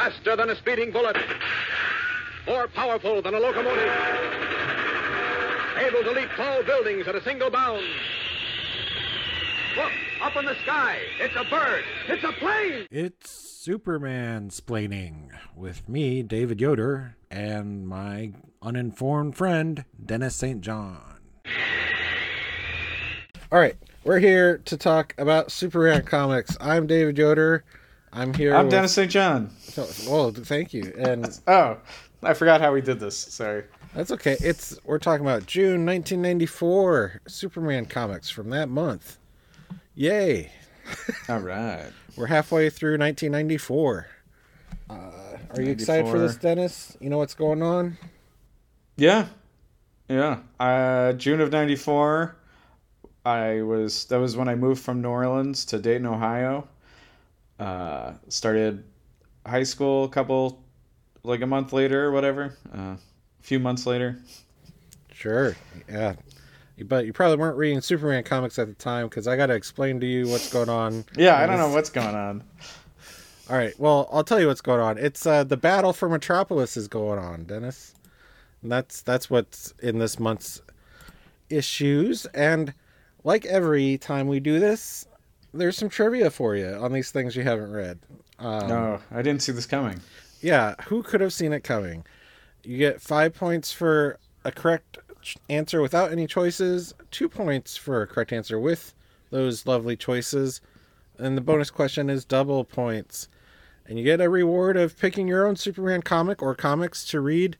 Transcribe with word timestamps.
faster 0.00 0.34
than 0.34 0.48
a 0.48 0.56
speeding 0.56 0.90
bullet, 0.90 1.14
more 2.46 2.66
powerful 2.68 3.20
than 3.20 3.34
a 3.34 3.38
locomotive, 3.38 3.92
able 5.76 6.02
to 6.02 6.12
leap 6.12 6.30
tall 6.36 6.62
buildings 6.62 7.06
at 7.06 7.14
a 7.14 7.22
single 7.22 7.50
bound. 7.50 7.84
Look, 9.76 9.92
up 10.22 10.36
in 10.36 10.46
the 10.46 10.54
sky. 10.62 11.00
It's 11.18 11.36
a 11.36 11.44
bird. 11.44 11.84
It's 12.08 12.24
a 12.24 12.32
plane. 12.32 12.86
It's 12.90 13.30
Superman 13.30 14.48
splaining 14.48 15.32
with 15.54 15.86
me, 15.86 16.22
David 16.22 16.62
Yoder, 16.62 17.16
and 17.30 17.86
my 17.86 18.32
uninformed 18.62 19.36
friend, 19.36 19.84
Denis 20.02 20.34
St. 20.34 20.62
John. 20.62 21.18
All 23.52 23.58
right, 23.58 23.76
we're 24.04 24.18
here 24.18 24.56
to 24.64 24.78
talk 24.78 25.14
about 25.18 25.52
Superman 25.52 26.04
comics. 26.04 26.56
I'm 26.58 26.86
David 26.86 27.18
Yoder. 27.18 27.64
I'm 28.12 28.34
here. 28.34 28.54
I'm 28.54 28.64
with- 28.66 28.72
Denis 28.72 28.92
St. 28.92 29.10
John. 29.10 29.50
Well, 30.08 30.32
thank 30.32 30.72
you, 30.74 30.92
and 30.98 31.38
Oh, 31.46 31.76
I 32.22 32.34
forgot 32.34 32.60
how 32.60 32.72
we 32.72 32.80
did 32.80 32.98
this. 33.00 33.16
Sorry. 33.16 33.64
that's 33.94 34.10
okay. 34.10 34.36
It's 34.40 34.78
we're 34.84 34.98
talking 34.98 35.24
about 35.24 35.46
June 35.46 35.86
1994 35.86 37.22
Superman 37.28 37.86
comics 37.86 38.28
from 38.30 38.50
that 38.50 38.68
month. 38.68 39.18
Yay! 39.94 40.50
All 41.28 41.38
right. 41.40 41.90
We're 42.16 42.26
halfway 42.26 42.68
through 42.70 42.98
1994. 42.98 44.06
Uh, 44.88 44.94
are 45.54 45.62
you 45.62 45.70
excited 45.70 46.08
for 46.10 46.18
this, 46.18 46.36
Denis? 46.36 46.96
You 47.00 47.10
know 47.10 47.18
what's 47.18 47.34
going 47.34 47.62
on? 47.62 47.96
Yeah. 48.96 49.26
Yeah. 50.08 50.40
Uh, 50.58 51.12
June 51.12 51.40
of 51.40 51.52
94, 51.52 52.34
I 53.24 53.62
was, 53.62 54.04
that 54.06 54.18
was 54.18 54.36
when 54.36 54.48
I 54.48 54.56
moved 54.56 54.82
from 54.82 55.00
New 55.00 55.08
Orleans 55.08 55.64
to 55.66 55.78
Dayton, 55.78 56.06
Ohio. 56.06 56.66
Uh, 57.60 58.14
started 58.28 58.84
high 59.46 59.62
school 59.62 60.04
a 60.04 60.08
couple, 60.08 60.64
like 61.22 61.42
a 61.42 61.46
month 61.46 61.72
later 61.72 62.04
or 62.04 62.12
whatever. 62.12 62.56
Uh, 62.74 62.96
a 62.96 62.98
few 63.42 63.58
months 63.60 63.86
later. 63.86 64.18
Sure. 65.12 65.54
Yeah. 65.88 66.14
But 66.82 67.04
you 67.04 67.12
probably 67.12 67.36
weren't 67.36 67.58
reading 67.58 67.82
Superman 67.82 68.24
comics 68.24 68.58
at 68.58 68.66
the 68.66 68.74
time 68.74 69.08
because 69.08 69.28
I 69.28 69.36
got 69.36 69.46
to 69.46 69.54
explain 69.54 70.00
to 70.00 70.06
you 70.06 70.28
what's 70.28 70.50
going 70.50 70.70
on. 70.70 71.04
Yeah, 71.14 71.36
I 71.38 71.46
don't 71.46 71.58
know 71.58 71.68
what's 71.68 71.90
going 71.90 72.14
on. 72.14 72.42
All 73.50 73.56
right. 73.56 73.78
Well, 73.78 74.08
I'll 74.10 74.24
tell 74.24 74.40
you 74.40 74.46
what's 74.46 74.62
going 74.62 74.80
on. 74.80 74.96
It's 74.96 75.26
uh, 75.26 75.44
the 75.44 75.56
battle 75.56 75.92
for 75.92 76.08
Metropolis 76.08 76.76
is 76.78 76.88
going 76.88 77.18
on, 77.18 77.44
Denis. 77.44 77.94
And 78.62 78.72
that's 78.72 79.02
that's 79.02 79.28
what's 79.28 79.74
in 79.82 79.98
this 79.98 80.18
month's 80.18 80.62
issues. 81.50 82.26
And 82.26 82.72
like 83.24 83.44
every 83.44 83.98
time 83.98 84.28
we 84.28 84.40
do 84.40 84.58
this, 84.58 85.06
there's 85.52 85.76
some 85.76 85.88
trivia 85.88 86.30
for 86.30 86.56
you 86.56 86.68
on 86.68 86.92
these 86.92 87.10
things 87.10 87.36
you 87.36 87.42
haven't 87.42 87.72
read. 87.72 87.98
Um, 88.38 88.68
No, 88.68 89.00
I 89.10 89.22
didn't 89.22 89.42
see 89.42 89.52
this 89.52 89.66
coming. 89.66 90.00
Yeah, 90.40 90.74
who 90.86 91.02
could 91.02 91.20
have 91.20 91.32
seen 91.32 91.52
it 91.52 91.64
coming? 91.64 92.04
You 92.62 92.78
get 92.78 93.00
five 93.00 93.34
points 93.34 93.72
for 93.72 94.18
a 94.44 94.52
correct 94.52 94.98
answer 95.48 95.80
without 95.82 96.12
any 96.12 96.26
choices, 96.26 96.94
two 97.10 97.28
points 97.28 97.76
for 97.76 98.02
a 98.02 98.06
correct 98.06 98.32
answer 98.32 98.58
with 98.58 98.94
those 99.30 99.66
lovely 99.66 99.96
choices, 99.96 100.60
and 101.18 101.36
the 101.36 101.42
bonus 101.42 101.70
question 101.70 102.08
is 102.08 102.24
double 102.24 102.64
points. 102.64 103.28
And 103.86 103.98
you 103.98 104.04
get 104.04 104.20
a 104.20 104.30
reward 104.30 104.76
of 104.76 104.98
picking 104.98 105.28
your 105.28 105.46
own 105.46 105.56
Superman 105.56 106.02
comic 106.02 106.42
or 106.42 106.54
comics 106.54 107.04
to 107.06 107.20
read 107.20 107.56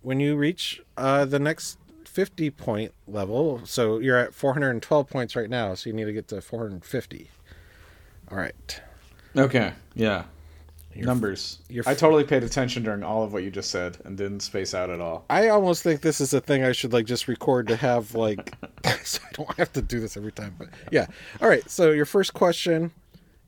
when 0.00 0.20
you 0.20 0.36
reach 0.36 0.80
uh, 0.96 1.24
the 1.24 1.38
next 1.38 1.78
50 2.12 2.50
point 2.50 2.92
level. 3.08 3.60
So 3.64 3.98
you're 3.98 4.18
at 4.18 4.34
412 4.34 5.08
points 5.08 5.34
right 5.34 5.48
now, 5.48 5.74
so 5.74 5.88
you 5.88 5.94
need 5.94 6.04
to 6.04 6.12
get 6.12 6.28
to 6.28 6.40
450. 6.42 7.30
All 8.30 8.36
right. 8.38 8.80
Okay. 9.36 9.72
Yeah. 9.94 10.24
You're- 10.94 11.06
Numbers. 11.06 11.60
you're 11.70 11.84
I 11.86 11.94
totally 11.94 12.24
paid 12.24 12.44
attention 12.44 12.82
during 12.82 13.02
all 13.02 13.24
of 13.24 13.32
what 13.32 13.42
you 13.42 13.50
just 13.50 13.70
said 13.70 13.96
and 14.04 14.14
didn't 14.16 14.40
space 14.40 14.74
out 14.74 14.90
at 14.90 15.00
all. 15.00 15.24
I 15.30 15.48
almost 15.48 15.82
think 15.82 16.02
this 16.02 16.20
is 16.20 16.34
a 16.34 16.40
thing 16.40 16.64
I 16.64 16.72
should 16.72 16.92
like 16.92 17.06
just 17.06 17.28
record 17.28 17.66
to 17.68 17.76
have 17.76 18.14
like 18.14 18.52
so 19.02 19.18
I 19.26 19.32
don't 19.32 19.56
have 19.56 19.72
to 19.72 19.80
do 19.80 20.00
this 20.00 20.18
every 20.18 20.32
time. 20.32 20.54
But 20.58 20.68
yeah. 20.90 21.06
All 21.40 21.48
right. 21.48 21.68
So 21.70 21.92
your 21.92 22.04
first 22.04 22.34
question 22.34 22.90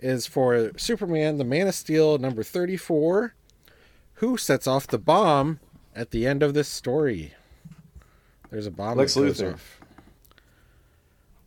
is 0.01 0.27
for 0.27 0.71
Superman, 0.79 1.37
the 1.37 1.45
Man 1.45 1.69
of 1.69 1.75
Steel, 1.75 2.17
number 2.17 2.43
thirty-four. 2.43 3.35
Who 4.19 4.37
sets 4.39 4.67
off 4.67 4.87
the 4.87 4.99
bomb 4.99 5.61
at 5.95 6.13
the 6.13 6.27
end 6.27 6.43
of 6.43 6.55
this 6.55 6.69
story? 6.69 7.35
There's 8.55 8.67
a 8.69 8.71
bomb. 8.71 8.97
Lex 8.97 9.17
Luthor. 9.17 9.55
off. 9.55 9.81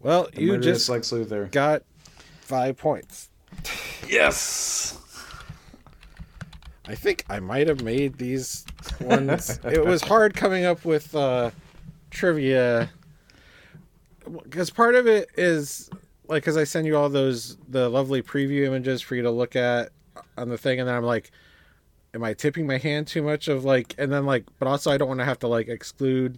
Well, 0.01 0.27
The 0.33 0.41
you 0.41 0.57
just 0.57 0.89
Lex 0.89 1.09
Luthor. 1.11 1.49
got 1.49 1.83
five 2.41 2.75
points. 2.75 3.29
Yes. 4.09 4.99
I 6.85 6.95
think 6.95 7.23
I 7.29 7.39
might 7.39 7.69
have 7.69 7.81
made 7.81 8.17
these 8.17 8.65
ones. 8.99 9.57
it 9.63 9.85
was 9.85 10.01
hard 10.01 10.35
coming 10.35 10.65
up 10.65 10.83
with 10.83 11.15
uh, 11.15 11.51
trivia 12.11 12.89
because 14.43 14.69
part 14.69 14.95
of 14.95 15.07
it 15.07 15.29
is 15.37 15.89
like 16.27 16.43
because 16.43 16.57
I 16.57 16.65
send 16.65 16.87
you 16.87 16.97
all 16.97 17.07
those 17.07 17.55
the 17.69 17.87
lovely 17.87 18.21
preview 18.21 18.65
images 18.65 19.01
for 19.01 19.15
you 19.15 19.21
to 19.21 19.31
look 19.31 19.55
at 19.55 19.91
on 20.37 20.49
the 20.49 20.57
thing, 20.57 20.81
and 20.81 20.89
then 20.89 20.95
I'm 20.95 21.05
like, 21.05 21.31
am 22.13 22.21
I 22.21 22.33
tipping 22.33 22.67
my 22.67 22.77
hand 22.79 23.07
too 23.07 23.21
much 23.21 23.47
of 23.47 23.63
like, 23.63 23.95
and 23.97 24.11
then 24.11 24.25
like, 24.25 24.43
but 24.59 24.67
also 24.67 24.91
I 24.91 24.97
don't 24.97 25.07
want 25.07 25.21
to 25.21 25.25
have 25.25 25.39
to 25.39 25.47
like 25.47 25.69
exclude 25.69 26.37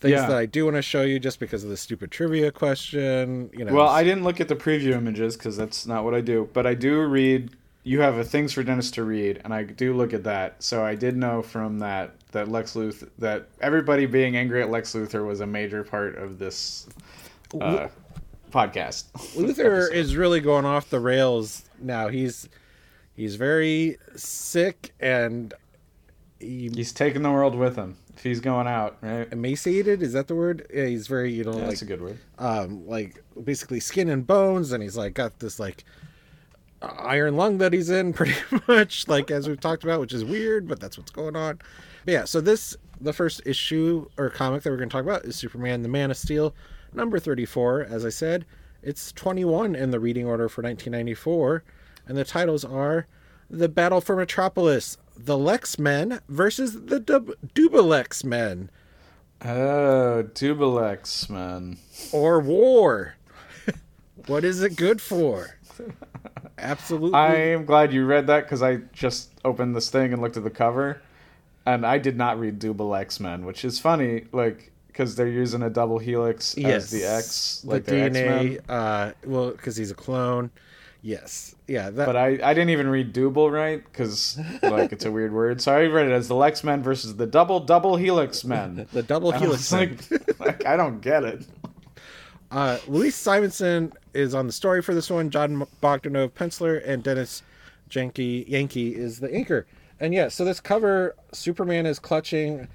things 0.00 0.12
Yeah. 0.12 0.26
that 0.28 0.36
I 0.36 0.46
do 0.46 0.64
want 0.64 0.76
to 0.76 0.82
show 0.82 1.02
you 1.02 1.18
just 1.18 1.40
because 1.40 1.64
of 1.64 1.70
the 1.70 1.76
stupid 1.76 2.10
trivia 2.10 2.50
question. 2.50 3.50
You 3.56 3.64
know, 3.64 3.74
Well, 3.74 3.88
I 3.88 4.04
didn't 4.04 4.24
look 4.24 4.40
at 4.40 4.48
the 4.48 4.56
preview 4.56 4.92
images 4.92 5.36
because 5.36 5.56
that's 5.56 5.86
not 5.86 6.04
what 6.04 6.14
I 6.14 6.20
do. 6.20 6.48
But 6.52 6.66
I 6.66 6.74
do 6.74 7.00
read. 7.02 7.50
You 7.84 8.00
have 8.00 8.18
a 8.18 8.24
things 8.24 8.52
for 8.52 8.62
Denis 8.62 8.90
to 8.92 9.04
read, 9.04 9.40
and 9.44 9.54
I 9.54 9.62
do 9.62 9.94
look 9.94 10.12
at 10.12 10.24
that. 10.24 10.62
So 10.62 10.84
I 10.84 10.94
did 10.94 11.16
know 11.16 11.40
from 11.42 11.78
that 11.78 12.14
that 12.32 12.48
Lex 12.48 12.74
Luthor 12.74 13.08
that 13.18 13.48
everybody 13.60 14.04
being 14.04 14.36
angry 14.36 14.60
at 14.62 14.70
Lex 14.70 14.92
Luthor 14.94 15.26
was 15.26 15.40
a 15.40 15.46
major 15.46 15.82
part 15.84 16.16
of 16.18 16.38
this 16.38 16.86
uh, 17.58 17.88
podcast. 18.50 19.04
Luther 19.36 19.76
Episode. 19.76 19.94
is 19.96 20.16
really 20.16 20.40
going 20.40 20.66
off 20.66 20.90
the 20.90 21.00
rails 21.00 21.64
now. 21.80 22.08
He's 22.08 22.48
he's 23.16 23.36
very 23.36 23.96
sick 24.16 24.92
and 25.00 25.54
he, 26.40 26.70
He's 26.74 26.92
taking 26.92 27.22
the 27.22 27.30
world 27.30 27.54
with 27.54 27.76
him. 27.76 27.96
If 28.16 28.22
he's 28.24 28.40
going 28.40 28.66
out, 28.66 28.96
right? 29.00 29.28
emaciated. 29.32 30.02
Is 30.02 30.12
that 30.14 30.26
the 30.28 30.34
word? 30.34 30.66
Yeah, 30.74 30.86
he's 30.86 31.06
very 31.06 31.32
you 31.32 31.44
know 31.44 31.52
Yeah, 31.52 31.58
like 31.58 31.68
that's 31.68 31.82
a 31.82 31.86
good 31.86 32.00
word. 32.00 32.18
um 32.38 32.86
like 32.88 33.22
basically 33.44 33.80
skin 33.80 34.08
and 34.08 34.26
bones, 34.26 34.72
and 34.72 34.82
he's 34.82 34.96
like 34.96 35.14
got 35.14 35.38
this 35.38 35.58
like 35.60 35.84
iron 36.82 37.36
lung 37.36 37.58
that 37.58 37.72
he's 37.72 37.90
in 37.90 38.12
pretty 38.14 38.34
much 38.66 39.08
like 39.08 39.30
as 39.30 39.48
we've 39.48 39.60
talked 39.60 39.84
about, 39.84 40.00
which 40.00 40.12
is 40.12 40.24
weird, 40.24 40.68
but 40.68 40.80
that's 40.80 40.96
what's 40.98 41.10
going 41.10 41.36
on. 41.36 41.58
But 42.04 42.12
yeah, 42.12 42.24
so 42.24 42.40
this 42.40 42.76
the 43.00 43.12
first 43.12 43.40
issue 43.46 44.08
or 44.16 44.28
comic 44.30 44.62
that 44.62 44.70
we're 44.70 44.76
going 44.76 44.88
to 44.88 44.92
talk 44.92 45.04
about 45.04 45.24
is 45.24 45.36
Superman: 45.36 45.82
The 45.82 45.88
Man 45.88 46.10
of 46.10 46.16
Steel, 46.16 46.54
number 46.92 47.18
thirty-four. 47.18 47.82
As 47.84 48.04
I 48.04 48.08
said, 48.10 48.44
it's 48.82 49.12
twenty-one 49.12 49.74
in 49.74 49.90
the 49.90 50.00
reading 50.00 50.26
order 50.26 50.48
for 50.48 50.62
nineteen 50.62 50.92
ninety-four, 50.92 51.62
and 52.06 52.16
the 52.16 52.24
titles 52.24 52.64
are 52.64 53.06
"The 53.50 53.68
Battle 53.68 54.00
for 54.00 54.16
Metropolis," 54.16 54.98
"The 55.18 55.36
Lex 55.36 55.78
Men" 55.78 56.20
versus 56.28 56.84
the 56.86 57.00
Dub- 57.00 57.32
Dubbilex 57.54 58.24
Men, 58.24 58.70
Oh, 59.44 60.24
Dubbilex, 60.34 61.28
man. 61.28 61.78
or 62.12 62.40
War. 62.40 63.14
what 64.26 64.44
is 64.44 64.62
it 64.62 64.76
good 64.76 65.00
for? 65.00 65.56
Absolutely. 66.58 67.14
I 67.14 67.34
am 67.36 67.64
glad 67.64 67.92
you 67.92 68.04
read 68.04 68.26
that 68.26 68.44
because 68.44 68.62
I 68.62 68.76
just 68.92 69.30
opened 69.44 69.76
this 69.76 69.90
thing 69.90 70.12
and 70.12 70.20
looked 70.20 70.36
at 70.36 70.42
the 70.44 70.50
cover, 70.50 71.00
and 71.66 71.86
I 71.86 71.98
did 71.98 72.16
not 72.16 72.38
read 72.40 72.58
Double 72.58 72.94
X 72.94 73.20
Men, 73.20 73.44
which 73.44 73.64
is 73.64 73.78
funny, 73.78 74.24
like 74.32 74.72
because 74.88 75.14
they're 75.14 75.28
using 75.28 75.62
a 75.62 75.70
double 75.70 75.98
helix 76.00 76.56
as 76.58 76.90
the 76.90 77.04
X, 77.04 77.62
like 77.64 77.84
the 77.84 77.92
DNA. 77.92 78.50
Men. 78.50 78.60
Uh, 78.68 79.12
well, 79.24 79.50
because 79.52 79.76
he's 79.76 79.92
a 79.92 79.94
clone. 79.94 80.50
Yes, 81.00 81.54
yeah. 81.68 81.90
That 81.90 82.06
But 82.06 82.16
I, 82.16 82.38
I 82.42 82.54
didn't 82.54 82.70
even 82.70 82.88
read 82.88 83.12
double 83.12 83.50
right 83.50 83.84
because 83.84 84.40
like 84.62 84.90
it's 84.92 85.04
a 85.04 85.12
weird 85.12 85.32
word, 85.32 85.60
so 85.60 85.74
I 85.74 85.86
read 85.86 86.06
it 86.06 86.12
as 86.12 86.26
the 86.26 86.34
Lex 86.34 86.64
Men 86.64 86.82
versus 86.82 87.16
the 87.16 87.26
double 87.26 87.60
double 87.60 87.96
helix 87.96 88.42
men. 88.42 88.88
the 88.92 89.02
double 89.02 89.30
helix. 89.30 89.70
like, 89.70 89.98
like 90.40 90.66
I 90.66 90.76
don't 90.76 91.00
get 91.00 91.24
it. 91.24 91.46
Uh, 92.50 92.78
Louise 92.88 93.14
Simonson 93.14 93.92
is 94.14 94.34
on 94.34 94.46
the 94.46 94.52
story 94.52 94.80
for 94.80 94.94
this 94.94 95.10
one. 95.10 95.28
Jon 95.28 95.66
Bogdanove, 95.82 96.30
penciler, 96.30 96.82
and 96.84 97.02
Dennis 97.02 97.42
Yankee 97.90 98.46
Yankee 98.48 98.94
is 98.94 99.20
the 99.20 99.28
inker. 99.28 99.64
And 100.00 100.14
yeah, 100.14 100.28
so 100.28 100.44
this 100.44 100.60
cover, 100.60 101.16
Superman 101.32 101.84
is 101.84 101.98
clutching 101.98 102.68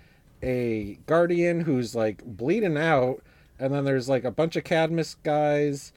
a 0.44 1.00
guardian 1.08 1.62
who's 1.62 1.96
like 1.96 2.24
bleeding 2.24 2.78
out, 2.78 3.24
and 3.58 3.74
then 3.74 3.86
there's 3.86 4.08
like 4.08 4.24
a 4.24 4.32
bunch 4.32 4.56
of 4.56 4.64
Cadmus 4.64 5.16
guys 5.24 5.94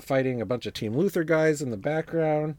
fighting 0.00 0.40
a 0.40 0.46
bunch 0.46 0.66
of 0.66 0.74
Team 0.74 0.94
Luthor 0.94 1.24
guys 1.24 1.62
in 1.62 1.70
the 1.70 1.76
background. 1.76 2.56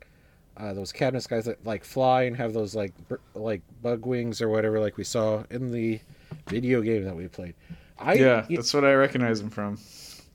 Uh, 0.57 0.73
those 0.73 0.91
Cadmus 0.91 1.27
guys 1.27 1.45
that 1.45 1.65
like 1.65 1.83
fly 1.83 2.23
and 2.23 2.35
have 2.35 2.53
those 2.53 2.75
like 2.75 2.93
like 3.33 3.61
bug 3.81 4.05
wings 4.05 4.41
or 4.41 4.49
whatever, 4.49 4.79
like 4.79 4.97
we 4.97 5.03
saw 5.03 5.43
in 5.49 5.71
the 5.71 5.99
video 6.47 6.81
game 6.81 7.03
that 7.05 7.15
we 7.15 7.27
played. 7.27 7.55
I 7.97 8.13
Yeah, 8.13 8.45
that's 8.49 8.73
what 8.73 8.83
I 8.85 8.93
recognize 8.93 9.39
him 9.39 9.49
from. 9.49 9.77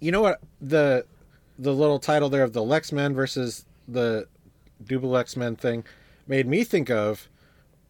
you 0.01 0.11
know 0.13 0.23
what 0.23 0.41
the 0.61 1.05
the 1.59 1.73
little 1.73 1.99
title 1.99 2.29
there 2.29 2.43
of 2.43 2.53
the 2.53 2.63
Lex 2.63 2.93
Men 2.93 3.15
versus 3.15 3.65
the 3.89 4.27
Double 4.85 5.17
X 5.17 5.37
Men 5.37 5.57
thing 5.57 5.85
made 6.27 6.47
me 6.47 6.65
think 6.65 6.91
of 6.91 7.29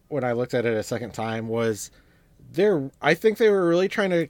when 0.09 0.23
I 0.23 0.31
looked 0.33 0.53
at 0.53 0.65
it 0.65 0.73
a 0.73 0.83
second 0.83 1.13
time 1.13 1.47
was 1.47 1.91
there. 2.51 2.89
I 3.01 3.13
think 3.13 3.37
they 3.37 3.49
were 3.49 3.67
really 3.67 3.87
trying 3.89 4.11
to 4.11 4.27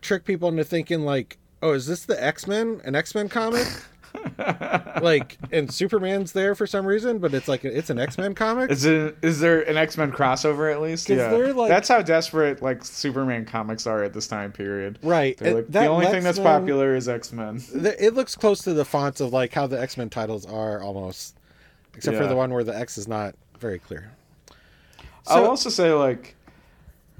trick 0.00 0.24
people 0.24 0.48
into 0.48 0.64
thinking 0.64 1.00
like, 1.04 1.38
oh, 1.62 1.72
is 1.72 1.86
this 1.86 2.04
the 2.04 2.22
X 2.22 2.46
Men? 2.46 2.80
An 2.84 2.94
X 2.94 3.14
Men 3.14 3.28
comic? 3.28 3.66
like, 5.02 5.36
and 5.52 5.72
Superman's 5.72 6.32
there 6.32 6.54
for 6.54 6.66
some 6.66 6.86
reason, 6.86 7.18
but 7.18 7.34
it's 7.34 7.48
like 7.48 7.64
it's 7.64 7.90
an 7.90 7.98
X 7.98 8.16
Men 8.18 8.34
comic. 8.34 8.70
Is 8.70 8.84
it 8.84 9.16
is 9.22 9.40
there 9.40 9.60
an 9.62 9.76
X 9.76 9.96
Men 9.96 10.12
crossover 10.12 10.72
at 10.72 10.80
least? 10.80 11.08
Yeah, 11.08 11.30
like- 11.30 11.68
that's 11.68 11.88
how 11.88 12.02
desperate 12.02 12.62
like 12.62 12.84
Superman 12.84 13.44
comics 13.44 13.86
are 13.86 14.02
at 14.02 14.12
this 14.14 14.26
time 14.26 14.52
period. 14.52 14.98
Right. 15.02 15.40
It- 15.42 15.54
like, 15.54 15.68
the 15.68 15.86
only 15.86 16.06
thing 16.06 16.24
that's 16.24 16.38
popular 16.60 16.94
is 16.94 17.08
X 17.08 17.32
Men. 17.32 17.62
It 17.74 18.14
looks 18.14 18.34
close 18.34 18.62
to 18.62 18.72
the 18.74 18.84
fonts 18.84 19.20
of 19.20 19.32
like 19.32 19.52
how 19.52 19.66
the 19.66 19.80
X 19.80 19.96
Men 19.96 20.08
titles 20.10 20.46
are 20.46 20.82
almost, 20.82 21.36
except 21.94 22.16
for 22.22 22.26
the 22.28 22.36
one 22.36 22.52
where 22.52 22.64
the 22.64 22.76
X 22.76 22.98
is 22.98 23.08
not 23.08 23.34
very 23.58 23.78
clear. 23.78 24.12
I'll 25.26 25.44
also 25.46 25.68
say 25.68 25.92
like, 25.92 26.34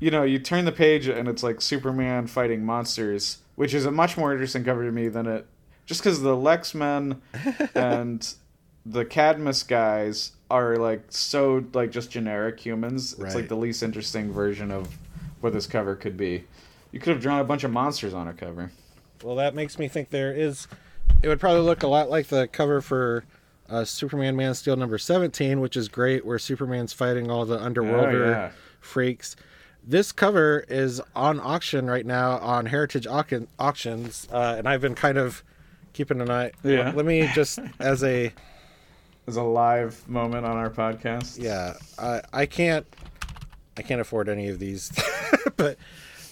you 0.00 0.11
know, 0.11 0.23
you 0.23 0.38
turn 0.38 0.64
the 0.64 0.73
page 0.73 1.06
and 1.08 1.29
it's 1.29 1.43
like 1.43 1.61
Superman 1.61 2.26
fighting 2.26 2.64
monsters, 2.64 3.38
which 3.58 3.75
is 3.75 3.84
a 3.87 3.90
much 3.90 4.16
more 4.16 4.31
interesting 4.32 4.62
cover 4.62 4.84
to 4.87 4.93
me 4.93 5.08
than 5.08 5.26
it. 5.26 5.44
Just 5.84 6.00
because 6.00 6.22
the 6.22 6.37
Lex 6.37 6.75
Men 6.76 7.20
and 7.75 8.34
the 8.87 9.05
Cadmus 9.05 9.64
guys 9.64 10.32
are 10.49 10.76
like 10.76 11.02
so 11.08 11.64
like 11.75 11.90
just 11.90 12.08
generic 12.10 12.60
humans. 12.60 13.14
It's 13.19 13.34
like 13.34 13.49
the 13.49 13.56
least 13.56 13.82
interesting 13.82 14.32
version 14.32 14.70
of 14.70 14.96
what 15.40 15.52
this 15.52 15.66
cover 15.66 15.96
could 15.96 16.16
be. 16.16 16.44
You 16.93 17.00
could 17.00 17.14
have 17.14 17.20
drawn 17.20 17.40
a 17.40 17.44
bunch 17.44 17.64
of 17.64 17.72
monsters 17.72 18.14
on 18.14 18.28
a 18.28 18.32
cover. 18.32 18.70
Well, 19.25 19.34
that 19.37 19.56
makes 19.56 19.76
me 19.76 19.88
think 19.88 20.11
there 20.11 20.32
is. 20.32 20.69
It 21.22 21.26
would 21.28 21.40
probably 21.40 21.62
look 21.62 21.82
a 21.82 21.88
lot 21.88 22.08
like 22.08 22.28
the 22.28 22.46
cover 22.46 22.81
for 22.81 23.25
uh, 23.69 23.84
Superman 23.84 24.37
Man 24.37 24.50
of 24.50 24.56
Steel 24.56 24.76
number 24.76 24.99
17, 24.99 25.58
which 25.61 25.76
is 25.76 25.88
great, 25.88 26.25
where 26.25 26.38
Superman's 26.38 26.93
fighting 26.93 27.28
all 27.28 27.44
the 27.44 27.58
underworlder 27.58 28.26
Oh, 28.26 28.31
yeah. 28.31 28.50
freaks. 28.81 29.34
This 29.88 30.12
cover 30.12 30.67
is 30.69 31.00
on 31.17 31.40
auction 31.40 31.87
right 31.88 32.05
now 32.05 32.32
on 32.40 32.67
Heritage 32.67 33.06
Auction, 33.06 33.49
Auctions, 33.58 34.29
uh, 34.31 34.56
and 34.58 34.69
I've 34.69 34.82
been 34.82 34.94
kind 34.94 35.17
of 35.17 35.43
keeping 35.94 36.20
an 36.20 36.31
eye. 36.31 36.52
Yeah. 36.62 36.93
Let 36.94 37.06
me 37.06 37.26
just, 37.35 37.58
as 37.79 38.05
a. 38.05 38.31
As 39.26 39.37
a 39.37 39.43
live 39.43 40.06
moment 40.06 40.44
on 40.44 40.58
our 40.58 40.69
podcast. 40.69 41.43
Yeah, 41.43 41.75
I 41.99 42.20
I 42.32 42.46
can't 42.46 42.87
I 43.76 43.82
can't 43.82 44.00
afford 44.00 44.29
any 44.29 44.49
of 44.49 44.58
these, 44.58 44.90
but 45.56 45.76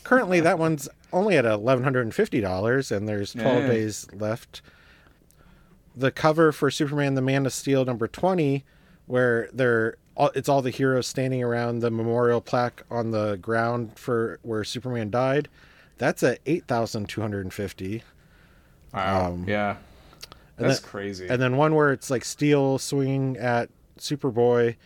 currently 0.03 0.41
that 0.41 0.59
one's 0.59 0.89
only 1.13 1.37
at 1.37 1.45
eleven 1.45 1.85
hundred 1.85 2.03
and 2.03 2.15
fifty 2.15 2.41
dollars, 2.41 2.91
and 2.91 3.07
there's 3.07 3.33
twelve 3.35 3.65
Yeah. 3.65 3.69
days 3.69 4.07
left. 4.15 4.63
The 5.95 6.11
cover 6.11 6.53
for 6.53 6.71
Superman: 6.71 7.17
The 7.17 7.21
Man 7.23 7.45
of 7.45 7.53
Steel 7.53 7.85
number 7.85 8.09
twenty, 8.09 8.65
where 9.07 9.49
they're 9.53 9.97
it's 10.35 10.49
all 10.49 10.63
the 10.63 10.71
heroes 10.71 11.07
standing 11.07 11.43
around 11.43 11.81
the 11.81 11.91
memorial 11.91 12.41
plaque 12.41 12.83
on 12.91 13.11
the 13.11 13.37
ground 13.37 13.99
for 13.99 14.39
where 14.43 14.65
Superman 14.65 15.11
died. 15.11 15.49
That's 15.99 16.23
at 16.23 16.39
eight 16.47 16.67
thousand 16.67 17.09
two 17.09 17.21
hundred 17.21 17.43
and 17.45 17.53
fifty. 17.53 18.03
Wow. 18.95 19.27
Um, 19.33 19.45
yeah. 19.47 19.77
and 20.59 20.67
That's 20.69 20.81
that- 20.81 20.89
crazy. 20.89 21.27
And 21.29 21.41
then 21.41 21.57
one 21.57 21.75
where 21.75 21.93
it's 21.93 22.11
like 22.11 22.25
Steel 22.25 22.79
swinging 22.79 23.37
at 23.37 23.69
Superboy, 23.99 24.77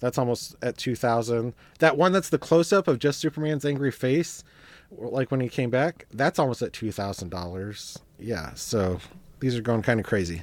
that's 0.00 0.18
almost 0.18 0.56
at 0.62 0.76
2000. 0.76 1.54
That 1.78 1.96
one 1.96 2.10
that's 2.12 2.30
the 2.30 2.38
close 2.38 2.72
up 2.72 2.88
of 2.88 2.98
just 2.98 3.20
Superman's 3.20 3.64
angry 3.64 3.90
face, 3.92 4.42
like 4.90 5.30
when 5.30 5.40
he 5.40 5.48
came 5.48 5.70
back, 5.70 6.06
that's 6.12 6.38
almost 6.38 6.62
at 6.62 6.72
$2,000. 6.72 7.96
Yeah, 8.18 8.54
so 8.54 8.98
these 9.40 9.56
are 9.56 9.62
going 9.62 9.82
kind 9.82 10.00
of 10.00 10.06
crazy. 10.06 10.42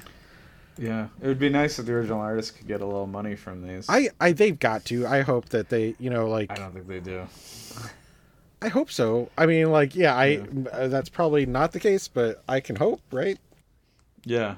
Yeah. 0.78 1.08
It 1.20 1.26
would 1.26 1.38
be 1.38 1.48
nice 1.48 1.78
if 1.78 1.86
the 1.86 1.92
original 1.92 2.20
artist 2.20 2.56
could 2.56 2.66
get 2.66 2.80
a 2.80 2.86
little 2.86 3.06
money 3.06 3.34
from 3.34 3.66
these. 3.66 3.86
I, 3.88 4.10
I 4.20 4.32
they've 4.32 4.58
got 4.58 4.84
to. 4.86 5.06
I 5.06 5.22
hope 5.22 5.48
that 5.50 5.68
they, 5.68 5.94
you 5.98 6.10
know, 6.10 6.28
like 6.28 6.50
I 6.50 6.54
don't 6.54 6.72
think 6.72 6.86
they 6.86 7.00
do. 7.00 7.26
I 8.60 8.68
hope 8.68 8.90
so. 8.90 9.30
I 9.36 9.46
mean, 9.46 9.70
like 9.70 9.94
yeah, 9.94 10.14
I 10.14 10.42
uh, 10.72 10.88
that's 10.88 11.08
probably 11.08 11.46
not 11.46 11.72
the 11.72 11.80
case, 11.80 12.08
but 12.08 12.42
I 12.48 12.60
can 12.60 12.76
hope, 12.76 13.00
right? 13.12 13.38
Yeah. 14.24 14.56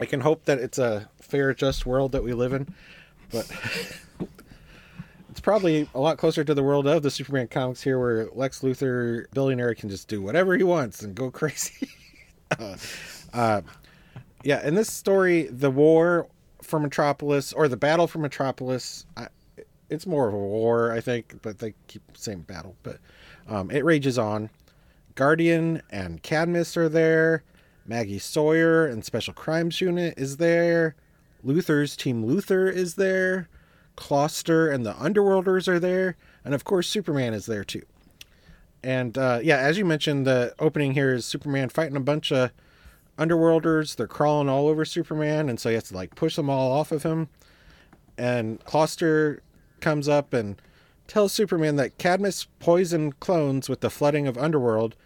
I 0.00 0.06
can 0.06 0.20
hope 0.20 0.44
that 0.46 0.58
it's 0.58 0.78
a 0.78 1.08
fair, 1.20 1.52
just 1.52 1.84
world 1.84 2.12
that 2.12 2.24
we 2.24 2.32
live 2.32 2.54
in, 2.54 2.74
but 3.30 3.50
it's 5.30 5.40
probably 5.40 5.88
a 5.94 6.00
lot 6.00 6.16
closer 6.16 6.42
to 6.42 6.54
the 6.54 6.62
world 6.62 6.86
of 6.86 7.02
the 7.02 7.10
Superman 7.10 7.48
comics 7.48 7.82
here, 7.82 7.98
where 7.98 8.28
Lex 8.32 8.60
Luthor, 8.60 9.26
billionaire, 9.34 9.74
can 9.74 9.90
just 9.90 10.08
do 10.08 10.22
whatever 10.22 10.56
he 10.56 10.62
wants 10.62 11.02
and 11.02 11.14
go 11.14 11.30
crazy. 11.30 11.90
uh, 12.58 12.76
uh, 13.34 13.60
yeah, 14.42 14.66
in 14.66 14.74
this 14.74 14.92
story, 14.92 15.44
the 15.44 15.70
war 15.70 16.28
for 16.62 16.78
Metropolis 16.80 17.52
or 17.52 17.68
the 17.68 17.76
battle 17.76 18.06
for 18.06 18.18
Metropolis, 18.18 19.06
I, 19.16 19.28
it's 19.88 20.06
more 20.06 20.28
of 20.28 20.34
a 20.34 20.38
war, 20.38 20.92
I 20.92 21.00
think, 21.00 21.40
but 21.42 21.58
they 21.58 21.74
keep 21.88 22.02
saying 22.14 22.42
battle, 22.42 22.76
but 22.82 22.98
um, 23.48 23.70
it 23.70 23.84
rages 23.84 24.18
on. 24.18 24.50
Guardian 25.14 25.82
and 25.90 26.22
Cadmus 26.22 26.76
are 26.76 26.88
there. 26.88 27.42
Maggie 27.86 28.18
Sawyer 28.18 28.86
and 28.86 29.04
Special 29.04 29.34
Crimes 29.34 29.80
Unit 29.80 30.14
is 30.16 30.36
there. 30.36 30.94
Luthor's 31.44 31.96
Team 31.96 32.24
Luthor 32.24 32.72
is 32.72 32.94
there. 32.94 33.48
Clawster 33.96 34.72
and 34.72 34.86
the 34.86 34.92
Underworlders 34.94 35.66
are 35.66 35.80
there. 35.80 36.16
And 36.44 36.54
of 36.54 36.64
course, 36.64 36.88
Superman 36.88 37.34
is 37.34 37.46
there 37.46 37.64
too. 37.64 37.82
And 38.82 39.18
uh, 39.18 39.40
yeah, 39.42 39.58
as 39.58 39.76
you 39.76 39.84
mentioned, 39.84 40.26
the 40.26 40.54
opening 40.58 40.94
here 40.94 41.12
is 41.12 41.26
Superman 41.26 41.68
fighting 41.68 41.96
a 41.96 42.00
bunch 42.00 42.32
of 42.32 42.50
Underworlders. 43.20 43.96
They're 43.96 44.06
crawling 44.06 44.48
all 44.48 44.68
over 44.68 44.84
Superman, 44.84 45.48
and 45.48 45.60
so 45.60 45.68
he 45.68 45.74
has 45.74 45.84
to 45.84 45.94
like 45.94 46.14
push 46.14 46.36
them 46.36 46.50
all 46.50 46.72
off 46.72 46.90
of 46.90 47.02
him. 47.02 47.28
And 48.18 48.64
Clawster 48.64 49.40
comes 49.80 50.08
up 50.08 50.32
and 50.32 50.60
tells 51.06 51.32
Superman 51.32 51.76
that 51.76 51.98
Cadmus 51.98 52.46
poisoned 52.58 53.20
clones 53.20 53.68
with 53.68 53.80
the 53.80 53.90
flooding 53.90 54.26
of 54.26 54.36
Underworld 54.36 54.96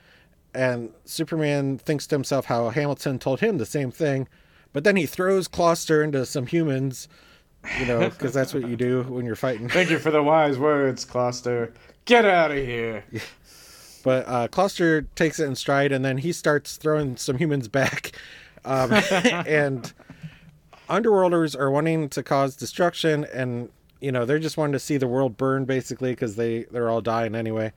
and 0.55 0.93
Superman 1.05 1.78
thinks 1.78 2.06
to 2.06 2.14
himself 2.14 2.46
how 2.46 2.70
Hamilton 2.70 3.19
told 3.19 3.40
him 3.40 3.58
the 3.58 3.66
same 3.66 3.90
thing, 3.90 4.28
but 4.72 4.84
then 4.84 4.96
he 4.96 5.06
throws 5.06 5.49
Clawster 5.49 6.02
into 6.02 6.25
some 6.25 6.46
humans, 6.46 7.08
you 7.78 7.87
know, 7.87 8.08
because 8.08 8.32
that's 8.32 8.55
what 8.55 8.69
you 8.69 8.76
do 8.76 9.02
when 9.05 9.26
you're 9.26 9.34
fighting. 9.34 9.69
Thank 9.69 9.90
you 9.90 9.99
for 9.99 10.11
the 10.11 10.22
wise 10.22 10.58
words, 10.58 11.05
Clawster. 11.05 11.72
Get 12.05 12.25
out 12.25 12.50
of 12.50 12.58
here. 12.58 13.05
But 14.05 14.29
uh, 14.29 14.49
Clawster 14.49 15.06
takes 15.17 15.41
it 15.41 15.47
in 15.47 15.56
stride, 15.56 15.91
and 15.91 16.05
then 16.05 16.19
he 16.19 16.31
starts 16.31 16.77
throwing 16.77 17.17
some 17.17 17.39
humans 17.39 17.69
back, 17.69 18.12
um, 18.65 18.93
and 19.11 19.93
Underworlders 20.89 21.59
are 21.59 21.71
wanting 21.71 22.11
to 22.11 22.23
cause 22.23 22.55
destruction, 22.55 23.25
and 23.33 23.71
you 24.01 24.12
know 24.12 24.27
they're 24.27 24.39
just 24.39 24.59
wanting 24.59 24.75
to 24.75 24.79
see 24.79 24.99
the 24.99 25.09
world 25.09 25.39
burn 25.39 25.65
basically 25.65 26.12
because 26.12 26.37
they 26.37 26.64
they're 26.64 26.90
all 26.90 27.00
dying 27.00 27.35
anyway. 27.35 27.73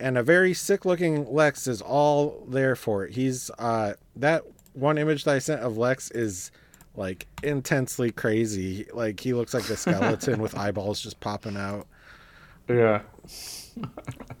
And 0.00 0.18
a 0.18 0.22
very 0.22 0.54
sick 0.54 0.84
looking 0.84 1.32
Lex 1.32 1.68
is 1.68 1.80
all 1.80 2.44
there 2.48 2.74
for 2.74 3.04
it. 3.04 3.14
He's 3.14 3.50
uh 3.58 3.94
that 4.16 4.42
one 4.72 4.98
image 4.98 5.22
that 5.24 5.36
I 5.36 5.38
sent 5.38 5.60
of 5.60 5.78
Lex 5.78 6.10
is 6.10 6.50
like 6.96 7.28
intensely 7.44 8.10
crazy. 8.10 8.86
Like 8.92 9.20
he 9.20 9.32
looks 9.32 9.54
like 9.54 9.70
a 9.70 9.76
skeleton 9.76 10.42
with 10.42 10.58
eyeballs 10.58 11.00
just 11.00 11.20
popping 11.20 11.56
out. 11.56 11.86
Yeah. 12.68 13.02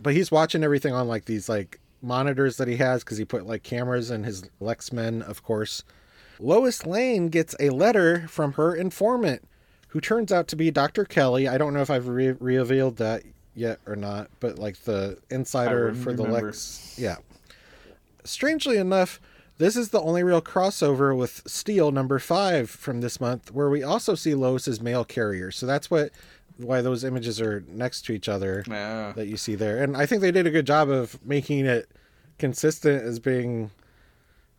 But 0.00 0.14
he's 0.14 0.30
watching 0.30 0.62
everything 0.62 0.92
on 0.92 1.08
like 1.08 1.24
these 1.24 1.48
like 1.48 1.80
monitors 2.02 2.56
that 2.58 2.68
he 2.68 2.76
has 2.76 3.02
because 3.02 3.18
he 3.18 3.24
put 3.24 3.46
like 3.46 3.62
cameras 3.62 4.10
in 4.10 4.24
his 4.24 4.42
Lexmen, 4.60 5.28
of 5.28 5.42
course. 5.42 5.82
Lois 6.38 6.86
Lane 6.86 7.28
gets 7.28 7.56
a 7.58 7.70
letter 7.70 8.28
from 8.28 8.52
her 8.52 8.74
informant, 8.74 9.42
who 9.88 10.00
turns 10.00 10.32
out 10.32 10.46
to 10.48 10.56
be 10.56 10.70
Dr. 10.70 11.04
Kelly. 11.04 11.48
I 11.48 11.58
don't 11.58 11.74
know 11.74 11.80
if 11.80 11.90
I've 11.90 12.06
re- 12.06 12.36
revealed 12.38 12.96
that 12.98 13.24
yet 13.54 13.80
or 13.86 13.96
not, 13.96 14.30
but 14.38 14.58
like 14.58 14.78
the 14.84 15.18
insider 15.30 15.92
for 15.94 16.12
the 16.12 16.22
remember. 16.22 16.46
Lex. 16.46 16.94
Yeah. 16.96 17.16
Strangely 18.24 18.76
enough, 18.76 19.20
this 19.58 19.76
is 19.76 19.88
the 19.88 20.00
only 20.00 20.22
real 20.22 20.40
crossover 20.40 21.16
with 21.16 21.42
Steel 21.46 21.90
number 21.90 22.20
five 22.20 22.70
from 22.70 23.00
this 23.00 23.20
month, 23.20 23.50
where 23.52 23.68
we 23.68 23.82
also 23.82 24.14
see 24.14 24.34
Lois's 24.34 24.80
mail 24.80 25.04
carrier. 25.04 25.50
So 25.50 25.66
that's 25.66 25.90
what 25.90 26.12
why 26.58 26.82
those 26.82 27.04
images 27.04 27.40
are 27.40 27.64
next 27.68 28.02
to 28.06 28.12
each 28.12 28.28
other 28.28 28.64
Yeah. 28.68 29.12
that 29.16 29.26
you 29.28 29.36
see 29.36 29.54
there. 29.54 29.82
And 29.82 29.96
I 29.96 30.06
think 30.06 30.20
they 30.22 30.30
did 30.32 30.46
a 30.46 30.50
good 30.50 30.66
job 30.66 30.90
of 30.90 31.18
making 31.24 31.66
it 31.66 31.88
consistent 32.38 33.02
as 33.02 33.18
being 33.18 33.70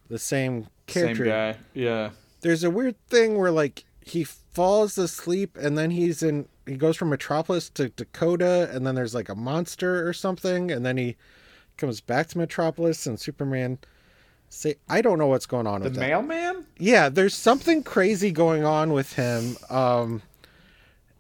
the 0.10 0.18
same 0.20 0.68
character. 0.88 1.26
Same 1.26 1.32
guy. 1.32 1.58
Yeah. 1.74 2.10
There's 2.42 2.64
a 2.64 2.70
weird 2.70 2.96
thing 3.08 3.38
where 3.38 3.52
like 3.52 3.84
he 4.02 4.24
falls 4.24 4.98
asleep 4.98 5.58
and 5.58 5.78
then 5.78 5.92
he's 5.92 6.24
in 6.24 6.48
he 6.66 6.76
goes 6.76 6.96
from 6.98 7.10
Metropolis 7.10 7.70
to 7.72 7.90
Dakota 7.90 8.70
and 8.74 8.86
then 8.86 8.96
there's 8.96 9.14
like 9.16 9.30
a 9.30 9.36
monster 9.36 10.08
or 10.08 10.14
something 10.14 10.72
and 10.72 10.86
then 10.86 10.98
he 10.98 11.16
comes 11.78 12.00
back 12.02 12.28
to 12.28 12.38
Metropolis 12.38 13.06
and 13.06 13.20
Superman 13.20 13.78
say 14.50 14.76
I 14.88 15.02
don't 15.02 15.20
know 15.20 15.28
what's 15.28 15.46
going 15.46 15.68
on 15.68 15.82
The 15.82 15.86
with 15.86 15.94
the 15.96 16.00
mailman? 16.02 16.66
Yeah, 16.78 17.10
there's 17.10 17.36
something 17.36 17.84
crazy 17.84 18.32
going 18.32 18.64
on 18.64 18.94
with 18.94 19.14
him. 19.14 19.58
Um 19.70 20.22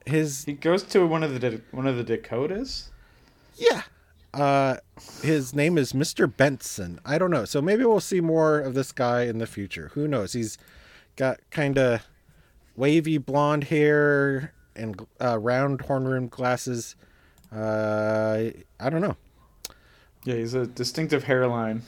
his 0.05 0.45
He 0.45 0.53
goes 0.53 0.83
to 0.83 1.05
one 1.05 1.23
of 1.23 1.39
the 1.39 1.61
one 1.71 1.87
of 1.87 1.97
the 1.97 2.03
Dakotas. 2.03 2.91
Yeah. 3.55 3.83
Uh, 4.33 4.77
his 5.23 5.55
name 5.55 5.77
is 5.77 5.93
Mr. 5.93 6.31
Benson. 6.35 6.99
I 7.03 7.17
don't 7.17 7.31
know. 7.31 7.45
So 7.45 7.61
maybe 7.61 7.83
we'll 7.83 7.99
see 7.99 8.21
more 8.21 8.59
of 8.59 8.75
this 8.75 8.91
guy 8.91 9.23
in 9.23 9.39
the 9.39 9.47
future. 9.47 9.89
Who 9.95 10.07
knows? 10.07 10.33
He's 10.33 10.57
got 11.15 11.39
kind 11.49 11.77
of 11.77 12.05
wavy 12.75 13.17
blonde 13.17 13.65
hair 13.65 14.53
and 14.75 15.05
uh, 15.19 15.37
round 15.39 15.81
horn 15.81 16.07
rimmed 16.07 16.31
glasses. 16.31 16.95
Uh, 17.51 18.51
I 18.79 18.89
don't 18.89 19.01
know. 19.01 19.17
Yeah, 20.25 20.35
he's 20.35 20.53
a 20.53 20.67
distinctive 20.67 21.23
hairline. 21.23 21.81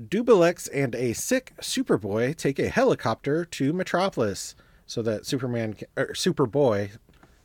Dubbilex 0.00 0.68
and 0.72 0.94
a 0.94 1.12
sick 1.12 1.52
Superboy 1.60 2.36
take 2.36 2.58
a 2.58 2.68
helicopter 2.68 3.44
to 3.44 3.72
Metropolis 3.72 4.54
so 4.88 5.02
that 5.02 5.26
Superman, 5.26 5.76
or 5.96 6.08
Superboy, 6.14 6.90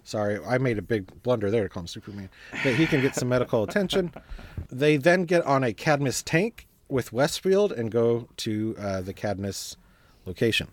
sorry, 0.03 0.39
I 0.43 0.57
made 0.57 0.77
a 0.79 0.81
big 0.81 1.21
blunder 1.21 1.51
there 1.51 1.63
to 1.63 1.69
call 1.69 1.81
him 1.81 1.88
Superman, 1.88 2.29
that 2.63 2.75
he 2.75 2.88
can 2.88 3.01
get 3.01 3.15
some 3.15 3.29
medical 3.29 3.62
attention. 3.67 4.13
They 4.71 4.97
then 4.97 5.25
get 5.25 5.45
on 5.45 5.63
a 5.63 5.73
Cadmus 5.73 6.23
tank 6.23 6.67
with 6.88 7.12
Westfield 7.12 7.73
and 7.73 7.91
go 7.91 8.29
to 8.38 8.75
uh, 8.79 9.01
the 9.01 9.13
Cadmus 9.13 9.75
location. 10.25 10.69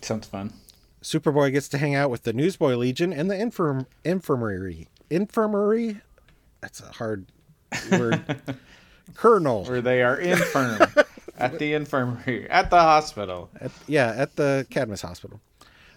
Sounds 0.00 0.28
fun. 0.28 0.52
Superboy 1.02 1.52
gets 1.52 1.68
to 1.68 1.78
hang 1.78 1.94
out 1.94 2.08
with 2.08 2.22
the 2.22 2.32
Newsboy 2.32 2.76
Legion 2.76 3.12
and 3.12 3.28
the 3.28 3.38
infirm- 3.38 3.86
infirmary. 4.04 4.86
Infirmary? 5.10 6.00
That's 6.60 6.80
a 6.80 6.92
hard 6.92 7.26
word. 7.90 8.40
Colonel. 9.14 9.64
Where 9.64 9.80
they 9.80 10.02
are 10.02 10.16
infirm 10.16 10.86
at 11.36 11.58
the 11.58 11.74
infirmary, 11.74 12.48
at 12.48 12.70
the 12.70 12.78
hospital. 12.78 13.50
At, 13.60 13.72
yeah, 13.88 14.14
at 14.16 14.36
the 14.36 14.66
Cadmus 14.70 15.02
Hospital. 15.02 15.40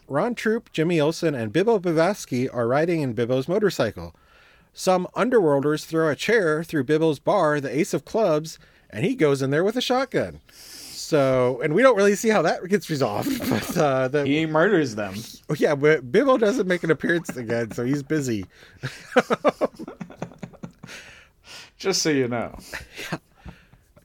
Ron 0.07 0.36
Troupe, 0.36 0.72
Jimmy 0.72 1.00
Olsen, 1.00 1.33
and 1.36 1.53
Bibbo 1.53 1.79
Bibbowski 1.81 2.53
are 2.53 2.67
riding 2.67 3.01
in 3.01 3.13
Bibbo's 3.15 3.48
motorcycle. 3.48 4.15
Some 4.74 5.07
underworlders 5.15 5.86
throw 5.86 6.10
a 6.10 6.15
chair 6.15 6.63
through 6.63 6.86
Bibbo's 6.86 7.19
bar, 7.19 7.60
the 7.62 7.75
Ace 7.75 7.93
of 7.93 8.05
Clubs, 8.05 8.57
and 8.89 9.05
he 9.05 9.15
goes 9.15 9.41
in 9.41 9.50
there 9.51 9.63
with 9.63 9.75
a 9.77 9.81
shotgun. 9.81 10.39
So, 10.51 11.62
and 11.62 11.74
we 11.75 11.81
don't 11.81 11.95
really 11.98 12.15
see 12.15 12.29
how 12.29 12.41
that 12.43 12.67
gets 12.69 12.89
resolved. 12.89 13.29
But 13.50 13.77
uh, 13.77 14.07
the, 14.07 14.25
He 14.25 14.45
murders 14.45 14.95
them. 14.95 15.15
oh, 15.50 15.55
yeah, 15.55 15.75
but 15.75 16.12
Bibbo 16.12 16.39
doesn't 16.39 16.67
make 16.67 16.83
an 16.83 16.91
appearance 16.91 17.29
again, 17.36 17.72
so 17.72 17.86
he's 17.86 18.01
busy. 18.03 18.45
Just 21.77 22.01
so 22.01 22.10
you 22.10 22.27
know. 22.27 22.57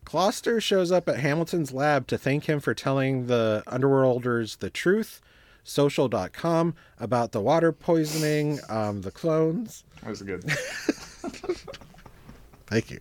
Clawster 0.04 0.60
shows 0.60 0.90
up 0.90 1.08
at 1.08 1.20
Hamilton's 1.20 1.72
lab 1.72 2.06
to 2.08 2.18
thank 2.18 2.44
him 2.46 2.60
for 2.60 2.74
telling 2.74 3.26
the 3.26 3.62
Underworlders 3.66 4.58
the 4.58 4.70
truth, 4.70 5.20
social.com, 5.68 6.74
about 6.98 7.32
the 7.32 7.40
water 7.40 7.72
poisoning, 7.72 8.58
um, 8.68 9.02
the 9.02 9.10
clones. 9.10 9.84
That 10.02 10.10
was 10.10 10.22
good. 10.22 10.44
Thank 12.66 12.90
you. 12.90 13.00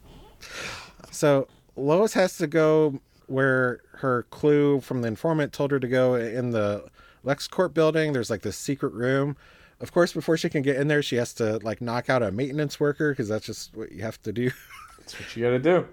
So 1.11 1.47
Lois 1.75 2.13
has 2.13 2.37
to 2.37 2.47
go 2.47 2.99
where 3.27 3.81
her 3.95 4.23
clue 4.23 4.79
from 4.81 5.01
the 5.01 5.07
informant 5.07 5.53
told 5.53 5.71
her 5.71 5.79
to 5.79 5.87
go 5.87 6.15
in 6.15 6.51
the 6.51 6.85
LexCorp 7.25 7.73
building. 7.73 8.13
There's 8.13 8.29
like 8.29 8.41
this 8.41 8.57
secret 8.57 8.93
room. 8.93 9.35
Of 9.79 9.91
course, 9.91 10.13
before 10.13 10.37
she 10.37 10.49
can 10.49 10.61
get 10.61 10.77
in 10.77 10.87
there, 10.87 11.03
she 11.03 11.17
has 11.17 11.33
to 11.35 11.57
like 11.59 11.81
knock 11.81 12.09
out 12.09 12.23
a 12.23 12.31
maintenance 12.31 12.79
worker 12.79 13.11
because 13.11 13.27
that's 13.27 13.45
just 13.45 13.75
what 13.75 13.91
you 13.91 14.01
have 14.01 14.21
to 14.23 14.31
do. 14.31 14.51
That's 14.99 15.19
what 15.19 15.35
you 15.37 15.43
gotta 15.43 15.59
do. 15.59 15.87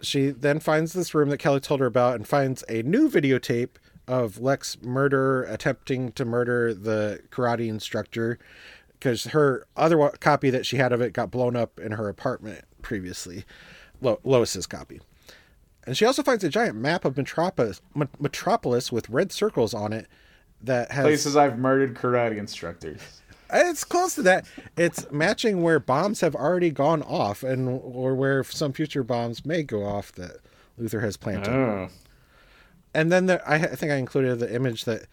she 0.00 0.30
then 0.30 0.60
finds 0.60 0.92
this 0.92 1.12
room 1.14 1.28
that 1.30 1.38
Kelly 1.38 1.58
told 1.60 1.80
her 1.80 1.86
about 1.86 2.14
and 2.14 2.26
finds 2.26 2.62
a 2.68 2.82
new 2.82 3.10
videotape 3.10 3.70
of 4.10 4.40
Lex 4.40 4.76
murder 4.82 5.44
attempting 5.44 6.10
to 6.12 6.24
murder 6.24 6.74
the 6.74 7.20
karate 7.30 7.68
instructor 7.68 8.40
because 8.92 9.24
her 9.26 9.66
other 9.76 10.10
copy 10.18 10.50
that 10.50 10.66
she 10.66 10.76
had 10.78 10.92
of 10.92 11.00
it 11.00 11.12
got 11.12 11.30
blown 11.30 11.54
up 11.54 11.78
in 11.78 11.92
her 11.92 12.08
apartment 12.08 12.64
previously, 12.82 13.44
Lo- 14.00 14.18
Lois's 14.24 14.66
copy. 14.66 15.00
And 15.86 15.96
she 15.96 16.04
also 16.04 16.24
finds 16.24 16.42
a 16.42 16.48
giant 16.48 16.76
map 16.76 17.04
of 17.04 17.16
Metropolis, 17.16 17.80
M- 17.94 18.08
Metropolis 18.18 18.90
with 18.90 19.08
red 19.08 19.30
circles 19.30 19.72
on 19.72 19.92
it 19.92 20.08
that 20.60 20.90
has 20.90 21.04
Places 21.04 21.36
I've 21.36 21.58
murdered 21.58 21.94
karate 21.94 22.36
instructors. 22.36 23.00
it's 23.52 23.84
close 23.84 24.16
to 24.16 24.22
that. 24.22 24.44
It's 24.76 25.10
matching 25.12 25.62
where 25.62 25.78
bombs 25.78 26.20
have 26.20 26.34
already 26.34 26.70
gone 26.70 27.02
off 27.02 27.44
and 27.44 27.68
or 27.68 28.16
where 28.16 28.42
some 28.42 28.72
future 28.72 29.04
bombs 29.04 29.46
may 29.46 29.62
go 29.62 29.84
off 29.84 30.10
that 30.12 30.38
Luthor 30.78 31.00
has 31.00 31.16
planted. 31.16 31.52
Oh. 31.54 31.88
And 32.94 33.10
then 33.12 33.26
there, 33.26 33.42
I, 33.48 33.56
I 33.56 33.74
think 33.76 33.92
I 33.92 33.96
included 33.96 34.38
the 34.40 34.52
image 34.54 34.84
that 34.84 35.06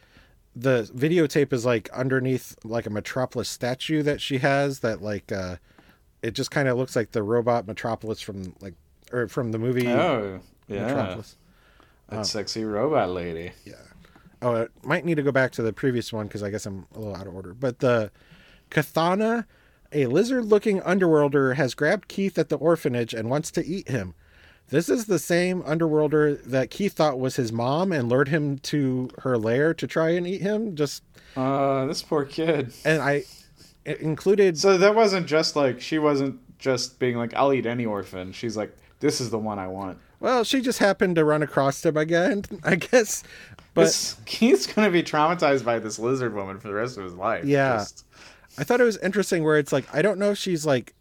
the 0.56 0.90
videotape 0.96 1.54
is 1.54 1.66
like 1.66 1.90
underneath 1.92 2.56
like 2.64 2.86
a 2.88 2.90
Metropolis 2.90 3.48
statue 3.48 4.02
that 4.04 4.20
she 4.20 4.40
has 4.40 4.80
that 4.80 5.02
like 5.04 5.32
uh 5.32 5.58
it 6.24 6.32
just 6.32 6.50
kind 6.50 6.68
of 6.68 6.78
looks 6.78 6.96
like 6.96 7.12
the 7.12 7.22
robot 7.22 7.68
Metropolis 7.68 8.20
from 8.22 8.56
like 8.60 8.74
or 9.12 9.28
from 9.28 9.52
the 9.52 9.60
movie 9.60 9.88
Oh, 9.88 10.40
yeah. 10.68 10.88
Metropolis. 10.88 11.38
That 12.10 12.26
sexy 12.26 12.64
robot 12.64 13.10
lady. 13.12 13.52
Yeah. 13.66 13.76
Oh, 14.42 14.56
it 14.56 14.72
might 14.84 15.06
need 15.06 15.16
to 15.16 15.24
go 15.24 15.32
back 15.32 15.52
to 15.54 15.62
the 15.62 15.74
previous 15.74 16.12
one 16.12 16.28
because 16.28 16.42
I 16.42 16.50
guess 16.50 16.66
I'm 16.66 16.88
a 16.96 17.00
little 17.00 17.16
out 17.16 17.28
of 17.28 17.36
order. 17.36 17.54
But 17.54 17.80
the 17.80 18.12
Kathana, 18.72 19.46
a 19.92 20.06
lizard 20.08 20.46
looking 20.46 20.80
underworlder, 20.82 21.56
has 21.56 21.74
grabbed 21.74 22.08
Keith 22.08 22.38
at 22.38 22.50
the 22.50 22.58
orphanage 22.58 23.14
and 23.14 23.30
wants 23.30 23.52
to 23.52 23.66
eat 23.66 23.90
him. 23.90 24.16
This 24.70 24.90
is 24.90 25.06
the 25.06 25.20
same 25.20 25.64
underworlder 25.64 26.44
that 26.44 26.70
Keith 26.70 26.94
thought 26.94 27.20
was 27.20 27.38
his 27.38 27.52
mom 27.54 27.92
and 27.94 28.10
lured 28.10 28.28
him 28.28 28.58
to 28.60 29.10
her 29.20 29.38
lair 29.38 29.74
to 29.74 29.88
try 29.88 30.10
and 30.10 30.28
eat 30.28 30.42
him. 30.42 30.76
Just 30.76 31.04
Uh, 31.36 31.86
this 31.86 32.02
poor 32.02 32.26
kid. 32.26 32.74
and 32.84 33.02
I 33.02 33.24
it 33.86 34.00
included 34.02 34.58
So 34.58 34.78
that 34.78 34.94
wasn't 34.96 35.28
just 35.28 35.56
like 35.56 35.80
she 35.80 36.00
wasn't 36.00 36.40
just 36.60 37.00
being 37.00 37.16
like, 37.18 37.34
I'll 37.36 37.54
eat 37.54 37.66
any 37.66 37.86
orphan. 37.86 38.32
She's 38.34 38.58
like, 38.58 38.76
this 39.00 39.22
is 39.22 39.30
the 39.30 39.38
one 39.40 39.58
I 39.60 39.68
want. 39.68 40.00
well, 40.20 40.44
she 40.44 40.60
just 40.62 40.80
happened 40.80 41.16
to 41.16 41.24
run 41.24 41.44
across 41.44 41.86
him 41.86 41.96
again, 41.96 42.44
I 42.64 42.76
guess. 42.76 43.24
But 43.74 43.84
This, 43.84 44.18
he's 44.26 44.68
gonna 44.68 44.90
be 44.92 45.04
traumatized 45.04 45.64
by 45.64 45.80
this 45.80 45.98
lizard 46.00 46.34
woman 46.34 46.60
for 46.60 46.68
the 46.68 46.74
rest 46.74 46.98
of 46.98 47.04
his 47.06 47.14
life. 47.14 47.46
Yeah. 47.46 47.78
Just- 47.78 48.04
I 48.58 48.64
thought 48.64 48.82
it 48.82 48.86
was 48.86 48.98
interesting 48.98 49.44
where 49.44 49.58
it's 49.60 49.72
like 49.72 49.86
I 49.94 50.02
don't 50.02 50.18
know 50.20 50.32
if 50.32 50.38
she's 50.40 50.66
like 50.66 50.94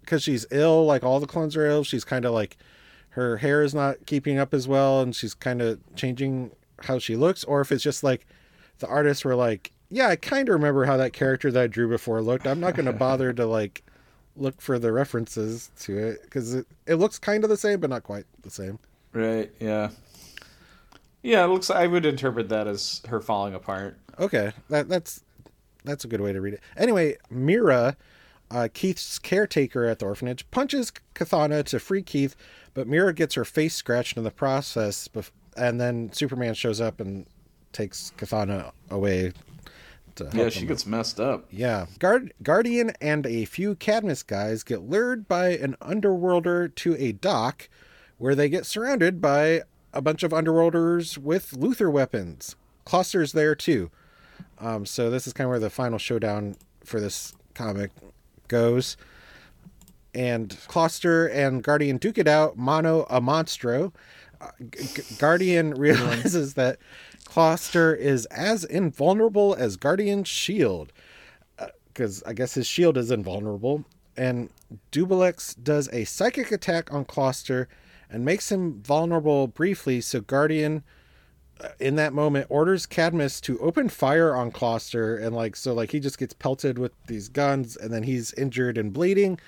because 0.00 0.22
she's 0.24 0.46
ill, 0.50 0.86
like 0.86 1.04
all 1.04 1.20
the 1.20 1.26
clones 1.26 1.54
are 1.56 1.66
ill. 1.66 1.84
She's 1.84 2.04
kind 2.04 2.24
of 2.24 2.32
like 2.32 2.56
her 3.12 3.38
hair 3.38 3.62
is 3.62 3.74
not 3.74 4.06
keeping 4.06 4.38
up 4.38 4.54
as 4.54 4.66
well, 4.66 5.00
and 5.00 5.14
she's 5.14 5.34
kind 5.34 5.60
of 5.60 5.78
changing 5.94 6.50
how 6.84 6.98
she 6.98 7.16
looks, 7.16 7.44
or 7.44 7.60
if 7.60 7.70
it's 7.70 7.82
just 7.82 8.02
like 8.02 8.26
the 8.78 8.86
artists 8.86 9.24
were 9.24 9.34
like, 9.34 9.72
yeah, 9.90 10.08
I 10.08 10.16
kind 10.16 10.48
of 10.48 10.54
remember 10.54 10.86
how 10.86 10.96
that 10.96 11.12
character 11.12 11.50
that 11.52 11.62
I 11.62 11.66
drew 11.66 11.88
before 11.88 12.22
looked. 12.22 12.46
I'm 12.46 12.60
not 12.60 12.74
going 12.74 12.86
to 12.86 12.92
bother 12.92 13.32
to 13.34 13.44
like 13.46 13.82
look 14.36 14.60
for 14.60 14.78
the 14.78 14.90
references 14.92 15.70
to 15.80 15.98
it 15.98 16.22
because 16.22 16.54
it, 16.54 16.66
it 16.86 16.94
looks 16.94 17.18
kind 17.18 17.44
of 17.44 17.50
the 17.50 17.56
same, 17.56 17.80
but 17.80 17.90
not 17.90 18.02
quite 18.02 18.24
the 18.42 18.50
same. 18.50 18.78
Right. 19.12 19.50
Yeah. 19.60 19.90
Yeah. 21.22 21.44
It 21.44 21.48
looks. 21.48 21.68
I 21.68 21.86
would 21.86 22.06
interpret 22.06 22.48
that 22.48 22.66
as 22.66 23.02
her 23.08 23.20
falling 23.20 23.54
apart. 23.54 23.98
Okay, 24.18 24.52
that 24.70 24.88
that's 24.88 25.22
that's 25.84 26.04
a 26.04 26.08
good 26.08 26.20
way 26.20 26.32
to 26.32 26.40
read 26.40 26.54
it. 26.54 26.60
Anyway, 26.76 27.16
Mira, 27.30 27.96
uh, 28.52 28.68
Keith's 28.72 29.18
caretaker 29.18 29.86
at 29.86 29.98
the 29.98 30.06
orphanage, 30.06 30.48
punches 30.50 30.92
Kathana 31.14 31.64
to 31.64 31.80
free 31.80 32.02
Keith, 32.02 32.36
but 32.74 32.86
Mira 32.86 33.14
gets 33.14 33.34
her 33.34 33.44
face 33.44 33.74
scratched 33.74 34.16
in 34.16 34.24
the 34.24 34.30
process, 34.30 35.08
bef- 35.08 35.30
and 35.56 35.80
then 35.80 36.12
Superman 36.12 36.54
shows 36.54 36.80
up 36.80 37.00
and 37.00 37.26
takes 37.72 38.12
Kathana 38.16 38.72
away. 38.90 39.32
To 40.16 40.24
help 40.24 40.34
Yeah, 40.34 40.48
she 40.50 40.66
gets 40.66 40.84
messed 40.84 41.18
up. 41.18 41.46
Yeah. 41.50 41.86
Guard, 41.98 42.34
Guardian 42.42 42.92
and 43.00 43.24
a 43.26 43.46
few 43.46 43.74
Cadmus 43.74 44.22
guys 44.22 44.62
get 44.62 44.82
lured 44.82 45.26
by 45.26 45.50
an 45.56 45.74
underworlder 45.80 46.74
to 46.74 46.94
a 46.96 47.12
dock 47.12 47.70
where 48.18 48.34
they 48.34 48.50
get 48.50 48.66
surrounded 48.66 49.22
by 49.22 49.62
a 49.94 50.02
bunch 50.02 50.22
of 50.22 50.32
underworlders 50.32 51.16
with 51.16 51.52
Luthor 51.52 51.90
weapons. 51.90 52.56
Clawster's 52.84 53.32
there 53.32 53.54
too. 53.54 53.90
Um, 54.58 54.84
so 54.84 55.08
this 55.08 55.26
is 55.26 55.32
kind 55.32 55.46
of 55.46 55.50
where 55.50 55.58
the 55.58 55.70
final 55.70 55.98
showdown 55.98 56.56
for 56.84 57.00
this 57.00 57.32
comic 57.54 57.90
goes. 58.52 58.96
And 60.14 60.50
Clawster 60.68 61.32
and 61.32 61.62
Guardian 61.62 61.96
duke 61.96 62.18
it 62.18 62.28
out, 62.28 62.58
mano 62.58 63.06
a 63.08 63.20
monstro. 63.20 63.92
Uh, 64.40 64.50
G- 64.70 65.02
Guardian 65.18 65.74
realizes 65.74 66.54
that 66.54 66.78
Clawster 67.24 67.96
is 67.96 68.26
as 68.26 68.62
invulnerable 68.64 69.54
as 69.58 69.76
Guardian's 69.76 70.28
shield 70.28 70.92
because 71.88 72.22
I 72.24 72.32
guess 72.34 72.54
his 72.54 72.66
shield 72.66 72.96
is 72.96 73.10
invulnerable. 73.10 73.84
And 74.16 74.50
Dubbilex 74.90 75.62
does 75.62 75.88
a 75.92 76.04
psychic 76.04 76.52
attack 76.52 76.92
on 76.92 77.04
Clawster 77.04 77.66
and 78.10 78.24
makes 78.24 78.52
him 78.52 78.82
vulnerable 78.82 79.46
briefly. 79.46 80.00
So 80.02 80.20
Guardian, 80.20 80.78
uh, 80.78 80.80
in 81.78 81.96
that 81.96 82.12
moment, 82.12 82.46
orders 82.48 82.86
Cadmus 82.86 83.40
to 83.42 83.58
open 83.60 83.88
fire 83.88 84.34
on 84.34 84.50
Clawster, 84.50 85.22
and 85.22 85.34
like 85.34 85.56
so, 85.56 85.72
like 85.72 85.90
he 85.90 86.00
just 86.00 86.18
gets 86.18 86.34
pelted 86.34 86.78
with 86.78 86.92
these 87.06 87.28
guns, 87.28 87.76
and 87.76 87.92
then 87.92 88.02
he's 88.02 88.32
injured 88.34 88.78
and 88.78 88.92
bleeding. 88.92 89.38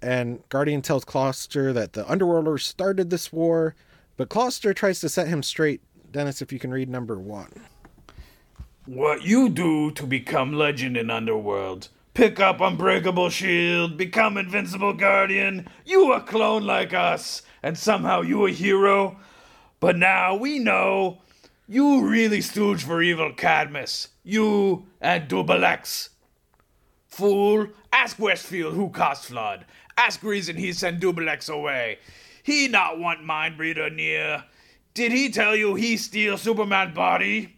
And 0.00 0.46
Guardian 0.48 0.82
tells 0.82 1.04
Clawster 1.04 1.72
that 1.74 1.92
the 1.92 2.04
Underworlders 2.04 2.62
started 2.62 3.10
this 3.10 3.32
war, 3.32 3.74
but 4.16 4.28
Clawster 4.28 4.74
tries 4.74 5.00
to 5.00 5.08
set 5.08 5.28
him 5.28 5.42
straight. 5.42 5.80
Denis, 6.10 6.42
if 6.42 6.52
you 6.52 6.58
can 6.58 6.70
read 6.70 6.88
number 6.88 7.18
one. 7.18 7.52
What 8.84 9.22
you 9.22 9.48
do 9.48 9.92
to 9.92 10.06
become 10.06 10.52
legend 10.52 10.96
in 10.96 11.08
Underworld. 11.08 11.88
Pick 12.14 12.40
up 12.40 12.60
Unbreakable 12.60 13.30
Shield, 13.30 13.96
become 13.96 14.36
Invincible 14.36 14.92
Guardian. 14.92 15.66
You 15.86 16.12
a 16.12 16.20
clone 16.20 16.64
like 16.64 16.92
us, 16.92 17.42
and 17.62 17.78
somehow 17.78 18.20
you 18.20 18.44
a 18.46 18.50
hero. 18.50 19.18
But 19.80 19.96
now 19.96 20.34
we 20.34 20.58
know 20.58 21.22
You 21.68 22.06
really 22.06 22.40
stooge 22.40 22.82
for 22.82 23.02
evil 23.02 23.32
Cadmus. 23.32 24.08
You 24.24 24.86
and 25.00 25.28
Double 25.28 25.64
X. 25.64 26.10
Fool, 27.06 27.68
ask 27.92 28.18
Westfield 28.18 28.74
who 28.74 28.88
caused 28.90 29.24
flood. 29.24 29.64
Ask 29.96 30.22
reason 30.22 30.56
he 30.56 30.72
sent 30.72 31.00
Double 31.00 31.28
X 31.28 31.48
away. 31.48 31.98
He 32.42 32.66
not 32.66 32.98
want 32.98 33.24
mind 33.24 33.56
breeder 33.56 33.90
near. 33.90 34.44
Did 34.94 35.12
he 35.12 35.30
tell 35.30 35.54
you 35.54 35.74
he 35.74 35.96
steal 35.96 36.36
Superman 36.36 36.94
body? 36.94 37.56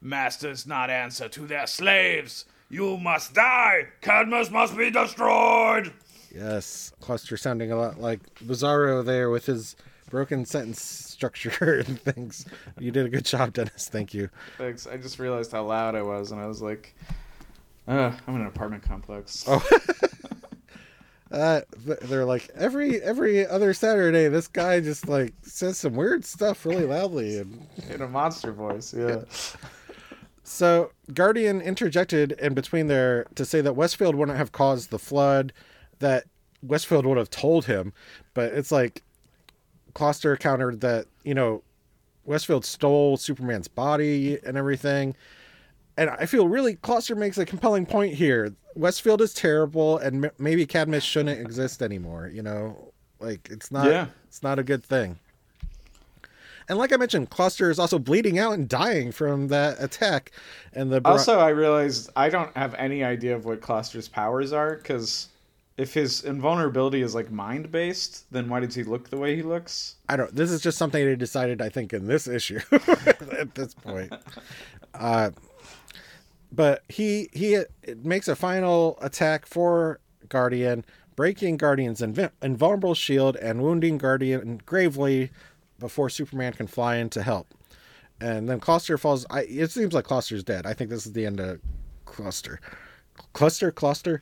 Masters 0.00 0.66
not 0.66 0.90
answer 0.90 1.28
to 1.28 1.46
their 1.46 1.66
slaves. 1.66 2.46
You 2.68 2.96
must 2.96 3.34
die. 3.34 3.86
Cadmus 4.00 4.50
must 4.50 4.76
be 4.76 4.90
destroyed. 4.90 5.92
Yes, 6.34 6.92
clawster 7.00 7.38
sounding 7.38 7.70
a 7.70 7.76
lot 7.76 8.00
like 8.00 8.20
Bizarro 8.40 9.04
there 9.04 9.30
with 9.30 9.46
his 9.46 9.76
broken 10.10 10.44
sentence 10.44 11.05
structure 11.16 11.78
and 11.86 11.98
things. 12.00 12.44
You 12.78 12.92
did 12.92 13.06
a 13.06 13.08
good 13.08 13.24
job, 13.24 13.54
Denis. 13.54 13.88
Thank 13.88 14.12
you. 14.12 14.28
Thanks. 14.58 14.86
I 14.86 14.98
just 14.98 15.18
realized 15.18 15.50
how 15.50 15.64
loud 15.64 15.94
I 15.94 16.02
was, 16.02 16.30
and 16.30 16.40
I 16.40 16.46
was 16.46 16.60
like, 16.60 16.94
uh, 17.88 18.12
I'm 18.26 18.34
in 18.34 18.42
an 18.42 18.46
apartment 18.46 18.82
complex. 18.82 19.44
Oh. 19.48 19.66
Uh, 21.28 21.60
they're 22.02 22.24
like 22.24 22.48
every 22.54 23.02
every 23.02 23.44
other 23.44 23.74
Saturday, 23.74 24.28
this 24.28 24.46
guy 24.46 24.78
just 24.78 25.08
like 25.08 25.34
says 25.42 25.76
some 25.76 25.96
weird 25.96 26.24
stuff 26.24 26.64
really 26.64 26.84
loudly, 26.84 27.38
and 27.38 27.66
In 27.90 28.00
a 28.00 28.06
monster 28.06 28.52
voice, 28.52 28.94
yeah. 28.94 29.22
So 30.44 30.92
Guardian 31.12 31.60
interjected 31.60 32.30
in 32.32 32.54
between 32.54 32.86
there 32.86 33.26
to 33.34 33.44
say 33.44 33.60
that 33.60 33.74
Westfield 33.74 34.14
wouldn't 34.14 34.38
have 34.38 34.52
caused 34.52 34.90
the 34.90 35.00
flood, 35.00 35.52
that 35.98 36.26
Westfield 36.62 37.04
would 37.04 37.18
have 37.18 37.30
told 37.30 37.64
him, 37.64 37.92
but 38.32 38.52
it's 38.52 38.70
like 38.70 39.02
Clawster 39.96 40.38
countered 40.38 40.80
that 40.82 41.06
you 41.24 41.34
know 41.34 41.62
Westfield 42.26 42.64
stole 42.64 43.16
Superman's 43.16 43.66
body 43.68 44.38
and 44.44 44.56
everything, 44.56 45.16
and 45.96 46.10
I 46.10 46.26
feel 46.26 46.48
really 46.48 46.76
Clawster 46.76 47.16
makes 47.16 47.38
a 47.38 47.46
compelling 47.46 47.86
point 47.86 48.14
here. 48.14 48.54
Westfield 48.74 49.22
is 49.22 49.32
terrible, 49.32 49.96
and 49.98 50.26
m- 50.26 50.30
maybe 50.38 50.66
Cadmus 50.66 51.02
shouldn't 51.02 51.40
exist 51.40 51.80
anymore. 51.82 52.30
You 52.32 52.42
know, 52.42 52.92
like 53.20 53.48
it's 53.50 53.70
not 53.70 53.86
Yeah. 53.86 54.06
it's 54.28 54.42
not 54.42 54.58
a 54.58 54.62
good 54.62 54.84
thing. 54.84 55.18
And 56.68 56.78
like 56.78 56.92
I 56.92 56.96
mentioned, 56.96 57.30
Clawster 57.30 57.70
is 57.70 57.78
also 57.78 57.98
bleeding 57.98 58.38
out 58.40 58.52
and 58.54 58.68
dying 58.68 59.12
from 59.12 59.48
that 59.48 59.80
attack. 59.82 60.32
And 60.72 60.92
the 60.92 61.00
Also, 61.04 61.38
I 61.38 61.50
realized 61.50 62.10
I 62.16 62.28
don't 62.28 62.54
have 62.56 62.74
any 62.74 63.04
idea 63.04 63.36
of 63.36 63.44
what 63.44 63.60
Clawster's 63.60 64.08
powers 64.08 64.52
are, 64.52 64.74
because 64.76 65.28
if 65.76 65.92
his 65.92 66.24
invulnerability 66.24 67.02
is 67.02 67.14
like 67.14 67.30
mind 67.30 67.70
based, 67.70 68.30
then 68.32 68.48
why 68.48 68.60
does 68.60 68.74
he 68.74 68.82
look 68.82 69.10
the 69.10 69.18
way 69.18 69.36
he 69.36 69.42
looks? 69.42 69.96
I 70.08 70.16
don't. 70.16 70.34
This 70.34 70.50
is 70.50 70.62
just 70.62 70.78
something 70.78 71.04
they 71.04 71.16
decided. 71.16 71.60
I 71.60 71.68
think 71.68 71.92
in 71.92 72.06
this 72.06 72.26
issue 72.26 72.60
at 72.72 73.54
this 73.54 73.74
point. 73.74 74.12
Uh, 74.94 75.30
but 76.50 76.82
he 76.88 77.28
he 77.34 77.62
makes 78.02 78.28
a 78.28 78.34
final 78.34 78.98
attack 79.02 79.44
for 79.44 80.00
Guardian, 80.30 80.86
breaking 81.16 81.58
Guardian's 81.58 82.00
inv- 82.00 82.30
invulnerable 82.40 82.94
shield 82.94 83.36
and 83.36 83.62
wounding 83.62 83.98
Guardian 83.98 84.62
gravely 84.64 85.30
before 85.78 86.08
Superman 86.08 86.54
can 86.54 86.66
fly 86.66 86.96
in 86.96 87.10
to 87.10 87.22
help. 87.22 87.48
And 88.18 88.48
then 88.48 88.58
Clawster 88.58 88.98
falls. 88.98 89.26
I, 89.28 89.42
it 89.42 89.70
seems 89.70 89.92
like 89.92 90.06
Clawster's 90.06 90.42
dead. 90.42 90.64
I 90.64 90.72
think 90.72 90.88
this 90.88 91.04
is 91.04 91.12
the 91.12 91.26
end 91.26 91.40
of 91.40 91.60
Clawster. 92.06 92.56
Clawster, 93.34 93.70
Clawster. 93.70 94.20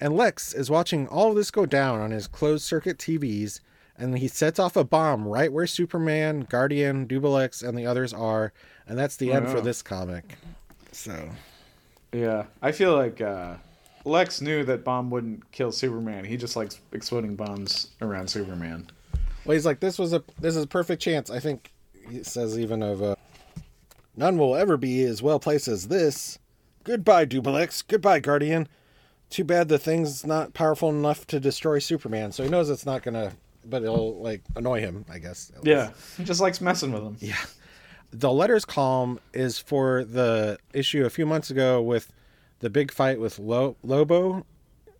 And 0.00 0.16
Lex 0.16 0.54
is 0.54 0.70
watching 0.70 1.06
all 1.08 1.30
of 1.30 1.36
this 1.36 1.50
go 1.50 1.66
down 1.66 2.00
on 2.00 2.10
his 2.10 2.26
closed 2.26 2.64
circuit 2.64 2.96
TVs, 2.96 3.60
and 3.98 4.16
he 4.18 4.28
sets 4.28 4.58
off 4.58 4.76
a 4.76 4.84
bomb 4.84 5.28
right 5.28 5.52
where 5.52 5.66
Superman, 5.66 6.46
Guardian, 6.48 7.06
Double 7.06 7.36
X, 7.36 7.60
and 7.60 7.76
the 7.76 7.86
others 7.86 8.14
are, 8.14 8.52
and 8.86 8.98
that's 8.98 9.16
the 9.16 9.32
end 9.32 9.48
for 9.48 9.60
this 9.60 9.82
comic. 9.82 10.36
So 10.92 11.28
Yeah, 12.12 12.46
I 12.62 12.72
feel 12.72 12.96
like 12.96 13.20
uh, 13.20 13.54
Lex 14.04 14.40
knew 14.40 14.64
that 14.64 14.84
bomb 14.84 15.10
wouldn't 15.10 15.50
kill 15.52 15.70
Superman. 15.70 16.24
He 16.24 16.38
just 16.38 16.56
likes 16.56 16.80
exploding 16.92 17.36
bombs 17.36 17.88
around 18.00 18.28
Superman. 18.28 18.90
Well, 19.44 19.54
he's 19.54 19.66
like, 19.66 19.80
this 19.80 19.98
was 19.98 20.12
a 20.14 20.22
this 20.40 20.56
is 20.56 20.64
a 20.64 20.68
perfect 20.68 21.02
chance. 21.02 21.30
I 21.30 21.40
think 21.40 21.72
he 22.08 22.22
says 22.22 22.58
even 22.58 22.82
of 22.82 23.02
uh, 23.02 23.16
none 24.16 24.38
will 24.38 24.56
ever 24.56 24.76
be 24.76 25.02
as 25.02 25.22
well 25.22 25.38
placed 25.38 25.68
as 25.68 25.88
this. 25.88 26.38
Goodbye, 26.84 27.26
Dubbilex. 27.26 27.84
Goodbye, 27.86 28.20
Guardian. 28.20 28.66
Too 29.30 29.44
bad 29.44 29.68
the 29.68 29.78
thing's 29.78 30.26
not 30.26 30.52
powerful 30.54 30.90
enough 30.90 31.26
to 31.28 31.38
destroy 31.40 31.78
Superman, 31.78 32.32
so 32.32 32.42
he 32.42 32.48
knows 32.50 32.68
it's 32.68 32.84
not 32.84 33.02
gonna, 33.02 33.32
but 33.64 33.82
it'll 33.82 34.20
like 34.20 34.42
annoy 34.56 34.80
him, 34.80 35.04
I 35.08 35.18
guess. 35.18 35.50
least. 35.54 35.66
Yeah, 35.66 35.90
he 36.16 36.24
just 36.24 36.40
likes 36.40 36.60
messing 36.60 36.92
with 36.92 37.02
him. 37.02 37.16
Yeah. 37.20 37.36
The 38.12 38.32
letters 38.32 38.64
column 38.64 39.20
is 39.32 39.58
for 39.60 40.02
the 40.04 40.58
issue 40.72 41.04
a 41.04 41.10
few 41.10 41.26
months 41.26 41.48
ago 41.50 41.80
with 41.80 42.12
the 42.58 42.68
big 42.68 42.90
fight 42.90 43.20
with 43.20 43.38
Lo- 43.38 43.76
Lobo. 43.84 44.44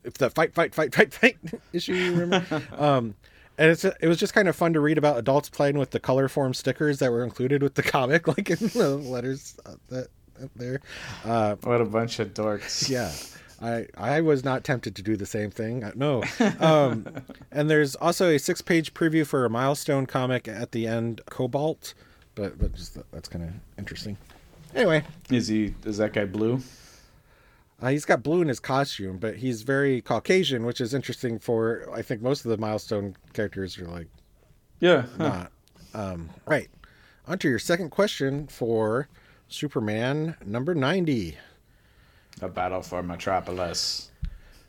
If 0.04 0.14
the 0.14 0.30
fight, 0.30 0.54
fight, 0.54 0.74
fight, 0.76 0.94
fight, 0.94 1.12
fight 1.12 1.36
issue, 1.72 1.92
you 1.94 2.12
remember? 2.14 2.62
um, 2.78 3.16
and 3.58 3.70
it's 3.72 3.84
it 3.84 4.06
was 4.06 4.16
just 4.18 4.32
kind 4.32 4.46
of 4.48 4.54
fun 4.54 4.72
to 4.74 4.80
read 4.80 4.96
about 4.96 5.18
adults 5.18 5.50
playing 5.50 5.76
with 5.76 5.90
the 5.90 5.98
color 6.00 6.28
form 6.28 6.54
stickers 6.54 7.00
that 7.00 7.10
were 7.10 7.24
included 7.24 7.64
with 7.64 7.74
the 7.74 7.82
comic, 7.82 8.28
like 8.36 8.48
in 8.48 8.68
the 8.68 8.96
letters 8.96 9.56
uh, 9.66 9.74
that 9.88 10.06
up 10.42 10.50
there. 10.54 10.80
Uh, 11.24 11.56
What 11.64 11.80
a 11.80 11.84
bunch 11.84 12.20
of 12.20 12.32
dorks. 12.32 12.88
yeah. 12.88 13.12
I, 13.62 13.86
I 13.96 14.20
was 14.22 14.42
not 14.44 14.64
tempted 14.64 14.96
to 14.96 15.02
do 15.02 15.16
the 15.16 15.26
same 15.26 15.50
thing. 15.50 15.84
Uh, 15.84 15.92
No. 15.94 16.22
Um, 16.60 17.06
and 17.52 17.68
there's 17.68 17.94
also 17.96 18.30
a 18.30 18.38
six 18.38 18.62
page 18.62 18.94
preview 18.94 19.26
for 19.26 19.44
a 19.44 19.50
milestone 19.50 20.06
comic 20.06 20.48
at 20.48 20.72
the 20.72 20.86
end, 20.86 21.20
Cobalt. 21.26 21.92
But, 22.34 22.58
but 22.58 22.74
just 22.74 22.96
that's 23.12 23.28
kind 23.28 23.44
of 23.44 23.50
interesting. 23.78 24.16
Anyway, 24.74 25.02
Is 25.30 25.48
he? 25.48 25.74
Is 25.84 25.98
that 25.98 26.12
guy 26.12 26.24
blue? 26.24 26.60
uh, 27.82 27.88
he's 27.88 28.04
got 28.04 28.22
blue 28.22 28.40
in 28.40 28.48
his 28.48 28.60
costume, 28.60 29.18
but 29.18 29.36
he's 29.36 29.62
very 29.62 30.00
Caucasian, 30.00 30.64
which 30.64 30.80
is 30.80 30.94
interesting 30.94 31.38
for, 31.38 31.88
I 31.92 32.02
think 32.02 32.22
most 32.22 32.44
of 32.44 32.50
the 32.50 32.56
milestone 32.58 33.16
characters 33.32 33.78
are 33.78 33.86
like 33.88 34.06
Yeah. 34.78 35.02
huh. 35.18 35.28
not. 35.28 35.52
Um, 35.92 36.30
right. 36.46 36.68
On 37.26 37.36
to 37.38 37.48
your 37.48 37.58
second 37.58 37.90
question 37.90 38.46
for 38.46 39.08
Superman 39.48 40.36
number 40.46 40.74
90. 40.74 41.36
A 42.42 42.48
battle 42.48 42.80
for 42.82 43.02
Metropolis. 43.02 44.10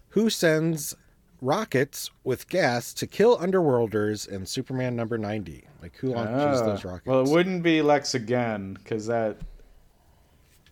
who 0.10 0.29
sends 0.29 0.93
rockets 1.41 2.12
with 2.25 2.47
gas 2.49 2.93
to 2.93 3.07
kill 3.07 3.38
underworlders 3.38 4.27
in 4.27 4.45
Superman 4.45 4.95
number 4.95 5.17
90? 5.17 5.63
Like, 5.81 5.95
who 5.95 6.10
launches 6.13 6.62
Ah, 6.62 6.65
those 6.65 6.84
rockets? 6.84 7.05
Well, 7.07 7.21
it 7.21 7.29
wouldn't 7.29 7.63
be 7.63 7.81
Lex 7.81 8.13
again, 8.13 8.73
because 8.73 9.07
that 9.07 9.38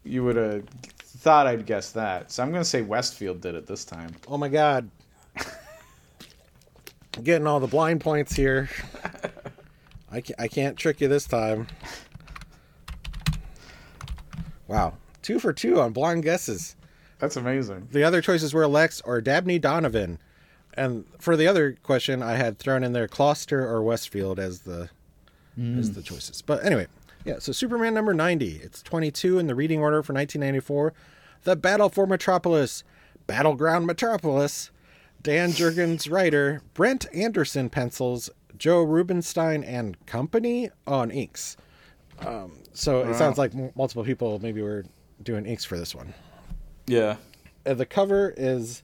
you 0.03 0.23
would 0.25 0.35
have 0.35 0.63
thought 0.97 1.47
I'd 1.47 1.65
guess 1.65 1.91
that. 1.93 2.31
So 2.31 2.43
I'm 2.43 2.51
gonna 2.51 2.63
say 2.65 2.81
Westfield 2.81 3.39
did 3.41 3.55
it 3.55 3.65
this 3.65 3.85
time. 3.85 4.11
oh 4.27 4.37
my 4.37 4.49
god. 4.49 4.89
Getting 7.23 7.47
all 7.47 7.59
the 7.59 7.67
blind 7.67 7.99
points 8.01 8.33
here. 8.35 8.69
I 10.11 10.21
can't, 10.21 10.39
I 10.39 10.47
can't 10.47 10.77
trick 10.77 11.01
you 11.01 11.07
this 11.07 11.25
time. 11.25 11.67
Wow. 14.67 14.93
Two 15.21 15.39
for 15.39 15.51
two 15.51 15.81
on 15.81 15.91
blind 15.91 16.23
guesses. 16.23 16.75
That's 17.19 17.35
amazing. 17.35 17.89
The 17.91 18.03
other 18.03 18.21
choices 18.21 18.53
were 18.53 18.65
Lex 18.67 19.01
or 19.01 19.21
Dabney 19.21 19.59
Donovan. 19.59 20.19
And 20.73 21.05
for 21.19 21.35
the 21.35 21.47
other 21.47 21.73
question, 21.83 22.23
I 22.23 22.35
had 22.35 22.57
thrown 22.57 22.83
in 22.83 22.93
there 22.93 23.07
Clawster 23.07 23.61
or 23.61 23.83
Westfield 23.83 24.39
as 24.39 24.61
the 24.61 24.89
as 25.57 25.91
the 25.91 26.01
choices. 26.01 26.41
But 26.41 26.63
anyway, 26.63 26.87
yeah. 27.25 27.39
So 27.39 27.51
Superman 27.51 27.93
number 27.93 28.13
ninety. 28.13 28.61
It's 28.63 28.81
twenty 28.81 29.11
two 29.11 29.37
in 29.39 29.47
the 29.47 29.55
reading 29.55 29.81
order 29.81 30.01
for 30.01 30.13
nineteen 30.13 30.39
ninety 30.39 30.61
four. 30.61 30.93
The 31.43 31.57
Battle 31.57 31.89
for 31.89 32.07
Metropolis, 32.07 32.83
Battleground 33.27 33.85
Metropolis. 33.85 34.71
Dan 35.21 35.49
Jurgens 35.49 36.09
writer, 36.09 36.61
Brent 36.73 37.05
Anderson 37.13 37.69
pencils, 37.69 38.29
Joe 38.57 38.81
Rubinstein 38.81 39.65
and 39.65 39.97
company 40.05 40.69
on 40.87 41.11
inks. 41.11 41.57
Um, 42.25 42.53
so 42.71 43.01
it 43.01 43.15
sounds 43.15 43.37
like 43.37 43.53
m- 43.53 43.71
multiple 43.75 44.05
people 44.05 44.39
maybe 44.39 44.61
were 44.61 44.85
doing 45.21 45.45
inks 45.45 45.65
for 45.65 45.77
this 45.77 45.93
one 45.93 46.13
Yeah. 46.89 47.17
uh, 47.65 47.73
the 47.73 47.85
cover 47.85 48.33
is 48.37 48.83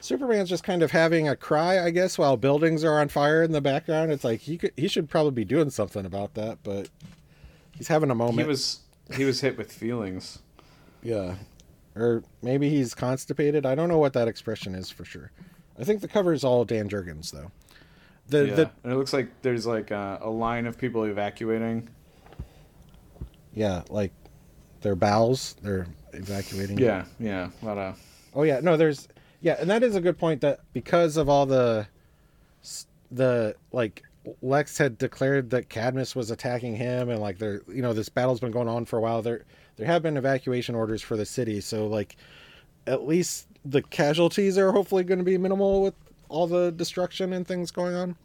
Superman's 0.00 0.48
just 0.48 0.64
kind 0.64 0.82
of 0.82 0.90
having 0.90 1.28
a 1.28 1.36
cry, 1.36 1.84
I 1.84 1.90
guess, 1.90 2.16
while 2.18 2.36
buildings 2.36 2.84
are 2.84 2.98
on 3.00 3.08
fire 3.08 3.42
in 3.42 3.52
the 3.52 3.60
background. 3.60 4.12
It's 4.12 4.24
like 4.24 4.40
he 4.40 4.58
could, 4.58 4.72
he 4.76 4.88
should 4.88 5.08
probably 5.08 5.32
be 5.32 5.44
doing 5.44 5.70
something 5.70 6.04
about 6.06 6.34
that, 6.34 6.58
but 6.62 6.88
he's 7.76 7.88
having 7.88 8.10
a 8.10 8.14
moment. 8.14 8.32
He 8.32 8.42
moment. 8.42 8.48
was 8.48 8.80
he 9.16 9.24
was 9.24 9.40
hit 9.40 9.58
with 9.58 9.72
feelings. 9.72 10.38
yeah, 11.02 11.34
or 11.96 12.22
maybe 12.42 12.68
he's 12.70 12.94
constipated. 12.94 13.66
I 13.66 13.74
don't 13.74 13.88
know 13.88 13.98
what 13.98 14.12
that 14.14 14.28
expression 14.28 14.74
is 14.74 14.90
for 14.90 15.04
sure. 15.04 15.30
I 15.78 15.84
think 15.84 16.00
the 16.00 16.08
cover 16.08 16.32
is 16.32 16.44
all 16.44 16.64
Dan 16.64 16.88
Jurgens 16.88 17.30
though. 17.30 17.50
The 18.28 18.46
Yeah. 18.46 18.54
the 18.54 18.70
and 18.84 18.92
it 18.92 18.96
looks 18.96 19.12
like 19.12 19.28
there's 19.42 19.66
like 19.66 19.90
a, 19.90 20.18
a 20.22 20.30
line 20.30 20.66
of 20.66 20.78
people 20.78 21.04
evacuating. 21.04 21.88
yeah, 23.52 23.82
like 23.90 24.12
their 24.80 24.94
bowels, 24.94 25.56
they're 25.62 25.86
evacuating. 26.12 26.78
Yeah, 26.78 27.04
yeah. 27.18 27.50
A 27.62 27.64
lot 27.64 27.78
of 27.78 28.00
Oh 28.34 28.42
yeah, 28.42 28.60
no, 28.60 28.76
there's 28.76 29.08
yeah, 29.40 29.56
and 29.58 29.70
that 29.70 29.82
is 29.82 29.96
a 29.96 30.00
good 30.00 30.18
point 30.18 30.40
that 30.42 30.60
because 30.72 31.16
of 31.16 31.28
all 31.28 31.46
the 31.46 31.86
the 33.10 33.56
like 33.72 34.02
Lex 34.42 34.78
had 34.78 34.98
declared 34.98 35.50
that 35.50 35.68
Cadmus 35.68 36.14
was 36.14 36.30
attacking 36.30 36.76
him, 36.76 37.08
and 37.08 37.20
like 37.20 37.38
there, 37.38 37.62
you 37.68 37.82
know, 37.82 37.92
this 37.92 38.08
battle's 38.08 38.40
been 38.40 38.52
going 38.52 38.68
on 38.68 38.84
for 38.84 38.98
a 38.98 39.00
while. 39.00 39.22
There, 39.22 39.44
there 39.76 39.86
have 39.86 40.02
been 40.02 40.16
evacuation 40.16 40.74
orders 40.74 41.02
for 41.02 41.16
the 41.16 41.24
city, 41.24 41.60
so 41.60 41.86
like, 41.86 42.16
at 42.86 43.06
least 43.06 43.48
the 43.64 43.82
casualties 43.82 44.58
are 44.58 44.72
hopefully 44.72 45.04
going 45.04 45.18
to 45.18 45.24
be 45.24 45.38
minimal 45.38 45.82
with 45.82 45.94
all 46.28 46.46
the 46.46 46.70
destruction 46.72 47.32
and 47.32 47.46
things 47.46 47.70
going 47.70 47.94
on. 47.94 48.16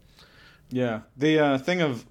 Yeah, 0.70 1.00
the 1.16 1.38
uh, 1.38 1.58
thing 1.58 1.80
of 1.80 2.04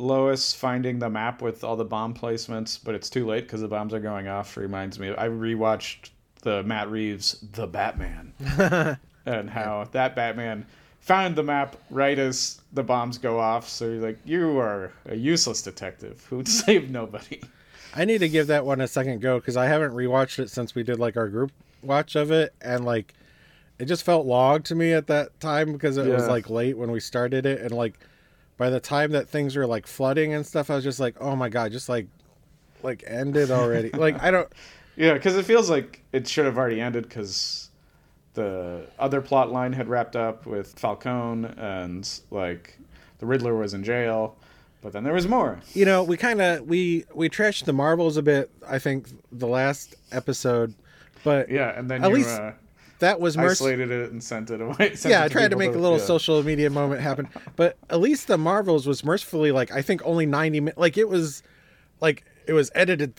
Lois 0.00 0.54
finding 0.54 0.98
the 0.98 1.10
map 1.10 1.42
with 1.42 1.62
all 1.62 1.76
the 1.76 1.84
bomb 1.84 2.14
placements, 2.14 2.78
but 2.82 2.94
it's 2.94 3.10
too 3.10 3.26
late 3.26 3.42
because 3.42 3.60
the 3.60 3.68
bombs 3.68 3.92
are 3.92 4.00
going 4.00 4.28
off. 4.28 4.56
Reminds 4.56 4.98
me, 4.98 5.10
I 5.10 5.28
rewatched 5.28 6.10
the 6.42 6.62
Matt 6.62 6.90
Reeves 6.90 7.44
The 7.52 7.66
Batman, 7.66 8.32
and 9.26 9.50
how 9.50 9.86
that 9.92 10.16
Batman 10.16 10.66
found 11.00 11.36
the 11.36 11.42
map 11.42 11.76
right 11.90 12.18
as 12.18 12.60
the 12.72 12.82
bombs 12.82 13.18
go 13.18 13.38
off. 13.38 13.68
So 13.68 13.86
you're 13.86 14.02
like, 14.02 14.18
you 14.24 14.58
are 14.58 14.92
a 15.06 15.16
useless 15.16 15.62
detective 15.62 16.26
who 16.30 16.44
saved 16.46 16.90
nobody. 16.90 17.40
I 17.94 18.04
need 18.04 18.18
to 18.18 18.28
give 18.28 18.46
that 18.46 18.64
one 18.64 18.80
a 18.80 18.88
second 18.88 19.20
go 19.20 19.38
because 19.38 19.56
I 19.56 19.66
haven't 19.66 19.92
rewatched 19.92 20.38
it 20.38 20.50
since 20.50 20.74
we 20.74 20.82
did 20.82 20.98
like 20.98 21.16
our 21.16 21.28
group 21.28 21.52
watch 21.82 22.14
of 22.16 22.30
it, 22.30 22.54
and 22.62 22.84
like, 22.84 23.14
it 23.78 23.86
just 23.86 24.04
felt 24.04 24.26
long 24.26 24.62
to 24.62 24.74
me 24.74 24.92
at 24.92 25.06
that 25.08 25.38
time 25.40 25.72
because 25.72 25.96
it 25.96 26.06
was 26.06 26.26
like 26.28 26.48
late 26.48 26.76
when 26.78 26.90
we 26.90 27.00
started 27.00 27.44
it, 27.46 27.60
and 27.60 27.72
like, 27.72 27.98
by 28.60 28.68
the 28.68 28.78
time 28.78 29.12
that 29.12 29.26
things 29.26 29.56
were 29.56 29.66
like 29.66 29.86
flooding 29.86 30.34
and 30.34 30.44
stuff, 30.44 30.68
I 30.68 30.74
was 30.74 30.84
just 30.84 31.00
like, 31.00 31.16
oh 31.18 31.34
my 31.34 31.48
god, 31.48 31.72
just 31.72 31.88
like, 31.88 32.08
like 32.82 33.02
end 33.06 33.34
it 33.34 33.50
already. 33.50 33.88
like 33.94 34.22
I 34.22 34.30
don't. 34.30 34.52
Yeah, 34.96 35.14
because 35.14 35.34
it 35.38 35.46
feels 35.46 35.70
like 35.70 36.02
it 36.12 36.28
should 36.28 36.44
have 36.44 36.58
already 36.58 36.78
ended 36.78 37.04
because 37.04 37.70
the 38.34 38.86
other 38.98 39.22
plot 39.22 39.50
line 39.50 39.72
had 39.72 39.88
wrapped 39.88 40.14
up 40.14 40.44
with 40.44 40.78
Falcone 40.78 41.48
and 41.56 42.20
like 42.30 42.78
the 43.18 43.24
Riddler 43.24 43.56
was 43.56 43.72
in 43.72 43.82
jail, 43.82 44.36
but 44.82 44.92
then 44.92 45.04
there 45.04 45.14
was 45.14 45.26
more. 45.26 45.58
you 45.72 45.86
know 45.86 46.02
we 46.04 46.18
kind 46.18 46.42
of 46.42 46.66
we 46.66 47.06
we 47.14 47.30
trashed 47.30 47.64
the 47.64 47.72
marvels 47.72 48.18
a 48.18 48.22
bit 48.22 48.50
i 48.68 48.78
think 48.78 49.08
the 49.32 49.46
last 49.46 49.94
episode 50.12 50.74
but 51.24 51.50
Yeah, 51.50 51.78
and 51.78 51.90
then 51.90 52.02
At 52.04 52.10
you 52.10 52.16
least 52.16 52.30
uh, 52.40 52.52
that 53.00 53.20
was 53.20 53.36
merc- 53.36 53.50
isolated 53.52 53.90
it 53.90 54.10
and 54.12 54.22
sent 54.22 54.50
it 54.50 54.60
away. 54.60 54.94
sent 54.94 55.06
yeah 55.12 55.22
it 55.22 55.24
i 55.26 55.28
tried 55.28 55.50
to 55.50 55.56
make 55.56 55.70
a 55.74 55.78
little 55.78 55.98
yeah. 55.98 56.04
social 56.04 56.42
media 56.42 56.70
moment 56.70 57.00
happen 57.00 57.28
but 57.56 57.76
at 57.90 58.00
least 58.00 58.26
the 58.28 58.38
marvels 58.38 58.86
was 58.86 59.04
mercifully 59.04 59.50
like 59.52 59.70
i 59.72 59.82
think 59.82 60.00
only 60.04 60.24
90 60.26 60.60
minutes 60.60 60.78
like 60.78 60.96
it 60.96 61.08
was 61.08 61.42
like 62.00 62.24
it 62.46 62.52
was 62.52 62.70
edited 62.74 63.14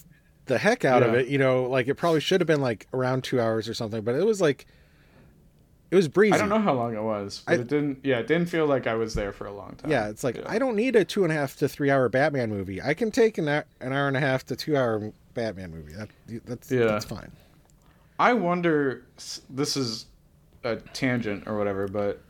the 0.46 0.58
heck 0.58 0.84
out 0.86 1.04
of 1.04 1.14
it 1.14 1.28
you 1.28 1.38
know 1.38 1.64
like 1.64 1.88
it 1.88 1.96
probably 1.96 2.20
should 2.20 2.42
have 2.42 2.48
been 2.48 2.62
like 2.62 2.88
around 2.94 3.24
two 3.24 3.40
hours 3.40 3.70
or 3.70 3.74
something 3.74 4.02
but 4.02 4.16
it 4.16 4.26
was 4.26 4.42
like 4.42 4.66
it 5.92 5.96
was 5.96 6.08
breezy 6.08 6.34
I 6.34 6.38
don't 6.38 6.48
know 6.48 6.60
how 6.60 6.72
long 6.74 6.96
it 6.96 7.04
was, 7.04 7.44
but 7.46 7.52
I- 7.52 7.62
it 7.64 7.68
didn't. 7.68 8.00
Yeah, 8.06 8.20
it 8.20 8.28
didn't 8.28 8.46
feel 8.48 8.66
like 8.66 8.88
I 8.88 8.94
was 8.96 9.14
there 9.14 9.34
for 9.34 9.46
a 9.46 9.52
long 9.52 9.76
time. 9.76 9.92
yeah 9.92 10.08
it's 10.08 10.24
like 10.24 10.38
Yeah. 10.38 10.44
i 10.48 10.58
don't 10.58 10.78
need 10.78 10.96
a 10.96 11.04
two 11.04 11.24
and 11.24 11.34
a 11.34 11.36
half 11.36 11.58
to 11.58 11.68
three 11.68 11.90
hour 11.92 12.08
batman 12.08 12.50
movie 12.50 12.82
i 12.82 12.94
can 12.94 13.12
take 13.12 13.38
an 13.38 13.50
hour, 13.50 13.66
an 13.82 13.92
hour 13.92 14.08
and 14.08 14.16
a 14.16 14.22
half 14.22 14.46
to 14.46 14.56
two 14.56 14.78
hour 14.78 15.12
batman 15.34 15.72
movie 15.72 15.92
that, 15.94 16.10
that's 16.46 16.72
Yeah. 16.72 16.86
that's 16.86 17.04
fine 17.06 17.32
I 18.22 18.34
wonder. 18.34 19.04
This 19.50 19.76
is 19.76 20.06
a 20.64 20.76
tangent 20.76 21.48
or 21.48 21.58
whatever, 21.58 21.88
but 21.88 22.22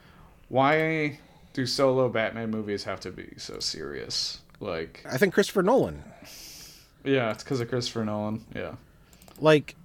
why 0.49 1.19
do 1.53 1.65
solo 1.65 2.09
Batman 2.09 2.49
movies 2.49 2.83
have 2.85 2.99
to 3.01 3.11
be 3.11 3.33
so 3.37 3.59
serious? 3.59 4.39
Like, 4.59 5.03
i 5.09 5.17
think 5.17 5.33
christopher 5.33 5.63
nolan 5.63 6.03
yeah, 7.03 7.31
it's 7.31 7.43
because 7.43 7.59
of 7.59 7.69
Christopher 7.69 8.05
Nolan. 8.05 8.45
Yeah. 8.55 8.75
like 9.39 9.75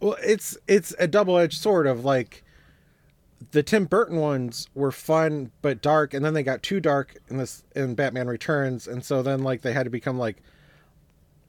well 0.00 0.16
it's 0.22 0.56
it's 0.66 0.94
a 0.98 1.06
double-edged 1.06 1.60
sword 1.60 1.86
of 1.86 2.04
like 2.04 2.44
the 3.52 3.62
tim 3.62 3.84
burton 3.84 4.16
ones 4.16 4.68
were 4.74 4.92
fun 4.92 5.50
but 5.62 5.80
dark 5.82 6.14
and 6.14 6.24
then 6.24 6.34
they 6.34 6.42
got 6.42 6.62
too 6.62 6.80
dark 6.80 7.16
in 7.28 7.38
this 7.38 7.62
in 7.74 7.94
batman 7.94 8.26
returns 8.28 8.86
and 8.86 9.04
so 9.04 9.22
then 9.22 9.42
like 9.42 9.62
they 9.62 9.72
had 9.72 9.84
to 9.84 9.90
become 9.90 10.18
like 10.18 10.42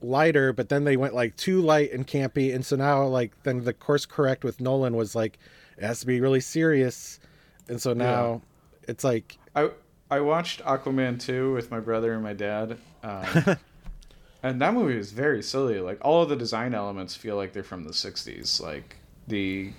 lighter 0.02 0.54
but 0.54 0.70
then 0.70 0.86
they 0.86 0.96
went 0.96 1.14
like 1.14 1.36
too 1.36 1.62
light 1.62 1.92
and 1.92 2.08
campy 2.08 2.56
and 2.56 2.66
so 2.66 2.76
now 2.76 3.04
like 3.04 3.32
then 3.44 3.64
the 3.66 3.74
course 3.74 4.06
correct 4.06 4.44
with 4.46 4.62
nolan 4.62 4.96
was 4.96 5.14
like 5.14 5.38
it 5.78 5.84
has 5.84 6.00
to 6.00 6.06
be 6.06 6.22
really 6.22 6.40
serious 6.40 7.20
and 7.68 7.82
so 7.82 7.94
now 7.94 8.42
it's 8.88 9.04
like 9.04 9.38
I 9.56 9.70
I 10.12 10.20
watched 10.22 10.64
Aquaman 10.64 11.20
2 11.20 11.54
with 11.54 11.70
my 11.70 11.80
brother 11.80 12.14
and 12.14 12.24
my 12.24 12.34
dad. 12.34 12.78
Um, 13.04 13.58
and 14.44 14.60
that 14.60 14.74
movie 14.74 14.98
is 14.98 15.12
very 15.12 15.44
silly. 15.44 15.80
Like 15.80 16.00
all 16.02 16.24
of 16.24 16.30
the 16.30 16.36
design 16.36 16.74
elements 16.74 17.16
feel 17.16 17.36
like 17.36 17.54
they're 17.54 17.64
from 17.64 17.84
the 17.84 17.92
60s. 17.92 18.60
Like 18.60 18.98
the 19.28 19.72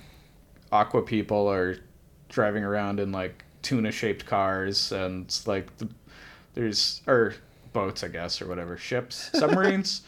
aqua 0.71 1.01
people 1.01 1.51
are 1.51 1.77
driving 2.29 2.63
around 2.63 2.99
in 3.01 3.11
like 3.11 3.43
tuna 3.61 3.91
shaped 3.91 4.25
cars 4.25 4.93
and 4.93 5.25
it's 5.25 5.45
like 5.45 5.75
the, 5.77 5.89
there's 6.53 7.01
or 7.05 7.35
boats 7.73 8.03
I 8.03 8.07
guess 8.09 8.41
or 8.41 8.47
whatever, 8.47 8.77
ships, 8.77 9.29
submarines. 9.33 10.01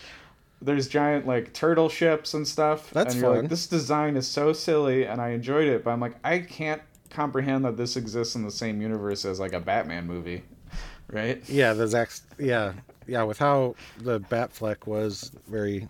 there's 0.62 0.88
giant 0.88 1.28
like 1.28 1.54
turtle 1.54 1.90
ships 1.90 2.34
and 2.34 2.48
stuff. 2.48 2.90
That's 2.92 3.14
and 3.14 3.22
you're 3.22 3.34
fun. 3.34 3.42
like 3.42 3.50
this 3.50 3.68
design 3.68 4.16
is 4.16 4.28
so 4.28 4.54
silly 4.54 5.06
and 5.06 5.22
I 5.22 5.30
enjoyed 5.30 5.68
it, 5.68 5.84
but 5.84 5.92
I'm 5.92 6.00
like 6.00 6.16
I 6.24 6.40
can't 6.40 6.82
comprehend 7.10 7.64
that 7.66 7.78
this 7.78 7.96
exists 7.96 8.36
in 8.36 8.44
the 8.44 8.52
same 8.52 8.82
universe 8.82 9.24
as 9.26 9.40
like 9.40 9.54
a 9.54 9.60
Batman 9.60 10.08
movie, 10.08 10.44
right? 11.12 11.48
yeah 11.50 11.74
the 11.74 11.88
Zack, 11.88 12.10
yeah 12.40 12.74
yeah 13.08 13.24
with 13.24 13.38
how 13.38 13.76
the 14.00 14.20
batfleck 14.20 14.88
was 14.88 15.32
very 15.48 15.88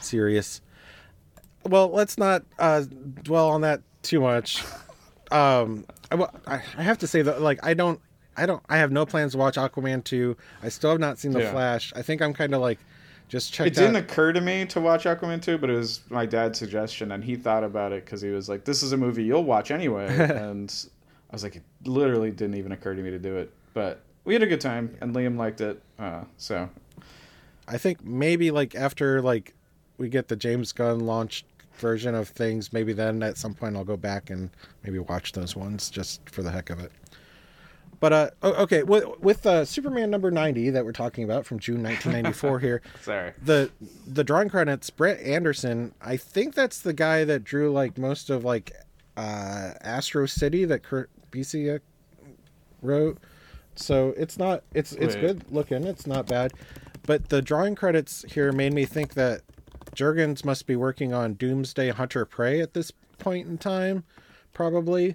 serious 0.00 0.60
well 1.64 1.88
let's 1.88 2.18
not 2.18 2.42
uh 2.58 2.82
dwell 3.22 3.48
on 3.48 3.60
that 3.62 3.80
too 4.02 4.20
much 4.20 4.62
um 5.30 5.84
I, 6.10 6.16
I 6.46 6.62
I 6.76 6.82
have 6.82 6.98
to 6.98 7.06
say 7.06 7.22
that 7.22 7.40
like 7.40 7.64
i 7.64 7.72
don't 7.72 8.00
i 8.36 8.46
don't 8.46 8.62
i 8.68 8.76
have 8.78 8.90
no 8.92 9.04
plans 9.06 9.32
to 9.32 9.38
watch 9.38 9.56
aquaman 9.56 10.02
2 10.02 10.36
i 10.62 10.68
still 10.68 10.90
have 10.90 11.00
not 11.00 11.18
seen 11.18 11.32
the 11.32 11.40
Yeah. 11.40 11.50
flash. 11.52 11.92
I 11.96 12.02
think 12.02 12.20
i'm 12.22 12.32
kind 12.34 12.54
of 12.54 12.60
like 12.60 12.78
just 13.28 13.52
checked 13.52 13.68
It 13.68 13.74
didn't 13.74 13.96
out 13.96 14.02
occur 14.02 14.32
to 14.34 14.40
me 14.42 14.66
to 14.66 14.80
watch 14.80 15.04
Aquaman 15.04 15.40
2, 15.40 15.56
but 15.56 15.70
it 15.70 15.74
was 15.74 16.00
my 16.10 16.26
dad's 16.26 16.58
suggestion, 16.58 17.12
and 17.12 17.24
he 17.24 17.34
thought 17.34 17.64
about 17.64 17.90
it 17.90 18.04
because 18.04 18.20
he 18.20 18.28
was 18.28 18.46
like, 18.46 18.66
"This 18.66 18.82
is 18.82 18.92
a 18.92 18.96
movie 18.98 19.24
you'll 19.24 19.44
watch 19.44 19.70
anyway," 19.70 20.06
and 20.18 20.70
I 21.30 21.34
was 21.34 21.42
like, 21.42 21.56
"It 21.56 21.62
literally 21.84 22.30
didn't 22.30 22.56
even 22.56 22.72
occur 22.72 22.94
to 22.94 23.00
me 23.00 23.08
to 23.10 23.18
do 23.18 23.36
it." 23.38 23.50
But 23.72 24.02
we 24.24 24.34
had 24.34 24.42
a 24.42 24.46
good 24.46 24.60
time, 24.60 24.98
and 25.00 25.14
Liam 25.16 25.38
liked 25.38 25.62
it, 25.62 25.80
uh, 25.98 26.24
so. 26.36 26.68
I 27.66 27.78
think 27.78 28.04
maybe 28.04 28.50
like 28.50 28.74
after 28.74 29.22
like 29.22 29.54
we 29.96 30.10
get 30.10 30.28
the 30.28 30.36
james 30.36 30.72
gunn 30.72 31.00
launched 31.00 31.46
version 31.78 32.14
of 32.14 32.28
things 32.28 32.70
maybe 32.72 32.92
then 32.92 33.22
at 33.22 33.38
some 33.38 33.54
point 33.54 33.76
i'll 33.76 33.84
go 33.84 33.96
back 33.96 34.28
and 34.30 34.50
maybe 34.84 34.98
watch 34.98 35.32
those 35.32 35.56
ones 35.56 35.88
just 35.88 36.28
for 36.28 36.42
the 36.42 36.50
heck 36.50 36.68
of 36.70 36.80
it 36.80 36.92
but 38.02 38.12
uh 38.12 38.30
okay 38.42 38.82
with, 38.82 39.04
with 39.20 39.46
uh 39.46 39.64
superman 39.64 40.10
number 40.10 40.30
90 40.30 40.70
that 40.70 40.84
we're 40.84 40.90
talking 40.90 41.22
about 41.22 41.46
from 41.46 41.60
june 41.60 41.84
1994 41.84 42.58
here 42.58 42.82
sorry. 43.00 43.32
the 43.40 43.70
the 44.08 44.24
drawing 44.24 44.48
credits 44.48 44.90
brent 44.90 45.20
anderson 45.20 45.94
i 46.02 46.16
think 46.16 46.52
that's 46.52 46.80
the 46.80 46.92
guy 46.92 47.24
that 47.24 47.44
drew 47.44 47.70
like 47.70 47.96
most 47.96 48.28
of 48.28 48.44
like 48.44 48.72
uh 49.16 49.70
astro 49.82 50.26
city 50.26 50.64
that 50.64 50.82
kurt 50.82 51.08
Busiek 51.30 51.80
wrote 52.82 53.18
so 53.76 54.12
it's 54.16 54.36
not 54.36 54.64
it's 54.74 54.92
it's 54.94 55.14
Wait. 55.14 55.20
good 55.20 55.52
looking 55.52 55.84
it's 55.84 56.06
not 56.06 56.26
bad 56.26 56.52
but 57.06 57.28
the 57.28 57.40
drawing 57.40 57.76
credits 57.76 58.24
here 58.28 58.50
made 58.50 58.74
me 58.74 58.84
think 58.84 59.14
that 59.14 59.42
jurgens 59.94 60.44
must 60.44 60.66
be 60.66 60.74
working 60.74 61.14
on 61.14 61.34
doomsday 61.34 61.90
hunter 61.90 62.24
prey 62.24 62.60
at 62.60 62.74
this 62.74 62.90
point 63.18 63.46
in 63.46 63.56
time 63.58 64.02
probably 64.52 65.14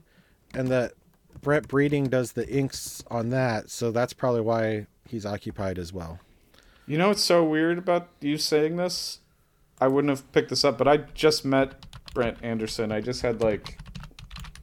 and 0.54 0.70
that 0.70 0.94
brett 1.42 1.68
breeding 1.68 2.06
does 2.06 2.34
the 2.34 2.48
inks 2.50 3.04
on 3.10 3.30
that 3.30 3.70
so 3.70 3.92
that's 3.92 4.14
probably 4.14 4.42
why 4.42 4.86
he's 5.08 5.26
occupied 5.26 5.78
as 5.80 5.92
well 5.94 6.20
You 6.88 6.98
know 6.98 7.10
what's 7.10 7.24
so 7.24 7.44
weird 7.44 7.78
about 7.78 8.08
you 8.22 8.38
saying 8.38 8.78
this? 8.78 9.20
I 9.80 9.88
wouldn't 9.90 10.10
have 10.10 10.32
picked 10.32 10.50
this 10.50 10.64
up, 10.64 10.78
but 10.78 10.88
I 10.88 10.98
just 11.14 11.44
met 11.46 11.86
Brent 12.14 12.38
Anderson. 12.42 12.92
I 12.92 13.02
just 13.02 13.22
had 13.22 13.42
like 13.42 13.78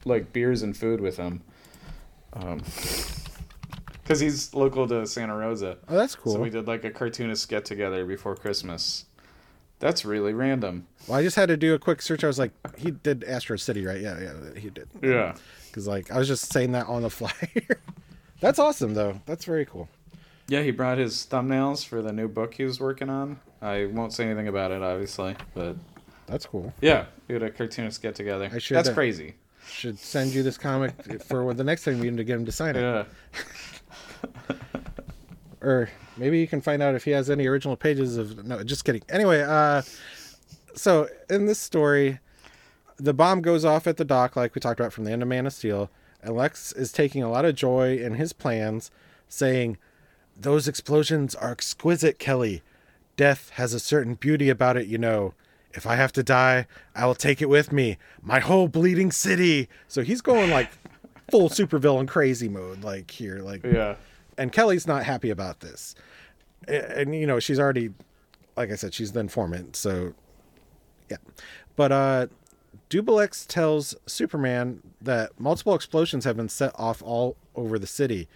like 0.05 0.33
beers 0.33 0.61
and 0.63 0.75
food 0.75 1.01
with 1.01 1.17
him. 1.17 1.41
Um 2.33 2.59
cuz 4.05 4.19
he's 4.19 4.53
local 4.53 4.87
to 4.87 5.05
Santa 5.07 5.35
Rosa. 5.35 5.77
oh 5.87 5.95
that's 5.95 6.15
cool 6.15 6.33
So 6.33 6.39
we 6.39 6.49
did 6.49 6.67
like 6.67 6.83
a 6.83 6.91
cartoonist 6.91 7.47
get 7.49 7.63
together 7.65 8.05
before 8.05 8.35
Christmas. 8.35 9.05
That's 9.79 10.05
really 10.05 10.33
random. 10.33 10.87
Well, 11.07 11.19
I 11.19 11.23
just 11.23 11.35
had 11.35 11.49
to 11.49 11.57
do 11.57 11.73
a 11.73 11.79
quick 11.79 12.01
search. 12.01 12.23
I 12.23 12.27
was 12.27 12.39
like, 12.39 12.51
he 12.77 12.91
did 12.91 13.23
Astro 13.25 13.57
City, 13.57 13.85
right? 13.85 13.99
Yeah, 13.99 14.17
yeah, 14.19 14.59
he 14.59 14.69
did. 14.69 14.87
Yeah. 15.03 15.35
Because 15.75 15.87
like 15.87 16.09
I 16.09 16.17
was 16.17 16.29
just 16.29 16.53
saying 16.53 16.71
that 16.71 16.87
on 16.87 17.01
the 17.01 17.09
fly. 17.09 17.33
That's 18.39 18.59
awesome, 18.59 18.93
though. 18.93 19.19
That's 19.25 19.43
very 19.43 19.65
cool. 19.65 19.89
Yeah, 20.47 20.61
he 20.61 20.71
brought 20.71 20.97
his 20.97 21.27
thumbnails 21.29 21.85
for 21.85 22.01
the 22.01 22.13
new 22.13 22.29
book 22.29 22.53
he 22.53 22.63
was 22.63 22.79
working 22.79 23.09
on. 23.09 23.41
I 23.61 23.87
won't 23.87 24.13
say 24.13 24.23
anything 24.23 24.47
about 24.47 24.71
it, 24.71 24.81
obviously, 24.81 25.35
but 25.53 25.75
That's 26.27 26.45
cool. 26.45 26.73
yeah, 26.79 27.07
we 27.27 27.33
had 27.33 27.43
a 27.43 27.49
cartoonist 27.49 28.01
get 28.01 28.15
together. 28.15 28.49
I 28.53 28.59
should, 28.59 28.77
That's 28.77 28.87
uh, 28.87 28.93
crazy. 28.93 29.33
Should 29.67 29.99
send 29.99 30.33
you 30.33 30.43
this 30.43 30.57
comic 30.57 30.93
for 31.23 31.53
the 31.53 31.63
next 31.63 31.83
time 31.83 31.99
we 31.99 32.09
need 32.09 32.17
to 32.17 32.23
get 32.23 32.37
him 32.37 32.45
to 32.45 32.51
sign 32.53 32.77
it. 32.77 32.81
Yeah. 32.81 33.03
Or 35.61 35.89
maybe 36.15 36.39
you 36.39 36.47
can 36.47 36.61
find 36.61 36.83
out 36.83 36.93
if 36.93 37.03
he 37.05 37.09
has 37.09 37.31
any 37.31 37.47
original 37.47 37.75
pages 37.75 38.17
of. 38.17 38.45
No, 38.45 38.63
just 38.63 38.85
kidding. 38.85 39.01
Anyway, 39.09 39.41
uh, 39.41 39.81
so 40.75 41.07
in 41.27 41.47
this 41.47 41.57
story, 41.57 42.19
the 42.97 43.13
bomb 43.13 43.41
goes 43.41 43.65
off 43.65 43.87
at 43.87 43.97
the 43.97 44.05
dock, 44.05 44.35
like 44.35 44.55
we 44.55 44.61
talked 44.61 44.79
about 44.79 44.93
from 44.93 45.03
the 45.03 45.11
end 45.11 45.21
of 45.21 45.27
Man 45.27 45.45
of 45.45 45.53
Steel, 45.53 45.89
and 46.23 46.35
Lex 46.35 46.71
is 46.71 46.91
taking 46.91 47.21
a 47.23 47.29
lot 47.29 47.45
of 47.45 47.55
joy 47.55 47.97
in 47.97 48.15
his 48.15 48.33
plans. 48.33 48.91
saying, 49.27 49.75
"Those 50.39 50.67
explosions 50.67 51.33
are 51.35 51.51
exquisite, 51.51 52.19
Kelly. 52.19 52.61
Death 53.17 53.49
has 53.55 53.73
a 53.73 53.79
certain 53.79 54.13
beauty 54.13 54.49
about 54.49 54.77
it, 54.77 54.85
you 54.87 54.97
know. 54.99 55.33
If 55.73 55.85
I 55.87 55.95
have 55.95 56.13
to 56.13 56.23
die, 56.23 56.67
I 56.93 57.05
will 57.07 57.15
take 57.15 57.41
it 57.41 57.49
with 57.49 57.71
me. 57.71 57.97
My 58.21 58.39
whole 58.39 58.67
bleeding 58.67 59.11
city." 59.11 59.67
So 59.87 60.03
he's 60.03 60.21
going 60.21 60.51
like 60.51 60.69
full 61.31 61.49
supervillain 61.49 62.07
crazy 62.07 62.47
mode, 62.47 62.83
like 62.83 63.09
here, 63.11 63.39
like 63.39 63.63
Yeah. 63.65 63.95
and 64.37 64.51
Kelly's 64.51 64.85
not 64.85 65.03
happy 65.05 65.31
about 65.31 65.61
this. 65.61 65.95
A- 66.67 66.99
And, 66.99 67.15
you 67.15 67.25
know, 67.25 67.39
she's 67.39 67.59
already 67.59 67.89
like 68.55 68.71
I 68.71 68.75
said, 68.75 68.93
she's 68.93 69.11
the 69.13 69.19
informant, 69.21 69.75
so 69.75 70.13
yeah. 71.09 71.17
But 71.75 71.91
uh 71.91 72.27
Dubbilex 72.89 73.45
tells 73.47 73.95
Superman 74.05 74.81
that 75.01 75.39
multiple 75.39 75.75
explosions 75.75 76.25
have 76.25 76.37
been 76.37 76.49
set 76.49 76.71
off 76.75 77.01
all 77.01 77.37
over 77.55 77.77
the 77.79 77.87
city. 77.87 78.27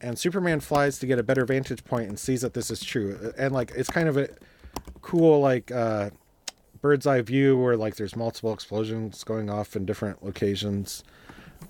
And 0.00 0.18
Superman 0.18 0.60
flies 0.60 0.98
to 0.98 1.06
get 1.06 1.18
a 1.18 1.22
better 1.22 1.44
vantage 1.44 1.84
point 1.84 2.08
and 2.08 2.18
sees 2.18 2.40
that 2.40 2.54
this 2.54 2.70
is 2.70 2.82
true. 2.82 3.32
And 3.38 3.52
like 3.52 3.70
it's 3.76 3.88
kind 3.90 4.08
of 4.08 4.16
a 4.16 4.28
cool 5.00 5.40
like 5.40 5.70
uh 5.70 6.10
bird's 6.80 7.06
eye 7.06 7.20
view 7.22 7.56
where 7.58 7.76
like 7.76 7.96
there's 7.96 8.16
multiple 8.16 8.52
explosions 8.52 9.22
going 9.22 9.48
off 9.50 9.76
in 9.76 9.84
different 9.86 10.24
locations. 10.24 11.04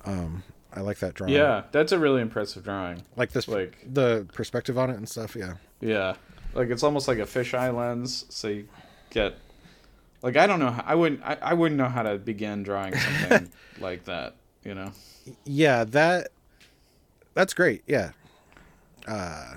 Um 0.05 0.43
I 0.75 0.81
like 0.81 0.99
that 1.01 1.13
drawing. 1.15 1.35
Yeah, 1.35 1.65
that's 1.73 1.93
a 1.93 1.99
really 1.99 2.23
impressive 2.23 2.65
drawing. 2.65 3.03
Like 3.17 3.33
this 3.33 3.47
Like- 3.49 3.77
the 3.93 4.27
perspective 4.33 4.79
on 4.79 4.89
it 4.89 4.97
and 4.97 5.07
stuff, 5.09 5.37
yeah. 5.37 5.55
Yeah, 5.81 6.15
like 6.55 6.71
it's 6.71 6.83
almost 6.83 7.09
like 7.09 7.19
a 7.19 7.23
fisheye 7.27 7.75
lens, 7.77 8.25
so 8.31 8.49
you 8.49 8.69
get 9.11 9.35
like 10.23 10.37
I 10.37 10.47
don't 10.47 10.61
know. 10.61 10.71
how- 10.71 10.85
I 10.87 10.95
wouldn't. 10.95 11.23
I, 11.23 11.37
I 11.43 11.55
wouldn't 11.55 11.79
know 11.79 11.89
how 11.89 12.03
to 12.03 12.17
begin 12.19 12.63
drawing 12.63 12.95
something 12.97 13.51
like 13.81 14.05
that. 14.05 14.35
You 14.65 14.75
know. 14.75 14.93
yeah 15.45 15.83
that 15.85 16.29
that's 17.35 17.53
great 17.55 17.83
yeah 17.87 18.11
uh 19.09 19.55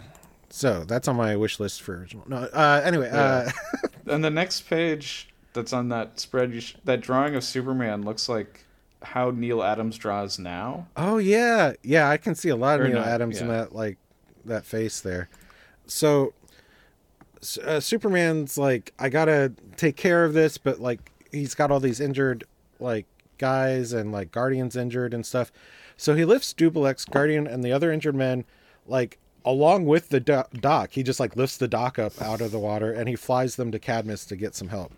so 0.49 0.84
that's 0.86 1.08
on 1.08 1.15
my 1.15 1.36
wish 1.36 1.60
list 1.60 1.82
for 1.84 1.95
original 1.97 2.23
no 2.28 2.38
uh 2.38 2.82
anyway 2.84 3.10
uh 3.12 3.49
And 4.08 4.23
the 4.23 4.30
next 4.32 4.62
page 4.69 5.30
that's 5.54 5.73
on 5.73 5.89
that 5.89 6.19
spread, 6.19 6.54
you 6.54 6.62
sh- 6.62 6.75
that 6.86 7.01
drawing 7.01 7.36
of 7.36 7.43
Superman 7.43 8.04
looks 8.04 8.30
like 8.30 8.63
how 9.01 9.30
Neal 9.32 9.62
Adams 9.63 9.97
draws 9.97 10.38
now. 10.39 10.88
oh 10.97 11.17
yeah 11.17 11.73
yeah 11.84 12.10
i 12.10 12.17
can 12.17 12.34
see 12.36 12.49
a 12.49 12.56
lot 12.56 12.80
of 12.80 12.86
Or 12.88 12.89
neal 12.89 12.99
not, 12.99 13.08
adams 13.08 13.41
in 13.41 13.47
that 13.49 13.73
like 13.75 13.97
that 14.45 14.65
face 14.65 15.01
there 15.01 15.30
so 15.88 16.34
uh, 17.63 17.79
superman's 17.79 18.58
like 18.58 18.93
i 18.99 19.10
gotta 19.10 19.51
take 19.77 19.95
care 19.95 20.25
of 20.25 20.34
this 20.34 20.58
but 20.58 20.79
like 20.79 21.12
he's 21.31 21.55
got 21.55 21.71
all 21.71 21.79
these 21.79 21.99
injured 21.99 22.43
like 22.79 23.05
guys 23.38 23.93
and 23.93 24.12
like 24.12 24.31
guardians 24.31 24.75
injured 24.75 25.13
and 25.13 25.25
stuff. 25.25 25.51
So 25.97 26.15
he 26.15 26.25
lifts 26.25 26.53
dubbilex 26.53 27.10
guardian 27.10 27.47
and 27.47 27.63
the 27.63 27.71
other 27.71 27.91
injured 27.91 28.15
men 28.15 28.45
like 28.88 29.17
along 29.43 29.86
with 29.86 30.10
the 30.10 30.19
do- 30.19 30.43
dock 30.60 30.91
he 30.91 31.03
just 31.03 31.19
like 31.19 31.36
lifts 31.36 31.58
the 31.58 31.67
dock 31.67 31.99
up 31.99 32.19
out 32.21 32.41
of 32.41 32.51
the 32.51 32.60
water 32.60 32.91
and 32.91 33.08
he 33.08 33.15
flies 33.15 33.55
them 33.55 33.71
to 33.71 33.79
cadmus 33.79 34.25
to 34.25 34.36
get 34.36 34.55
some 34.55 34.69
help. 34.69 34.93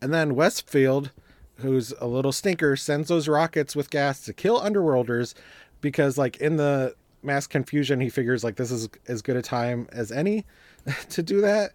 And 0.00 0.12
then 0.12 0.34
westfield 0.34 1.10
who's 1.56 1.92
a 2.00 2.06
little 2.06 2.32
stinker 2.32 2.76
sends 2.76 3.08
those 3.08 3.28
rockets 3.28 3.74
with 3.74 3.90
gas 3.90 4.22
to 4.24 4.32
kill 4.32 4.60
underworlders 4.60 5.34
because 5.80 6.18
like 6.18 6.36
in 6.38 6.56
the 6.56 6.94
mass 7.22 7.46
confusion 7.46 8.00
he 8.00 8.08
figures 8.08 8.44
like 8.44 8.56
this 8.56 8.70
is 8.70 8.88
as 9.08 9.22
good 9.22 9.36
a 9.36 9.42
time 9.42 9.88
as 9.90 10.12
any 10.12 10.44
to 11.10 11.22
do 11.22 11.40
that 11.40 11.72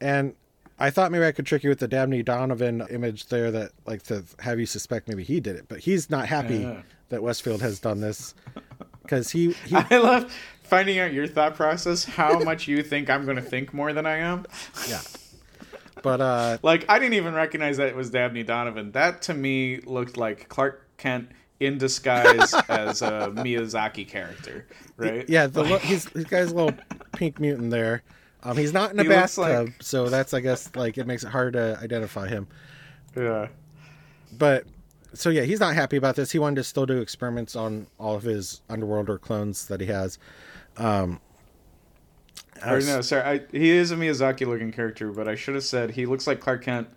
and 0.00 0.34
i 0.78 0.90
thought 0.90 1.10
maybe 1.10 1.24
i 1.24 1.32
could 1.32 1.46
trick 1.46 1.62
you 1.64 1.68
with 1.70 1.78
the 1.80 1.88
dabney 1.88 2.22
donovan 2.22 2.86
image 2.90 3.26
there 3.26 3.50
that 3.50 3.72
like 3.86 4.02
to 4.02 4.24
have 4.40 4.58
you 4.60 4.66
suspect 4.66 5.08
maybe 5.08 5.24
he 5.24 5.40
did 5.40 5.56
it 5.56 5.66
but 5.68 5.78
he's 5.80 6.08
not 6.10 6.26
happy 6.26 6.58
Yeah. 6.58 6.82
that 7.08 7.22
westfield 7.22 7.60
has 7.62 7.80
done 7.80 8.00
this 8.00 8.34
because 9.02 9.30
he, 9.30 9.52
he 9.66 9.74
I 9.90 9.98
love 9.98 10.32
finding 10.62 10.98
out 10.98 11.14
your 11.14 11.26
thought 11.26 11.54
process. 11.54 12.04
How 12.04 12.38
much 12.40 12.68
you 12.68 12.82
think 12.82 13.08
I'm 13.08 13.24
going 13.24 13.36
to 13.36 13.42
think 13.42 13.72
more 13.72 13.94
than 13.94 14.04
I 14.04 14.18
am. 14.18 14.44
yeah 14.86 15.00
but 16.02 16.20
uh 16.20 16.58
Like 16.62 16.84
I 16.88 16.98
didn't 16.98 17.14
even 17.14 17.34
recognize 17.34 17.78
that 17.78 17.88
it 17.88 17.96
was 17.96 18.10
Dabney 18.10 18.42
Donovan. 18.44 18.92
That 18.92 19.22
to 19.22 19.34
me 19.34 19.80
looked 19.80 20.16
like 20.18 20.48
Clark 20.48 20.86
Kent 20.98 21.30
in 21.58 21.78
disguise 21.78 22.54
as 22.68 23.02
a 23.02 23.32
Miyazaki 23.34 24.06
character, 24.06 24.66
right? 24.96 25.28
yeah 25.28 25.46
the 25.48 25.64
lo- 25.64 25.78
he's 25.78 26.06
he's 26.10 26.24
got 26.24 26.40
his 26.40 26.52
little 26.52 26.74
pink 27.12 27.40
mutant 27.40 27.70
there 27.70 28.02
um 28.42 28.56
he's 28.56 28.72
not 28.72 28.92
in 28.92 28.98
a 29.00 29.04
bathtub 29.04 29.38
like- 29.66 29.82
so 29.82 30.08
that's 30.08 30.32
i 30.34 30.40
guess 30.40 30.70
like 30.76 30.96
it 30.98 31.06
makes 31.06 31.24
it 31.24 31.28
hard 31.28 31.52
to 31.54 31.78
identify 31.82 32.28
him 32.28 32.46
Yeah. 33.16 33.48
but 34.36 34.64
so 35.14 35.30
yeah, 35.30 35.42
he's 35.42 35.58
not 35.58 35.74
happy 35.74 35.96
about 35.96 36.16
this. 36.16 36.32
He 36.32 36.38
wanted 36.38 36.56
to 36.56 36.64
still 36.64 36.84
do 36.84 36.98
experiments 37.00 37.56
on 37.56 37.86
all 37.98 38.14
of 38.14 38.24
his 38.24 38.60
underworlder 38.68 39.18
clones 39.18 39.66
that 39.68 39.80
he 39.80 39.86
has. 39.86 40.18
Um, 40.76 41.18
Or 42.64 42.78
no, 42.80 43.00
sorry. 43.00 43.22
I, 43.22 43.40
he 43.50 43.70
is 43.70 43.90
a 43.90 43.96
Miyazaki 43.96 44.46
looking 44.46 44.70
character, 44.70 45.10
but 45.10 45.26
I 45.26 45.34
should 45.34 45.54
have 45.54 45.64
said 45.64 45.92
he 45.92 46.04
looks 46.04 46.26
like 46.26 46.40
Clark 46.40 46.62
Kent 46.62 46.88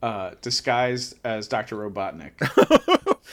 uh, 0.00 0.34
disguised 0.40 1.16
as 1.24 1.48
Dr. 1.48 1.74
Robotnik. 1.74 2.32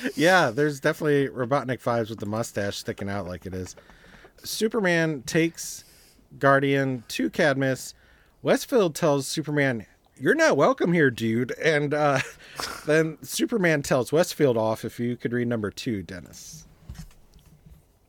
yeah, 0.15 0.49
there's 0.49 0.79
definitely 0.79 1.27
Robotnik 1.29 1.81
vibes 1.83 2.09
with 2.09 2.19
the 2.19 2.25
mustache 2.25 2.77
sticking 2.77 3.09
out 3.09 3.27
like 3.27 3.45
it 3.45 3.53
is. 3.53 3.75
Superman 4.43 5.21
takes 5.27 5.83
Guardian 6.39 7.03
to 7.09 7.29
Cadmus. 7.29 7.93
Westfield 8.41 8.95
tells 8.95 9.27
Superman, 9.27 9.85
"You're 10.17 10.35
not 10.35 10.57
welcome 10.57 10.93
here, 10.93 11.11
dude." 11.11 11.51
And 11.59 11.93
uh, 11.93 12.19
then 12.85 13.17
Superman 13.21 13.81
tells 13.81 14.11
Westfield 14.11 14.57
off. 14.57 14.85
If 14.85 14.99
you 14.99 15.15
could 15.15 15.33
read 15.33 15.47
number 15.47 15.71
two, 15.71 16.03
Denis. 16.03 16.65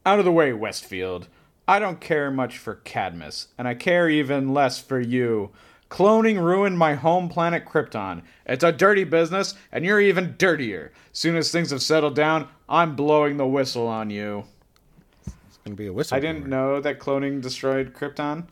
Out 0.06 0.18
of 0.18 0.24
the 0.24 0.32
way, 0.32 0.52
Westfield. 0.52 1.28
I 1.66 1.78
don't 1.78 2.00
care 2.00 2.30
much 2.30 2.56
for 2.56 2.76
Cadmus, 2.76 3.48
and 3.58 3.68
I 3.68 3.74
care 3.74 4.08
even 4.08 4.54
less 4.54 4.80
for 4.80 4.98
you. 4.98 5.50
Cloning 5.90 6.42
ruined 6.42 6.78
my 6.78 6.94
home 6.94 7.28
planet 7.28 7.64
Krypton. 7.64 8.22
It's 8.46 8.64
a 8.64 8.72
dirty 8.72 9.04
business, 9.04 9.54
and 9.72 9.84
you're 9.84 10.00
even 10.00 10.34
dirtier. 10.38 10.92
Soon 11.12 11.36
as 11.36 11.50
things 11.50 11.70
have 11.70 11.82
settled 11.82 12.14
down, 12.14 12.48
I'm 12.68 12.96
blowing 12.96 13.36
the 13.36 13.46
whistle 13.46 13.86
on 13.86 14.10
you. 14.10 14.44
It's 15.58 15.64
gonna 15.64 15.76
be 15.76 15.86
a 15.86 15.92
whistle. 15.92 16.16
I 16.16 16.20
didn't 16.20 16.46
know 16.46 16.80
that 16.80 16.98
cloning 16.98 17.40
destroyed 17.40 17.94
Krypton. 17.94 18.46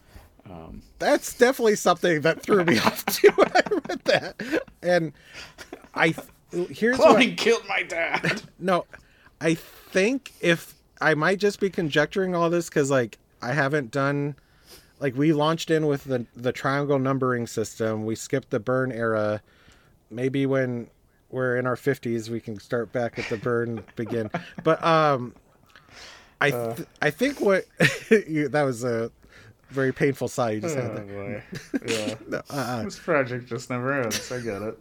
that's 0.98 1.36
definitely 1.36 1.76
something 1.76 2.20
that 2.22 2.42
threw 2.42 2.64
me 2.64 2.78
off 2.84 3.04
too 3.06 3.30
when 3.34 3.50
I 3.54 3.62
read 3.70 4.00
that. 4.04 4.62
And 4.82 5.12
I 5.94 6.14
here's 6.70 6.98
what, 6.98 7.16
Cloning 7.16 7.36
killed 7.36 7.64
my 7.68 7.82
dad. 7.82 8.42
no, 8.58 8.86
I 9.40 9.54
think 9.54 10.32
if 10.40 10.74
I 11.00 11.14
might 11.14 11.38
just 11.38 11.60
be 11.60 11.70
conjecturing 11.70 12.34
all 12.34 12.50
this 12.50 12.68
because 12.68 12.90
like 12.90 13.18
I 13.42 13.52
haven't 13.52 13.90
done 13.90 14.36
like 15.00 15.16
we 15.16 15.32
launched 15.32 15.70
in 15.70 15.86
with 15.86 16.04
the 16.04 16.26
the 16.34 16.52
triangle 16.52 16.98
numbering 16.98 17.46
system. 17.46 18.04
We 18.04 18.14
skipped 18.14 18.50
the 18.50 18.60
Byrne 18.60 18.92
era. 18.92 19.42
Maybe 20.10 20.46
when 20.46 20.88
we're 21.30 21.56
in 21.56 21.66
our 21.66 21.76
fifties, 21.76 22.30
we 22.30 22.40
can 22.40 22.58
start 22.58 22.92
back 22.92 23.18
at 23.18 23.28
the 23.28 23.36
Byrne 23.36 23.82
begin. 23.96 24.30
But 24.62 24.82
um, 24.84 25.34
I 26.40 26.50
uh. 26.50 26.74
th- 26.74 26.88
I 27.02 27.10
think 27.10 27.40
what 27.40 27.64
you, 28.10 28.48
that 28.48 28.62
was 28.62 28.84
a 28.84 29.10
very 29.70 29.92
painful 29.92 30.28
sigh 30.28 30.52
you 30.52 30.60
just 30.60 30.76
had 30.76 30.90
oh, 30.90 30.94
there. 30.94 31.04
boy. 31.04 31.42
Yeah. 31.86 32.14
No, 32.28 32.38
uh-uh. 32.50 32.84
This 32.84 32.98
project 32.98 33.46
just 33.46 33.68
never 33.70 34.00
ends. 34.00 34.30
I 34.30 34.40
get 34.40 34.62
it. 34.62 34.78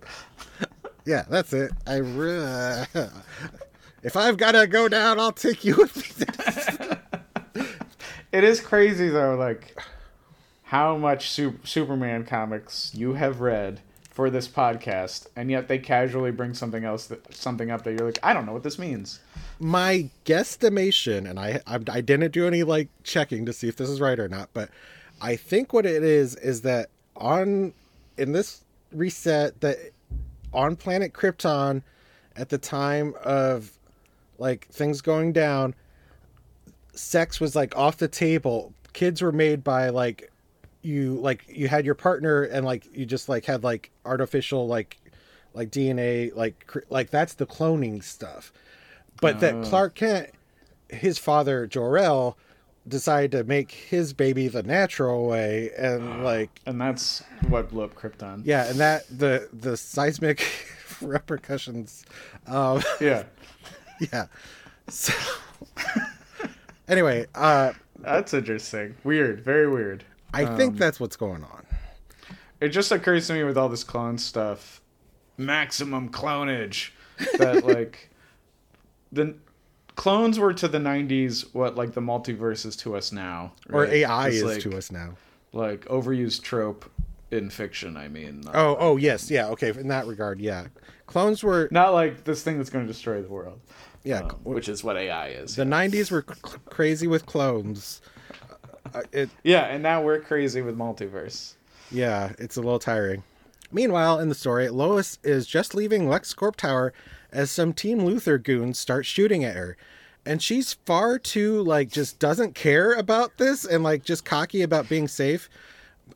Yeah, 1.05 1.23
that's 1.29 1.53
it. 1.53 1.71
I 1.87 1.97
re- 1.97 2.85
if 4.03 4.15
I've 4.15 4.37
got 4.37 4.53
to 4.53 4.67
go 4.67 4.87
down, 4.87 5.19
I'll 5.19 5.31
take 5.31 5.63
you 5.63 5.75
with 5.75 5.95
me. 6.19 6.25
It 8.35 8.43
is 8.43 8.59
crazy 8.59 9.07
though, 9.07 9.35
like 9.35 9.79
how 10.63 10.97
much 10.97 11.29
Su- 11.29 11.59
Superman 11.63 12.25
comics 12.25 12.91
you 12.93 13.13
have 13.13 13.39
read 13.39 13.79
for 14.11 14.29
this 14.29 14.47
podcast, 14.47 15.27
and 15.37 15.49
yet 15.49 15.69
they 15.69 15.77
casually 15.77 16.31
bring 16.31 16.53
something 16.53 16.83
else, 16.83 17.07
that, 17.07 17.33
something 17.33 17.71
up 17.71 17.83
that 17.83 17.91
you're 17.91 18.05
like, 18.05 18.19
I 18.23 18.33
don't 18.33 18.45
know 18.45 18.51
what 18.51 18.63
this 18.63 18.77
means. 18.77 19.21
My 19.59 20.09
guesstimation, 20.25 21.29
and 21.29 21.39
I, 21.39 21.61
I 21.65 21.79
I 21.89 22.01
didn't 22.01 22.31
do 22.31 22.45
any 22.45 22.63
like 22.63 22.89
checking 23.03 23.45
to 23.45 23.53
see 23.53 23.67
if 23.67 23.77
this 23.77 23.89
is 23.89 24.01
right 24.01 24.19
or 24.19 24.27
not, 24.27 24.49
but 24.53 24.69
I 25.21 25.35
think 25.35 25.71
what 25.71 25.85
it 25.85 26.03
is 26.03 26.35
is 26.35 26.61
that 26.61 26.89
on 27.15 27.73
in 28.17 28.31
this 28.33 28.63
reset 28.91 29.61
that 29.61 29.77
on 30.53 30.75
planet 30.75 31.13
Krypton 31.13 31.83
at 32.35 32.49
the 32.49 32.57
time 32.57 33.13
of 33.23 33.71
like 34.37 34.67
things 34.67 35.01
going 35.01 35.31
down 35.31 35.73
sex 36.93 37.39
was 37.39 37.55
like 37.55 37.77
off 37.77 37.97
the 37.97 38.07
table. 38.07 38.73
Kids 38.93 39.21
were 39.21 39.31
made 39.31 39.63
by 39.63 39.89
like 39.89 40.31
you 40.81 41.15
like 41.15 41.45
you 41.47 41.67
had 41.67 41.85
your 41.85 41.95
partner 41.95 42.43
and 42.43 42.65
like 42.65 42.85
you 42.95 43.05
just 43.05 43.27
like 43.27 43.45
had 43.45 43.63
like 43.63 43.89
artificial 44.05 44.67
like 44.67 44.97
like 45.55 45.71
dna 45.71 46.33
like 46.35 46.71
like 46.89 47.09
that's 47.09 47.33
the 47.33 47.45
cloning 47.45 48.03
stuff 48.03 48.53
but 49.21 49.39
that 49.39 49.63
clark 49.63 49.95
kent 49.95 50.30
his 50.89 51.17
father 51.17 51.65
jor-el 51.67 52.38
decided 52.88 53.32
to 53.32 53.43
make 53.43 53.71
his 53.71 54.13
baby 54.13 54.47
the 54.47 54.62
natural 54.63 55.28
way 55.28 55.71
and 55.78 56.23
like 56.23 56.62
And 56.67 56.80
that's 56.80 57.23
what 57.47 57.69
blew 57.69 57.84
up 57.84 57.95
Krypton. 57.95 58.41
yeah 58.45 58.69
and 58.69 58.80
that 58.80 59.06
the 59.10 59.49
the 59.51 59.75
seismic 59.78 60.45
repercussions 61.01 62.06
um 62.47 62.82
Yeah. 63.01 63.23
yeah 64.13 64.28
so 64.89 65.13
anyway 66.88 67.25
uh 67.36 67.73
That's 67.99 68.34
interesting. 68.34 68.95
Weird. 69.04 69.41
Very 69.43 69.67
weird. 69.69 70.04
I 70.34 70.45
think 70.58 70.78
that's 70.78 70.99
what's 70.99 71.15
going 71.15 71.43
on. 71.43 71.65
It 72.60 72.69
just 72.69 72.91
occurs 72.91 73.28
to 73.28 73.34
me 73.34 73.43
with 73.43 73.58
all 73.58 73.69
this 73.69 73.84
clone 73.84 74.17
stuff, 74.17 74.82
maximum 75.38 76.10
clonage, 76.10 76.91
that 77.38 77.65
like 77.65 78.10
the 79.11 79.35
clones 79.95 80.37
were 80.39 80.53
to 80.53 80.67
the 80.67 80.77
'90s 80.77 81.45
what 81.53 81.75
like 81.75 81.93
the 81.93 82.01
multiverse 82.01 82.65
is 82.65 82.75
to 82.77 82.95
us 82.95 83.11
now, 83.11 83.53
Or? 83.71 83.85
AI 83.85 84.27
It's 84.27 84.37
is 84.37 84.43
like, 84.43 84.61
to 84.61 84.77
us 84.77 84.91
now. 84.91 85.13
like 85.53 85.85
overused 85.85 86.41
trope 86.43 86.89
in 87.31 87.49
fiction. 87.49 87.97
I 87.97 88.07
mean, 88.07 88.43
Oh, 88.53 88.75
oh 88.79 88.97
yes, 88.97 89.29
yeah, 89.31 89.47
okay. 89.49 89.69
In 89.69 89.87
that 89.89 90.05
regard, 90.07 90.39
yeah. 90.39 90.67
Clones 91.07 91.43
were 91.43 91.67
not 91.71 91.93
like 91.93 92.23
this 92.23 92.41
thing 92.43 92.57
that's 92.57 92.69
going 92.69 92.85
to 92.85 92.91
destroy 92.91 93.21
the 93.21 93.27
world, 93.29 93.59
yeah. 94.03 94.21
um, 94.21 94.29
which 94.43 94.67
is 94.67 94.83
what 94.83 94.97
AI 94.97 95.29
is. 95.29 95.55
the 95.55 95.63
'90s 95.63 96.09
were 96.11 96.25
c- 96.27 96.57
crazy 96.69 97.07
with 97.07 97.25
clones. 97.25 98.01
Uh, 98.93 99.01
it 99.11 99.29
yeah, 99.43 99.65
and 99.65 99.81
now 99.83 100.01
we're 100.01 100.19
crazy 100.19 100.61
with 100.61 100.77
multiverse. 100.77 101.53
Yeah, 101.91 102.33
it's 102.39 102.57
a 102.57 102.61
little 102.61 102.79
tiring. 102.79 103.23
Meanwhile, 103.71 104.19
in 104.19 104.29
the 104.29 104.35
story, 104.35 104.69
Lois 104.69 105.17
is 105.23 105.45
just 105.47 105.75
leaving 105.75 106.07
LexCorp 106.07 106.55
Tower 106.55 106.93
as 107.35 107.51
some 107.51 107.73
Team 107.73 107.99
Luthor 107.99 108.41
goons 108.41 108.79
start 108.79 109.05
shooting 109.05 109.43
at 109.43 109.55
her. 109.55 109.77
And 110.25 110.41
she's 110.41 110.73
far 110.73 111.19
too, 111.19 111.61
like, 111.61 111.89
just 111.89 112.17
doesn't 112.17 112.55
care 112.55 112.93
about 112.93 113.37
this 113.37 113.65
and, 113.65 113.83
like, 113.83 114.03
just 114.03 114.25
cocky 114.25 114.63
about 114.63 114.89
being 114.89 115.07
safe. 115.07 115.49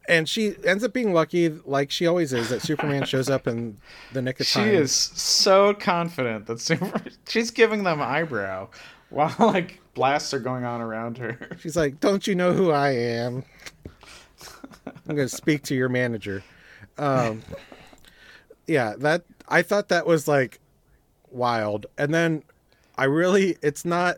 And 0.08 0.28
she 0.28 0.56
ends 0.66 0.84
up 0.84 0.94
being 0.94 1.14
lucky, 1.14 1.50
like 1.50 1.92
she 1.92 2.08
always 2.08 2.34
is, 2.34 2.50
that 2.50 2.62
Superman 2.62 3.06
shows 3.06 3.30
up 3.30 3.48
in 3.48 3.78
the 4.14 4.22
nick 4.22 4.40
of 4.40 4.48
time. 4.48 4.70
She 4.70 4.76
is 4.76 4.92
so 4.92 5.74
confident 5.74 6.48
that 6.48 6.60
super. 6.60 7.02
She's 7.28 7.52
giving 7.52 7.84
them 7.84 8.02
eyebrow 8.02 8.70
while 9.10 9.36
like 9.40 9.80
blasts 9.94 10.34
are 10.34 10.40
going 10.40 10.64
on 10.64 10.82
around 10.82 11.18
her. 11.18 11.38
She's 11.60 11.76
like, 11.76 12.00
"Don't 12.00 12.26
you 12.26 12.36
know 12.36 12.54
who 12.54 12.72
I 12.72 12.92
am? 12.92 13.44
I'm 15.08 15.16
going 15.16 15.28
to 15.28 15.36
speak 15.36 15.64
to 15.64 15.76
your 15.76 15.90
manager." 15.90 16.44
Um, 16.98 17.42
yeah, 18.68 18.94
that 19.00 19.24
I 19.48 19.62
thought 19.62 19.90
that 19.90 20.06
was 20.06 20.28
like 20.28 20.60
wild, 21.32 21.86
and 21.98 22.14
then 22.14 22.44
I 22.98 23.06
really, 23.06 23.58
it's 23.62 23.86
not. 23.86 24.18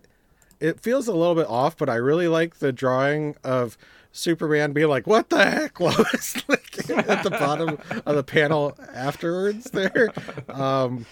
It 0.60 0.80
feels 0.80 1.08
a 1.08 1.14
little 1.14 1.36
bit 1.36 1.48
off, 1.48 1.76
but 1.78 1.90
I 1.90 1.96
really 1.96 2.28
like 2.28 2.60
the 2.60 2.72
drawing 2.72 3.36
of 3.44 3.78
Superman 4.12 4.74
being 4.74 4.90
like, 4.90 5.08
"What 5.08 5.30
the 5.30 5.44
heck, 5.44 5.80
Lois?" 5.80 6.36
like 6.48 6.90
at 6.90 7.24
the 7.24 7.32
bottom 7.32 7.78
of 8.06 8.16
the 8.16 8.24
panel 8.24 8.78
afterwards. 8.94 9.72
There, 9.72 10.10
um, 10.50 11.06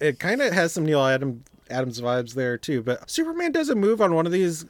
it 0.00 0.18
kind 0.18 0.42
of 0.42 0.52
has 0.52 0.72
some 0.72 0.84
Neal 0.84 1.04
Adam 1.04 1.44
Adams 1.70 2.00
vibes 2.00 2.34
there 2.34 2.58
too. 2.58 2.82
But 2.82 3.10
Superman 3.10 3.52
does 3.52 3.68
a 3.68 3.74
move 3.74 4.00
on 4.00 4.14
one 4.14 4.26
of 4.26 4.32
these 4.32 4.64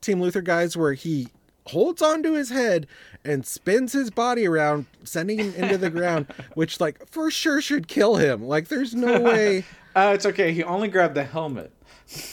Team 0.00 0.20
Luthor 0.20 0.44
guys 0.44 0.76
where 0.76 0.92
he 0.92 1.28
holds 1.68 2.02
onto 2.02 2.32
his 2.32 2.50
head 2.50 2.86
and 3.24 3.46
spins 3.46 3.92
his 3.92 4.10
body 4.10 4.46
around, 4.46 4.86
sending 5.04 5.38
him 5.38 5.54
into 5.54 5.78
the 5.78 5.90
ground, 5.90 6.26
which 6.54 6.80
like 6.80 7.06
for 7.08 7.30
sure 7.30 7.60
should 7.60 7.88
kill 7.88 8.16
him. 8.16 8.44
Like 8.44 8.68
there's 8.68 8.94
no 8.94 9.20
way. 9.22 9.64
Uh, 9.94 10.12
it's 10.14 10.26
okay. 10.26 10.52
He 10.52 10.62
only 10.62 10.88
grabbed 10.88 11.14
the 11.14 11.24
helmet, 11.24 11.72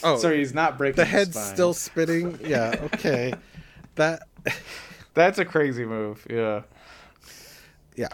Oh, 0.02 0.16
so 0.18 0.32
he's 0.32 0.54
not 0.54 0.78
breaking 0.78 0.96
the 0.96 1.04
head's 1.04 1.38
still 1.38 1.74
spinning. 1.74 2.38
Yeah, 2.42 2.74
okay. 2.94 3.34
That 3.96 4.22
That's 5.14 5.38
a 5.38 5.44
crazy 5.44 5.84
move. 5.84 6.26
Yeah. 6.28 6.62
yeah. 7.96 8.08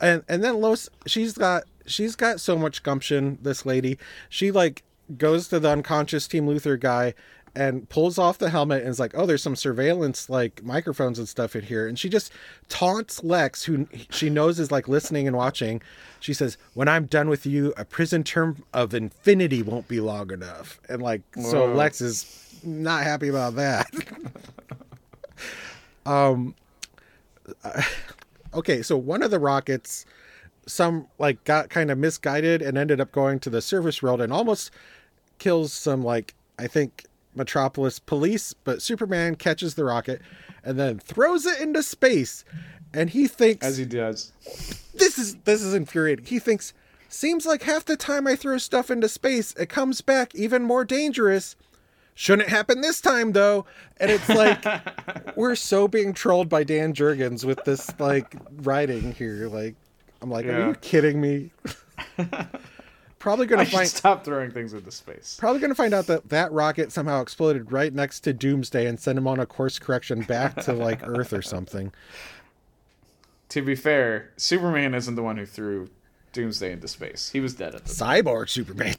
And 0.00 0.22
and 0.28 0.44
then 0.44 0.60
Lois, 0.60 0.88
she's 1.06 1.32
got 1.32 1.64
she's 1.86 2.14
got 2.16 2.40
so 2.40 2.56
much 2.56 2.82
gumption. 2.82 3.38
This 3.42 3.66
lady, 3.66 3.98
she 4.28 4.50
like 4.50 4.84
goes 5.16 5.48
to 5.48 5.58
the 5.58 5.70
unconscious 5.70 6.28
Team 6.28 6.46
Luthor 6.46 6.78
guy 6.78 7.14
and 7.54 7.88
pulls 7.88 8.18
off 8.18 8.38
the 8.38 8.50
helmet 8.50 8.82
and 8.82 8.90
is 8.90 9.00
like, 9.00 9.12
"Oh, 9.14 9.26
there's 9.26 9.42
some 9.42 9.56
surveillance 9.56 10.28
like 10.28 10.62
microphones 10.62 11.18
and 11.18 11.28
stuff 11.28 11.56
in 11.56 11.62
here." 11.64 11.86
And 11.86 11.98
she 11.98 12.08
just 12.08 12.32
taunts 12.68 13.22
Lex, 13.22 13.64
who 13.64 13.86
she 14.10 14.30
knows 14.30 14.58
is 14.58 14.70
like 14.70 14.88
listening 14.88 15.26
and 15.26 15.36
watching. 15.36 15.80
She 16.20 16.34
says, 16.34 16.56
"When 16.74 16.88
I'm 16.88 17.06
done 17.06 17.28
with 17.28 17.46
you, 17.46 17.72
a 17.76 17.84
prison 17.84 18.24
term 18.24 18.64
of 18.72 18.94
infinity 18.94 19.62
won't 19.62 19.88
be 19.88 20.00
long 20.00 20.30
enough." 20.32 20.80
And 20.88 21.02
like, 21.02 21.22
so 21.40 21.66
Lex 21.66 22.00
is 22.00 22.60
not 22.64 23.04
happy 23.04 23.28
about 23.28 23.56
that. 23.56 23.90
um. 26.06 26.54
Okay, 28.54 28.82
so 28.82 28.96
one 28.96 29.22
of 29.22 29.30
the 29.30 29.38
rockets 29.38 30.06
some 30.68 31.06
like 31.18 31.42
got 31.44 31.70
kind 31.70 31.90
of 31.90 31.98
misguided 31.98 32.62
and 32.62 32.76
ended 32.76 33.00
up 33.00 33.10
going 33.10 33.40
to 33.40 33.50
the 33.50 33.60
service 33.60 34.02
world 34.02 34.20
and 34.20 34.32
almost 34.32 34.70
kills 35.38 35.72
some 35.72 36.02
like 36.02 36.34
I 36.58 36.66
think 36.66 37.04
Metropolis 37.38 37.98
police, 37.98 38.52
but 38.52 38.82
Superman 38.82 39.36
catches 39.36 39.74
the 39.74 39.84
rocket 39.84 40.20
and 40.62 40.78
then 40.78 40.98
throws 40.98 41.46
it 41.46 41.60
into 41.60 41.82
space. 41.82 42.44
And 42.92 43.08
he 43.10 43.26
thinks 43.26 43.64
As 43.66 43.76
he 43.78 43.84
does. 43.86 44.32
this 44.94 45.18
is 45.18 45.36
this 45.44 45.62
is 45.62 45.72
infuriating. 45.74 46.26
He 46.26 46.38
thinks 46.38 46.74
seems 47.08 47.46
like 47.46 47.62
half 47.62 47.84
the 47.86 47.96
time 47.96 48.26
I 48.26 48.36
throw 48.36 48.58
stuff 48.58 48.90
into 48.90 49.08
space, 49.08 49.54
it 49.54 49.68
comes 49.68 50.00
back 50.02 50.34
even 50.34 50.62
more 50.64 50.84
dangerous. 50.84 51.56
Shouldn't 52.14 52.48
happen 52.48 52.80
this 52.80 53.00
time 53.00 53.32
though. 53.32 53.64
And 53.98 54.10
it's 54.10 54.28
like 54.28 54.64
we're 55.36 55.54
so 55.54 55.86
being 55.86 56.12
trolled 56.12 56.48
by 56.48 56.64
Dan 56.64 56.92
Jurgens 56.92 57.44
with 57.44 57.62
this 57.64 57.88
like 58.00 58.34
writing 58.62 59.12
here. 59.12 59.48
Like 59.48 59.76
I'm 60.20 60.30
like, 60.30 60.46
are 60.46 60.68
you 60.68 60.74
kidding 60.74 61.20
me? 61.20 61.50
probably 63.18 63.46
gonna 63.46 63.62
I 63.62 63.66
find 63.66 63.88
stop 63.88 64.24
throwing 64.24 64.50
things 64.50 64.72
into 64.72 64.90
space. 64.90 65.36
probably 65.38 65.60
gonna 65.60 65.74
find 65.74 65.94
out 65.94 66.06
that 66.06 66.28
that 66.28 66.52
rocket 66.52 66.92
somehow 66.92 67.20
exploded 67.20 67.72
right 67.72 67.92
next 67.92 68.20
to 68.20 68.32
Doomsday 68.32 68.86
and 68.86 68.98
send 68.98 69.18
him 69.18 69.26
on 69.26 69.40
a 69.40 69.46
course 69.46 69.78
correction 69.78 70.22
back 70.22 70.56
to 70.62 70.72
like 70.72 71.00
Earth 71.06 71.32
or 71.32 71.42
something. 71.42 71.92
To 73.50 73.62
be 73.62 73.74
fair, 73.74 74.30
Superman 74.36 74.94
isn't 74.94 75.14
the 75.14 75.22
one 75.22 75.36
who 75.38 75.46
threw 75.46 75.88
Doomsday 76.32 76.72
into 76.72 76.86
space. 76.88 77.30
He 77.30 77.40
was 77.40 77.54
dead 77.54 77.74
at 77.74 77.84
the 77.86 77.94
time. 77.94 78.24
Cyborg 78.24 78.48
Superman. 78.50 78.94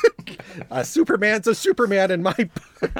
a 0.70 0.84
Superman's 0.84 1.46
a 1.46 1.54
Superman 1.54 2.10
in 2.10 2.22
my 2.22 2.34
book. 2.34 2.92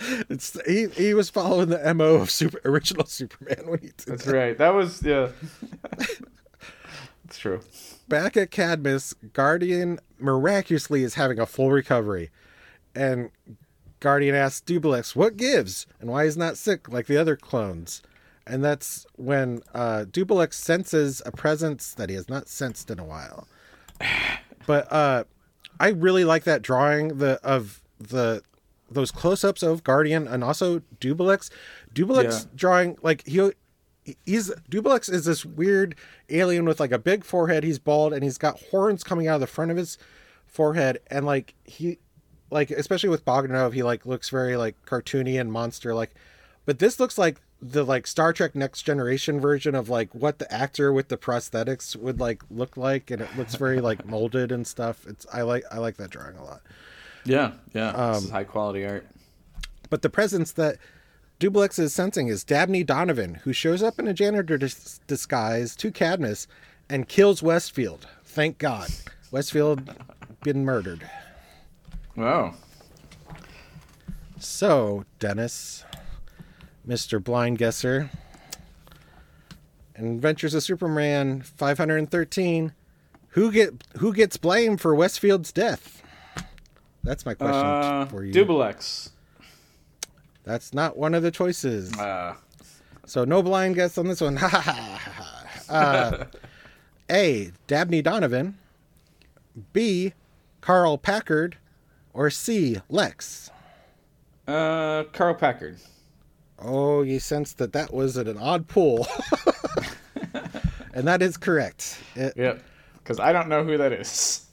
it's 0.30 0.58
he, 0.66 0.86
he 0.88 1.14
was 1.14 1.30
following 1.30 1.68
the 1.68 1.94
MO 1.94 2.14
of 2.14 2.30
super 2.30 2.60
original 2.64 3.06
Superman 3.06 3.64
when 3.66 3.80
he 3.80 3.86
did 3.88 3.98
That's 4.06 4.24
that. 4.24 4.34
right. 4.34 4.56
That 4.58 4.74
was 4.74 5.02
yeah. 5.02 5.28
It's 7.24 7.38
true. 7.38 7.60
Back 8.08 8.36
at 8.36 8.50
Cadmus, 8.50 9.14
Guardian 9.32 9.98
miraculously 10.18 11.02
is 11.02 11.14
having 11.14 11.38
a 11.38 11.46
full 11.46 11.70
recovery. 11.70 12.30
And 12.94 13.30
Guardian 14.00 14.34
asks 14.34 14.62
Dubbilex 14.64 15.14
what 15.14 15.36
gives 15.36 15.86
and 16.00 16.08
why 16.10 16.24
he's 16.24 16.36
not 16.36 16.56
sick 16.56 16.88
like 16.88 17.06
the 17.06 17.16
other 17.16 17.36
clones. 17.36 18.02
And 18.46 18.64
that's 18.64 19.06
when 19.16 19.60
uh, 19.74 20.06
Dubbilex 20.10 20.54
senses 20.54 21.20
a 21.26 21.32
presence 21.32 21.92
that 21.94 22.08
he 22.08 22.14
has 22.16 22.28
not 22.28 22.48
sensed 22.48 22.90
in 22.90 22.98
a 22.98 23.04
while. 23.04 23.46
But 24.66 24.92
uh, 24.92 25.24
I 25.80 25.88
really 25.88 26.24
like 26.26 26.44
that 26.44 26.60
drawing 26.60 27.16
the 27.16 27.40
of 27.42 27.80
the 27.98 28.42
those 28.90 29.10
close-ups 29.10 29.62
of 29.62 29.82
Guardian 29.82 30.28
and 30.28 30.44
also 30.44 30.80
Dubbilex. 31.00 31.48
Dubbilex 31.94 32.24
Yeah. 32.44 32.50
drawing 32.54 32.98
like 33.00 33.26
he 33.26 33.50
he's 34.24 34.50
Dubbilex 34.70 35.12
is 35.12 35.24
this 35.24 35.44
weird 35.44 35.94
alien 36.30 36.64
with 36.64 36.80
like 36.80 36.92
a 36.92 36.98
big 36.98 37.24
forehead. 37.24 37.64
He's 37.64 37.78
bald 37.78 38.12
and 38.12 38.22
he's 38.22 38.38
got 38.38 38.60
horns 38.70 39.02
coming 39.04 39.26
out 39.28 39.36
of 39.36 39.40
the 39.40 39.46
front 39.46 39.70
of 39.70 39.76
his 39.76 39.98
forehead 40.46 40.98
and 41.08 41.26
like 41.26 41.54
he 41.64 41.98
like 42.50 42.70
especially 42.70 43.10
with 43.10 43.24
Bogdanove, 43.24 43.74
he 43.74 43.82
like 43.82 44.06
looks 44.06 44.30
very 44.30 44.56
like 44.56 44.76
cartoony 44.86 45.40
and 45.40 45.52
monster 45.52 45.94
like. 45.94 46.14
But 46.64 46.78
this 46.78 47.00
looks 47.00 47.16
like 47.16 47.40
the 47.62 47.82
like 47.84 48.06
Star 48.06 48.32
Trek 48.32 48.54
Next 48.54 48.82
Generation 48.82 49.40
version 49.40 49.74
of 49.74 49.88
like 49.88 50.14
what 50.14 50.38
the 50.38 50.52
actor 50.52 50.92
with 50.92 51.08
the 51.08 51.16
prosthetics 51.16 51.96
would 51.96 52.20
like 52.20 52.42
look 52.50 52.76
like, 52.76 53.10
and 53.10 53.22
it 53.22 53.28
looks 53.36 53.54
very 53.54 53.80
like 53.80 54.04
molded 54.06 54.52
and 54.52 54.66
stuff. 54.66 55.06
It's 55.06 55.26
I 55.32 55.42
like 55.42 55.64
I 55.70 55.78
like 55.78 55.96
that 55.96 56.10
drawing 56.10 56.36
a 56.36 56.44
lot. 56.44 56.60
Yeah, 57.24 57.52
yeah. 57.74 57.92
this 57.92 58.00
Um, 58.00 58.24
is 58.24 58.30
high 58.30 58.44
quality 58.44 58.86
art. 58.86 59.06
But 59.90 60.02
the 60.02 60.10
presence 60.10 60.52
that 60.52 60.76
Dubbilex 61.40 61.78
is 61.78 61.94
sensing 61.94 62.26
is 62.28 62.42
Dabney 62.42 62.82
Donovan, 62.82 63.34
who 63.44 63.52
shows 63.52 63.82
up 63.82 63.98
in 64.00 64.08
a 64.08 64.14
janitor 64.14 64.58
dis- 64.58 65.00
disguise 65.06 65.76
to 65.76 65.92
Cadmus 65.92 66.48
and 66.90 67.08
kills 67.08 67.42
Westfield. 67.42 68.08
Thank 68.24 68.58
God. 68.58 68.88
Westfield 69.30 69.88
been 70.42 70.64
murdered. 70.64 71.08
Wow. 72.16 72.54
So, 74.40 75.04
Denis, 75.20 75.84
Mr. 76.86 77.22
Blind 77.22 77.58
Guesser, 77.58 78.10
Adventures 79.96 80.54
of 80.54 80.62
Superman 80.62 81.42
513, 81.42 82.72
who 83.30 83.52
get 83.52 83.84
who 83.98 84.12
gets 84.12 84.36
blamed 84.36 84.80
for 84.80 84.94
Westfield's 84.94 85.52
death? 85.52 86.02
That's 87.04 87.24
my 87.26 87.34
question 87.34 87.64
Uh, 87.64 88.06
for 88.06 88.24
you. 88.24 88.32
Dubbilex. 88.32 89.10
That's 90.48 90.72
not 90.72 90.96
one 90.96 91.12
of 91.12 91.22
the 91.22 91.30
choices. 91.30 91.92
Uh, 91.98 92.34
So 93.04 93.24
no 93.26 93.42
blind 93.42 93.74
guess 93.74 93.98
on 93.98 94.06
this 94.06 94.22
one. 94.22 94.36
Ha 94.38 94.48
ha 94.48 94.60
ha 94.60 94.72
ha. 94.72 95.22
ha. 95.68 95.74
Uh, 95.74 96.24
A. 97.10 97.52
Dabney 97.66 98.00
Donovan. 98.00 98.56
B. 99.74 100.14
Carl 100.62 100.96
Packard. 100.96 101.58
Or 102.14 102.30
C. 102.30 102.78
Lex? 102.88 103.50
Uh, 104.46 105.04
Carl 105.12 105.34
Packard. 105.34 105.76
Oh, 106.58 107.02
you 107.02 107.18
sensed 107.20 107.58
that 107.58 107.74
that 107.74 107.92
was 107.92 108.16
an, 108.16 108.26
an 108.26 108.38
odd 108.38 108.68
pull. 108.68 109.06
and 110.94 111.06
that 111.06 111.20
is 111.20 111.36
correct. 111.36 111.98
It- 112.16 112.32
Yep. 112.38 112.62
Because 112.96 113.20
I 113.20 113.32
don't 113.34 113.48
know 113.50 113.64
who 113.64 113.76
that 113.76 113.92
is. 113.92 114.46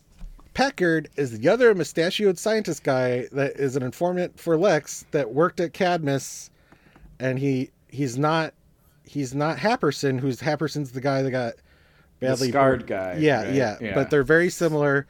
Packard 0.55 1.09
is 1.17 1.37
the 1.37 1.47
other 1.49 1.75
mustachioed 1.75 2.39
scientist 2.39 2.81
guy 2.83 3.27
that 3.33 3.57
is 3.57 3.75
an 3.75 3.83
informant 3.83 4.39
for 4.39 4.57
Lex 4.57 5.05
that 5.11 5.31
worked 5.33 5.59
at 5.59 5.73
Cadmus, 5.73 6.49
and 7.19 7.37
he 7.37 7.69
he's 7.89 8.17
not 8.17 8.53
he's 9.03 9.35
not 9.35 9.57
Happersen, 9.57 10.19
who's 10.19 10.39
Happersen's 10.39 10.91
the 10.93 11.01
guy 11.01 11.21
that 11.21 11.31
got 11.31 11.53
badly 12.21 12.47
scarred 12.49 12.87
guy, 12.87 13.17
Yeah, 13.19 13.43
right? 13.43 13.53
yeah, 13.53 13.77
Yeah. 13.81 13.93
but 13.93 14.09
they're 14.09 14.23
very 14.23 14.49
similar. 14.49 15.05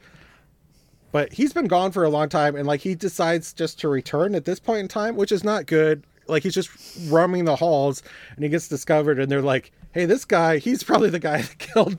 But 1.12 1.32
he's 1.32 1.52
been 1.52 1.68
gone 1.68 1.92
for 1.92 2.02
a 2.04 2.10
long 2.10 2.28
time, 2.28 2.56
and 2.56 2.66
like 2.66 2.80
he 2.80 2.94
decides 2.96 3.52
just 3.52 3.78
to 3.80 3.88
return 3.88 4.34
at 4.34 4.44
this 4.44 4.58
point 4.60 4.80
in 4.80 4.88
time, 4.88 5.14
which 5.16 5.30
is 5.32 5.44
not 5.44 5.66
good. 5.66 6.02
Like 6.26 6.42
he's 6.42 6.54
just 6.54 6.68
roaming 7.08 7.44
the 7.44 7.54
halls, 7.54 8.02
and 8.34 8.42
he 8.42 8.50
gets 8.50 8.66
discovered, 8.66 9.20
and 9.20 9.30
they're 9.30 9.40
like, 9.40 9.70
"Hey, 9.92 10.06
this 10.06 10.24
guy, 10.24 10.58
he's 10.58 10.82
probably 10.82 11.08
the 11.08 11.20
guy 11.20 11.42
that 11.42 11.58
killed 11.58 11.96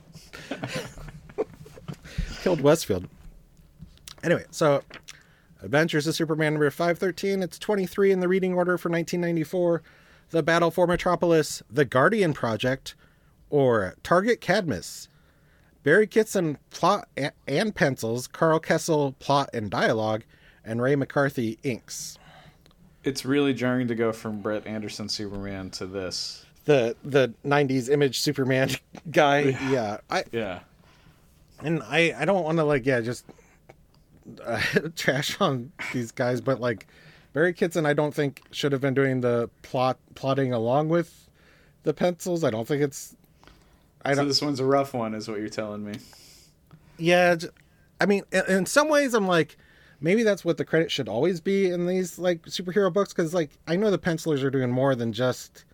killed 2.42 2.60
Westfield." 2.60 3.08
Anyway, 4.22 4.44
so 4.50 4.82
Adventures 5.62 6.06
of 6.06 6.14
Superman 6.14 6.54
number 6.54 6.70
513. 6.70 7.42
It's 7.42 7.58
23 7.58 8.12
in 8.12 8.20
the 8.20 8.28
reading 8.28 8.54
order 8.54 8.78
for 8.78 8.88
1994. 8.88 9.82
The 10.30 10.42
Battle 10.42 10.70
for 10.70 10.86
Metropolis, 10.86 11.62
The 11.70 11.84
Guardian 11.84 12.32
Project, 12.34 12.94
or 13.50 13.94
Target 14.02 14.40
Cadmus. 14.40 15.08
Barry 15.84 16.06
Kitson, 16.06 16.58
plot 16.70 17.08
and 17.46 17.74
pencils. 17.74 18.26
Karl 18.26 18.60
Kesel, 18.60 19.18
plot 19.20 19.48
and 19.54 19.70
dialogue. 19.70 20.24
And 20.64 20.82
Ray 20.82 20.96
McCarthy, 20.96 21.58
inks. 21.62 22.18
It's 23.04 23.24
really 23.24 23.54
jarring 23.54 23.88
to 23.88 23.94
go 23.94 24.12
from 24.12 24.42
Brent 24.42 24.66
Anderson 24.66 25.08
Superman 25.08 25.70
to 25.70 25.86
this. 25.86 26.44
The 26.66 26.94
the 27.02 27.32
90s 27.46 27.88
image 27.88 28.20
Superman 28.20 28.70
guy. 29.10 29.56
Yeah. 29.70 29.98
I 30.10 30.24
Yeah. 30.30 30.60
and 31.62 31.82
I 31.84 32.14
I 32.18 32.26
don't 32.26 32.44
want 32.44 32.58
to 32.58 32.64
like 32.64 32.84
yeah 32.84 33.00
just 33.00 33.24
uh, 34.44 34.60
trash 34.96 35.40
on 35.40 35.72
these 35.92 36.12
guys, 36.12 36.40
but 36.40 36.60
like 36.60 36.86
Barry 37.32 37.52
Kitson, 37.52 37.86
I 37.86 37.92
don't 37.92 38.14
think 38.14 38.42
should 38.50 38.72
have 38.72 38.80
been 38.80 38.94
doing 38.94 39.20
the 39.20 39.48
plot 39.62 39.98
plotting 40.14 40.52
along 40.52 40.88
with 40.88 41.28
the 41.84 41.94
pencils. 41.94 42.44
I 42.44 42.50
don't 42.50 42.66
think 42.66 42.82
it's. 42.82 43.16
I 44.04 44.12
So 44.12 44.16
don't. 44.16 44.28
this 44.28 44.42
one's 44.42 44.60
a 44.60 44.64
rough 44.64 44.94
one, 44.94 45.14
is 45.14 45.28
what 45.28 45.38
you're 45.40 45.48
telling 45.48 45.84
me. 45.84 45.98
yeah, 46.98 47.36
I 48.00 48.06
mean, 48.06 48.22
in, 48.32 48.66
some 48.66 48.88
ways, 48.88 49.14
I'm 49.14 49.26
like. 49.26 49.56
Maybe 50.00 50.22
that's 50.22 50.44
what 50.44 50.58
the 50.58 50.64
credit 50.64 50.92
should 50.92 51.08
always 51.08 51.40
be 51.40 51.68
in 51.70 51.86
these 51.88 52.20
like 52.20 52.42
superhero 52.42 52.92
books 52.92 53.12
because 53.12 53.34
like 53.34 53.50
I 53.66 53.74
know 53.74 53.90
the 53.90 53.98
pencilers 53.98 54.44
are 54.44 54.50
doing 54.50 54.70
more 54.70 54.94
than 54.94 55.12
just 55.12 55.64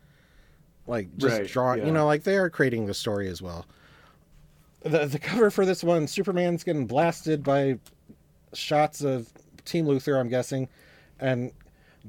like 0.86 1.14
just 1.18 1.38
Right, 1.40 1.46
drawing. 1.46 1.86
You 1.86 1.92
know, 1.92 2.06
like 2.06 2.22
they 2.22 2.38
are 2.38 2.48
creating 2.48 2.86
the 2.86 2.94
story 2.94 3.28
as 3.28 3.42
well. 3.42 3.66
The 4.82 5.04
the 5.04 5.18
cover 5.18 5.50
for 5.50 5.66
this 5.66 5.84
one, 5.84 6.06
Superman's 6.06 6.64
getting 6.64 6.86
blasted 6.86 7.42
by 7.42 7.78
shots 8.54 9.02
of 9.02 9.28
Team 9.64 9.86
Luthor, 9.86 10.18
I'm 10.18 10.28
guessing, 10.28 10.68
and 11.20 11.52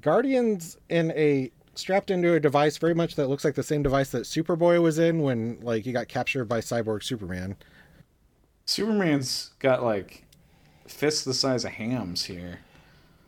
Guardians 0.01 0.77
in 0.89 1.11
a 1.11 1.51
strapped 1.75 2.09
into 2.09 2.33
a 2.33 2.39
device 2.39 2.77
very 2.77 2.93
much 2.93 3.15
that 3.15 3.27
looks 3.27 3.43
like 3.43 3.55
the 3.55 3.63
same 3.63 3.83
device 3.83 4.09
that 4.11 4.23
Superboy 4.23 4.81
was 4.81 4.97
in 4.97 5.21
when 5.21 5.59
like 5.61 5.83
he 5.83 5.91
got 5.91 6.07
captured 6.07 6.45
by 6.45 6.59
Cyborg 6.61 7.03
Superman. 7.03 7.55
Superman's 8.65 9.51
got 9.59 9.83
like 9.83 10.23
fists 10.87 11.23
the 11.23 11.33
size 11.33 11.65
of 11.65 11.71
hams 11.71 12.25
here. 12.25 12.59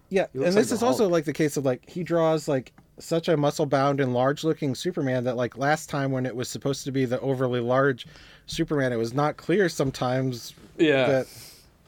Yeah, 0.09 0.27
He 0.33 0.39
and 0.39 0.47
like 0.47 0.55
this 0.55 0.71
is 0.71 0.81
also 0.83 1.09
like 1.09 1.25
the 1.25 1.33
case 1.33 1.57
of 1.57 1.65
like 1.65 1.87
he 1.89 2.03
draws 2.03 2.47
like 2.47 2.71
such 2.99 3.27
a 3.27 3.37
muscle 3.37 3.65
bound 3.65 3.99
and 3.99 4.13
large 4.13 4.43
looking 4.43 4.73
Superman 4.73 5.23
that 5.25 5.35
like 5.35 5.57
last 5.57 5.89
time 5.89 6.11
when 6.11 6.25
it 6.25 6.35
was 6.35 6.49
supposed 6.49 6.83
to 6.85 6.91
be 6.91 7.05
the 7.05 7.19
overly 7.19 7.59
large 7.59 8.07
Superman, 8.47 8.91
it 8.93 8.97
was 8.97 9.13
not 9.13 9.37
clear 9.37 9.69
sometimes 9.69 10.53
Yeah. 10.77 11.05
that 11.07 11.27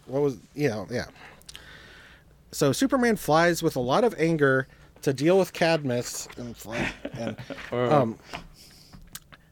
what 0.10 0.22
was 0.22 0.38
you 0.56 0.70
know 0.70 0.88
yeah. 0.90 1.06
So 2.52 2.72
Superman 2.72 3.16
flies 3.16 3.62
with 3.62 3.76
a 3.76 3.80
lot 3.80 4.04
of 4.04 4.16
anger 4.18 4.68
to 5.02 5.14
deal 5.14 5.38
with 5.38 5.54
Cadmus 5.54 6.28
and 6.38 6.56
and 7.14 7.38
um 7.72 8.18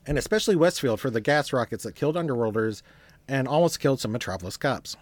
and 0.06 0.18
especially 0.18 0.56
Westfield 0.56 1.00
for 1.00 1.10
the 1.10 1.22
gas 1.22 1.54
rockets 1.54 1.84
that 1.84 1.96
killed 1.96 2.16
Underworlders 2.16 2.82
and 3.28 3.48
almost 3.48 3.80
killed 3.80 4.00
some 4.00 4.14
Metropolis 4.14 4.58
cops. 4.58 4.96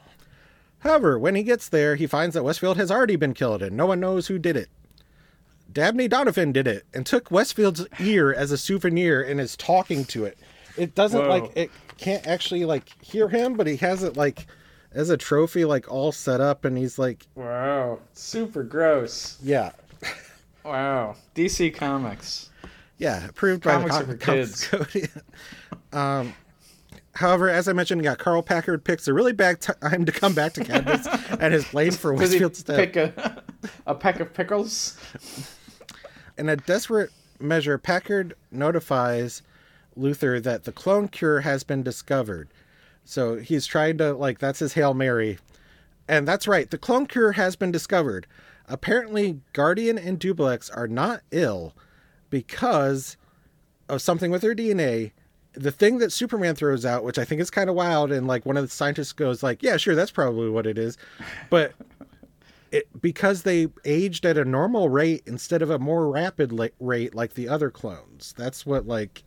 However, 0.80 1.18
when 1.18 1.36
he 1.36 1.44
gets 1.44 1.70
there, 1.70 1.96
he 1.96 2.08
finds 2.08 2.34
that 2.34 2.44
Westfield 2.44 2.78
has 2.78 2.92
already 2.92 3.16
been 3.16 3.34
killed 3.34 3.62
and 3.62 3.78
no 3.78 3.86
one 3.86 4.00
knows 4.00 4.28
who 4.28 4.40
did 4.40 4.58
it. 4.58 4.70
Dabney 5.72 6.08
Donovan 6.08 6.52
did 6.52 6.68
it 6.68 6.86
and 6.94 7.06
took 7.06 7.30
Westfield's 7.32 7.86
ear 8.00 8.34
as 8.34 8.52
a 8.52 8.58
souvenir 8.58 9.22
and 9.22 9.42
is 9.42 9.58
talking 9.58 10.06
to 10.06 10.26
it. 10.26 10.38
It 10.78 10.96
doesn't 10.96 11.22
Whoa. 11.22 11.30
like 11.30 11.52
it 11.56 11.72
can't 11.98 12.26
actually 12.28 12.66
like 12.66 12.90
hear 13.04 13.28
him, 13.30 13.56
but 13.56 13.68
he 13.68 13.76
has 13.78 14.04
it 14.04 14.18
like 14.18 14.48
as 14.96 15.10
a 15.12 15.18
trophy, 15.18 15.64
like 15.66 15.92
all 15.92 16.12
set 16.12 16.42
up, 16.42 16.66
and 16.66 16.76
he's 16.78 16.98
like, 16.98 17.28
Wow. 17.36 18.00
Super 18.14 18.64
gross. 18.64 19.38
yeah, 19.44 19.72
Wow. 20.64 21.16
DC 21.36 21.76
Comics. 21.76 22.50
yeah, 22.98 23.28
approved 23.28 23.64
by 23.64 23.74
Comics 23.74 23.98
the 23.98 24.02
are 24.02 24.06
for 24.08 24.18
Comics 24.18 24.68
Code. 24.68 25.10
um, 25.94 26.34
however, 27.14 27.50
as 27.50 27.68
I 27.68 27.74
mentioned, 27.74 28.04
yeah, 28.04 28.16
Carl 28.16 28.42
Packard 28.42 28.84
picks 28.84 29.08
a 29.08 29.14
really 29.14 29.34
bad 29.34 29.62
time 29.62 30.06
to 30.06 30.12
come 30.12 30.34
back 30.34 30.54
to 30.54 30.64
Cadmus 30.64 31.06
and 31.40 31.54
his 31.54 31.66
blamed 31.66 32.00
for 32.00 32.14
Westfield's 32.16 32.64
death. 32.64 32.78
pick 32.78 32.96
a, 32.96 33.44
a 33.86 33.94
peck 33.94 34.20
of 34.20 34.34
pickles? 34.34 35.00
In 36.38 36.50
a 36.50 36.56
desperate 36.56 37.12
measure, 37.40 37.78
Packard 37.78 38.34
notifies 38.52 39.44
Luthor 39.98 40.42
that 40.42 40.64
the 40.64 40.72
clone 40.72 41.08
cure 41.10 41.42
has 41.42 41.64
been 41.64 41.84
discovered. 41.84 42.50
So 43.06 43.38
he's 43.38 43.66
trying 43.66 43.98
to, 44.00 44.14
like, 44.14 44.40
that's 44.40 44.60
his 44.60 44.74
Hail 44.74 44.94
Mary. 44.94 45.38
And 46.08 46.28
that's 46.28 46.48
right, 46.48 46.70
the 46.70 46.78
clone 46.78 47.06
cure 47.06 47.32
has 47.34 47.56
been 47.56 47.72
discovered. 47.72 48.28
Apparently, 48.68 49.40
Guardian 49.54 49.98
and 49.98 50.20
Dubbilex 50.20 50.76
are 50.76 50.88
not 50.88 51.22
ill 51.32 51.74
because 52.30 53.18
of 53.88 54.02
something 54.02 54.32
with 54.32 54.42
their 54.42 54.56
DNA. 54.56 55.12
The 55.54 55.72
thing 55.72 56.00
that 56.00 56.12
Superman 56.12 56.56
throws 56.56 56.86
out, 56.86 57.04
which 57.04 57.18
I 57.18 57.26
think 57.26 57.42
is 57.42 57.50
kind 57.50 57.70
of 57.70 57.76
wild, 57.76 58.12
and 58.12 58.28
like 58.28 58.46
one 58.46 58.58
of 58.58 58.64
the 58.64 58.70
scientists 58.70 59.14
goes 59.14 59.42
like, 59.42 59.64
"Yeah, 59.64 59.78
sure, 59.78 59.96
that's 59.96 60.12
probably 60.12 60.50
what 60.50 60.68
it 60.68 60.78
is," 60.78 60.98
but 61.50 61.74
it 62.72 62.88
because 63.02 63.44
they 63.44 63.68
aged 63.86 64.26
at 64.26 64.38
a 64.38 64.44
normal 64.44 64.90
rate 64.90 65.24
instead 65.26 65.62
of 65.62 65.70
a 65.70 65.80
more 65.80 66.10
rapid 66.10 66.52
la- 66.52 66.68
rate 66.80 67.16
like 67.16 67.36
the 67.36 67.48
other 67.48 67.70
clones. 67.70 68.34
That's 68.38 68.66
what 68.66 68.86
like 68.86 69.24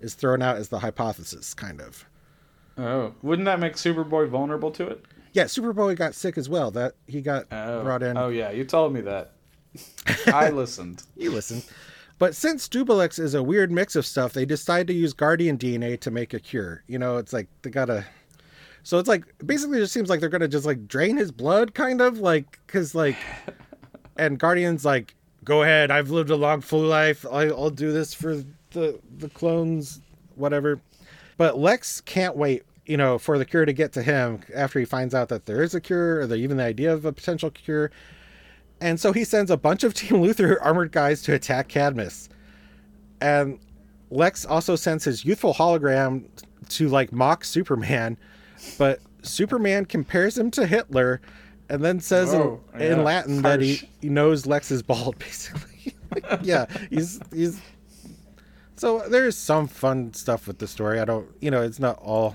is 0.00 0.14
thrown 0.14 0.42
out 0.42 0.56
as 0.56 0.68
the 0.68 0.80
hypothesis, 0.80 1.54
kind 1.54 1.80
of. 1.80 2.06
Oh. 2.78 3.14
Wouldn't 3.22 3.46
that 3.46 3.60
make 3.60 3.74
Superboy 3.74 4.28
vulnerable 4.28 4.70
to 4.72 4.86
it? 4.86 5.04
Yeah, 5.32 5.44
Superboy 5.44 5.96
got 5.96 6.14
sick 6.14 6.38
as 6.38 6.48
well. 6.48 6.70
That 6.70 6.94
he 7.06 7.20
got 7.20 7.46
Oh. 7.50 7.82
brought 7.82 8.02
in. 8.02 8.16
Oh, 8.16 8.28
yeah. 8.28 8.50
You 8.50 8.64
told 8.64 8.92
me 8.92 9.00
that. 9.02 9.32
I 10.26 10.50
listened. 10.50 11.02
You 11.16 11.30
listened. 11.30 11.64
But 12.18 12.34
since 12.34 12.68
Dubbilex 12.68 13.18
is 13.20 13.34
a 13.34 13.42
weird 13.42 13.70
mix 13.70 13.94
of 13.94 14.04
stuff, 14.04 14.32
they 14.32 14.44
decide 14.44 14.86
to 14.88 14.92
use 14.92 15.12
Guardian 15.12 15.56
DNA 15.58 16.00
to 16.00 16.10
make 16.10 16.34
a 16.34 16.40
cure. 16.40 16.82
You 16.88 16.98
know, 16.98 17.16
it's 17.18 17.32
like 17.32 17.46
they 17.62 17.70
gotta. 17.70 18.04
So 18.82 18.98
it's 18.98 19.08
like 19.08 19.24
basically, 19.44 19.78
it 19.78 19.82
just 19.82 19.92
seems 19.92 20.08
like 20.08 20.18
they're 20.20 20.28
gonna 20.28 20.48
just 20.48 20.66
like 20.66 20.88
drain 20.88 21.16
his 21.16 21.30
blood, 21.30 21.74
kind 21.74 22.00
of 22.00 22.18
like 22.18 22.58
because 22.66 22.94
like, 22.94 23.16
and 24.16 24.38
Guardian's 24.38 24.84
like, 24.84 25.14
go 25.44 25.62
ahead, 25.62 25.90
I've 25.92 26.10
lived 26.10 26.30
a 26.30 26.36
long 26.36 26.60
full 26.60 26.80
life. 26.82 27.24
I, 27.30 27.48
I'll 27.48 27.70
do 27.70 27.92
this 27.92 28.14
for 28.14 28.42
the 28.72 28.98
the 29.18 29.28
clones, 29.28 30.00
whatever. 30.34 30.80
But 31.38 31.56
Lex 31.56 32.02
can't 32.02 32.36
wait, 32.36 32.64
you 32.84 32.98
know, 32.98 33.16
for 33.16 33.38
the 33.38 33.46
cure 33.46 33.64
to 33.64 33.72
get 33.72 33.92
to 33.94 34.02
him 34.02 34.40
after 34.54 34.78
he 34.78 34.84
finds 34.84 35.14
out 35.14 35.30
that 35.30 35.46
there 35.46 35.62
is 35.62 35.74
a 35.74 35.80
cure 35.80 36.20
or 36.20 36.26
the, 36.26 36.34
even 36.34 36.58
the 36.58 36.64
idea 36.64 36.92
of 36.92 37.06
a 37.06 37.12
potential 37.12 37.50
cure. 37.50 37.90
And 38.80 39.00
so 39.00 39.12
he 39.12 39.24
sends 39.24 39.50
a 39.50 39.56
bunch 39.56 39.84
of 39.84 39.94
Team 39.94 40.20
Luthor 40.20 40.58
armored 40.60 40.92
guys 40.92 41.22
to 41.22 41.34
attack 41.34 41.68
Cadmus. 41.68 42.28
And 43.20 43.58
Lex 44.10 44.44
also 44.44 44.76
sends 44.76 45.04
his 45.04 45.24
youthful 45.24 45.54
hologram 45.54 46.24
to 46.68 46.88
like 46.88 47.12
mock 47.12 47.44
Superman, 47.44 48.18
but 48.76 49.00
Superman 49.22 49.84
compares 49.84 50.36
him 50.36 50.50
to 50.52 50.66
Hitler 50.66 51.20
and 51.68 51.84
then 51.84 52.00
says 52.00 52.32
Whoa, 52.32 52.60
in, 52.74 52.80
in 52.80 52.98
yeah, 52.98 53.04
Latin 53.04 53.42
that 53.42 53.60
he, 53.60 53.88
he 54.00 54.08
knows 54.08 54.46
Lex 54.46 54.70
is 54.70 54.82
bald, 54.82 55.18
basically. 55.20 55.94
yeah, 56.42 56.66
he's 56.90 57.20
he's 57.32 57.60
so 58.78 59.00
there's 59.08 59.36
some 59.36 59.66
fun 59.68 60.14
stuff 60.14 60.46
with 60.46 60.58
the 60.58 60.66
story. 60.66 61.00
I 61.00 61.04
don't 61.04 61.28
you 61.40 61.50
know, 61.50 61.62
it's 61.62 61.78
not 61.80 61.98
all 62.00 62.34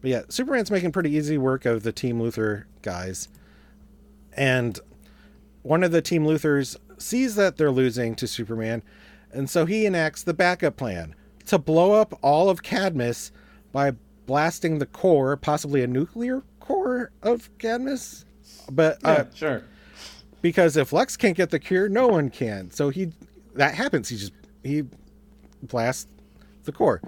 but 0.00 0.10
yeah, 0.10 0.22
Superman's 0.28 0.70
making 0.70 0.92
pretty 0.92 1.10
easy 1.10 1.38
work 1.38 1.64
of 1.64 1.82
the 1.82 1.92
Team 1.92 2.20
Luthor 2.20 2.64
guys. 2.82 3.28
And 4.36 4.78
one 5.62 5.82
of 5.82 5.90
the 5.90 6.02
Team 6.02 6.24
Luthors 6.24 6.76
sees 6.98 7.34
that 7.36 7.56
they're 7.56 7.70
losing 7.70 8.14
to 8.16 8.26
Superman, 8.26 8.82
and 9.32 9.50
so 9.50 9.66
he 9.66 9.86
enacts 9.86 10.22
the 10.22 10.34
backup 10.34 10.76
plan 10.76 11.14
to 11.46 11.58
blow 11.58 11.92
up 11.92 12.18
all 12.22 12.48
of 12.50 12.62
Cadmus 12.62 13.32
by 13.72 13.92
blasting 14.26 14.78
the 14.78 14.86
core, 14.86 15.36
possibly 15.36 15.82
a 15.82 15.86
nuclear 15.86 16.42
core 16.60 17.10
of 17.22 17.48
Cadmus. 17.58 18.24
But 18.70 18.98
Yeah, 19.02 19.10
uh, 19.10 19.24
sure. 19.34 19.62
because 20.42 20.76
if 20.76 20.92
Lex 20.92 21.16
can't 21.16 21.36
get 21.36 21.50
the 21.50 21.58
cure, 21.58 21.88
no 21.88 22.06
one 22.08 22.30
can. 22.30 22.70
So 22.70 22.90
he 22.90 23.12
that 23.54 23.74
happens. 23.74 24.08
He 24.10 24.16
just 24.16 24.32
he 24.66 24.84
blasts 25.62 26.08
the 26.64 26.72
core. 26.72 27.00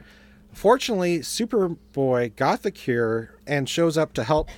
Fortunately, 0.53 1.21
Superboy 1.21 2.35
got 2.37 2.63
the 2.63 2.71
cure 2.71 3.35
and 3.47 3.69
shows 3.69 3.99
up 3.99 4.13
to 4.15 4.25
help 4.25 4.49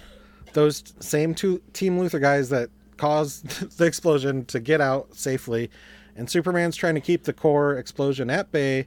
those 0.53 0.82
same 1.01 1.34
two 1.34 1.61
Team 1.72 1.98
Luthor 1.98 2.20
guys 2.20 2.48
that 2.51 2.70
caused 2.96 3.46
the 3.78 3.84
explosion 3.84 4.44
to 4.46 4.61
get 4.61 4.80
out 4.80 5.14
safely. 5.14 5.70
And 6.16 6.30
Superman's 6.30 6.76
trying 6.76 6.94
to 6.94 7.01
keep 7.01 7.24
the 7.24 7.32
core 7.32 7.76
explosion 7.76 8.30
at 8.30 8.53
bay, 8.53 8.86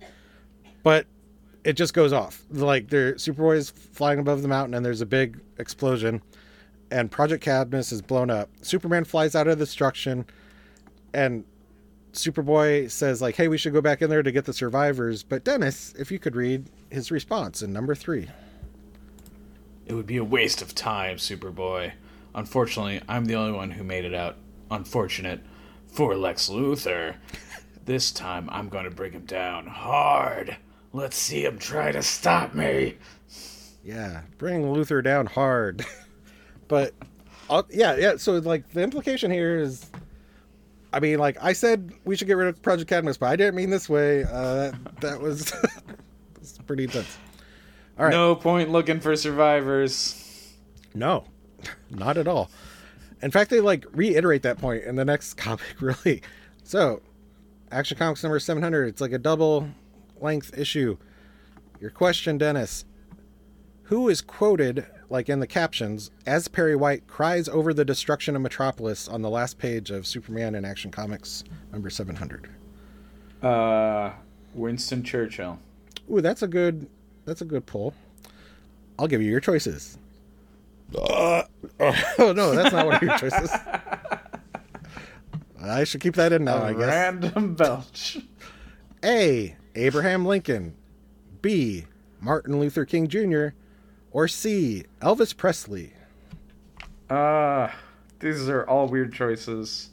but 0.84 1.08
it 1.64 1.74
just 1.74 1.94
goes 1.94 2.14
off. 2.14 2.44
Like 2.52 2.90
there 2.90 3.14
Superboy 3.16 3.58
is 3.58 3.70
flying 3.70 4.20
above 4.20 4.42
the 4.42 4.48
mountain 4.48 4.74
and 4.74 4.86
there's 4.86 5.02
a 5.02 5.06
big 5.06 5.40
explosion 5.58 6.22
and 6.94 7.10
Project 7.10 7.44
Cadmus 7.44 7.92
is 7.92 8.04
blown 8.04 8.30
up. 8.30 8.50
Superman 8.62 9.04
flies 9.04 9.34
out 9.34 9.48
of 9.48 9.58
the 9.58 9.66
destruction, 9.66 10.26
and 11.12 11.44
Superboy 12.14 12.90
says 12.90 13.22
like, 13.22 13.36
"Hey, 13.36 13.48
we 13.48 13.58
should 13.58 13.74
go 13.74 13.82
back 13.82 14.02
in 14.02 14.10
there 14.10 14.24
to 14.24 14.32
get 14.32 14.46
the 14.46 14.54
survivors." 14.54 15.24
But 15.24 15.44
Denis, 15.44 15.94
if 15.98 16.12
you 16.12 16.20
could 16.20 16.36
read 16.36 16.70
his 16.90 17.12
response 17.12 17.62
in 17.62 17.74
number 17.74 17.96
three. 17.96 18.30
It 19.86 19.94
would 19.94 20.08
be 20.08 20.18
a 20.18 20.24
waste 20.24 20.62
of 20.62 20.74
time, 20.74 21.18
Superboy. 21.18 21.94
Unfortunately, 22.36 23.02
I'm 23.08 23.26
the 23.26 23.36
only 23.36 23.52
one 23.52 23.72
who 23.72 23.84
made 23.84 24.06
it 24.06 24.14
out. 24.14 24.38
Unfortunate 24.72 25.42
for 25.88 26.16
Lex 26.16 26.50
Luthor. 26.50 27.16
This 27.86 28.14
time, 28.14 28.48
I'm 28.50 28.70
going 28.70 28.86
to 28.86 28.90
bring 28.90 29.12
him 29.12 29.26
down 29.26 29.68
hard. 29.68 30.56
Let's 30.94 31.18
see 31.18 31.44
him 31.44 31.58
try 31.58 31.92
to 31.92 32.02
stop 32.02 32.54
me. 32.54 32.96
Yeah, 33.84 34.22
bring 34.38 34.64
Luthor 34.64 35.04
down 35.04 35.26
hard. 35.26 35.86
but 36.70 36.94
I'll, 37.50 37.68
yeah, 37.70 37.98
yeah. 37.98 38.16
So 38.16 38.38
like 38.38 38.70
the 38.70 38.82
implication 38.82 39.32
here 39.32 39.58
is, 39.60 39.86
I 40.94 41.00
mean, 41.00 41.18
like 41.18 41.38
I 41.42 41.54
said, 41.54 41.92
we 42.06 42.16
should 42.16 42.28
get 42.28 42.38
rid 42.38 42.48
of 42.48 42.62
Project 42.62 42.88
Cadmus, 42.88 43.18
but 43.18 43.26
I 43.26 43.36
didn't 43.36 43.56
mean 43.56 43.72
this 43.72 43.90
way. 43.90 44.24
Uh, 44.24 44.72
that, 44.72 45.02
that 45.02 45.22
was 45.22 45.52
pretty 46.68 46.84
intense. 46.84 47.18
All 47.98 48.06
right. 48.06 48.12
No 48.12 48.36
point 48.36 48.70
looking 48.70 49.00
for 49.00 49.16
survivors. 49.16 50.54
No, 50.94 51.26
not 51.90 52.18
at 52.18 52.28
all. 52.28 52.52
In 53.24 53.32
fact, 53.32 53.50
they 53.50 53.60
like 53.60 53.86
reiterate 53.92 54.44
that 54.44 54.60
point 54.60 54.84
in 54.84 54.96
the 54.96 55.06
next 55.06 55.34
comic, 55.38 55.76
really. 55.80 56.22
So, 56.64 57.02
Action 57.72 57.98
Comics 57.98 58.22
number 58.24 58.40
700, 58.40 58.88
it's 58.88 59.02
like 59.02 59.12
a 59.12 59.18
double 59.18 59.70
length 60.22 60.56
issue. 60.58 60.98
Your 61.80 61.90
question, 61.90 62.38
Denis. 62.38 62.86
Who 63.88 64.10
is 64.10 64.22
quoted, 64.22 64.86
like 65.14 65.30
in 65.30 65.40
the 65.40 65.48
captions, 65.48 66.10
as 66.26 66.48
Perry 66.48 66.76
White 66.76 67.06
cries 67.08 67.48
over 67.48 67.72
the 67.72 67.86
destruction 67.86 68.36
of 68.36 68.42
Metropolis 68.42 69.08
on 69.08 69.22
the 69.22 69.30
last 69.30 69.60
page 69.60 69.92
of 69.92 70.08
Superman 70.08 70.56
in 70.56 70.66
Action 70.66 70.90
Comics 70.90 71.44
number 71.72 71.92
700? 71.92 72.50
Uh, 73.44 74.12
Winston 74.56 75.04
Churchill. 75.04 75.60
Ooh, 76.12 76.20
that's 76.20 76.42
a 76.42 76.48
good 76.48 76.88
that's 77.26 77.42
a 77.42 77.46
good 77.46 77.66
pull. 77.68 77.94
I'll 78.98 79.08
give 79.08 79.22
you 79.22 79.30
your 79.30 79.40
choices. 79.40 80.00
Uh, 80.98 81.44
oh 81.80 82.34
no, 82.36 82.56
that's 82.56 82.74
not 82.74 82.88
one 82.88 82.96
of 82.96 83.02
your 83.04 83.18
choices. 83.20 83.52
I 85.62 85.84
should 85.84 86.02
keep 86.02 86.16
that 86.16 86.34
in 86.34 86.44
now, 86.44 86.58
A 86.58 86.66
I 86.70 86.74
guess. 86.74 86.88
random 86.88 87.54
belch. 87.56 88.18
A. 89.04 89.56
Abraham 89.76 90.26
Lincoln. 90.26 90.74
B. 91.42 91.86
Martin 92.20 92.60
Luther 92.60 92.86
King 92.86 93.08
Jr. 93.08 93.50
Or 94.14 94.28
C. 94.28 94.86
Elvis 95.02 95.36
Presley. 95.36 95.94
Uh, 97.10 97.70
these 98.20 98.48
are 98.48 98.64
all 98.70 98.88
weird 98.88 99.12
choices. 99.12 99.90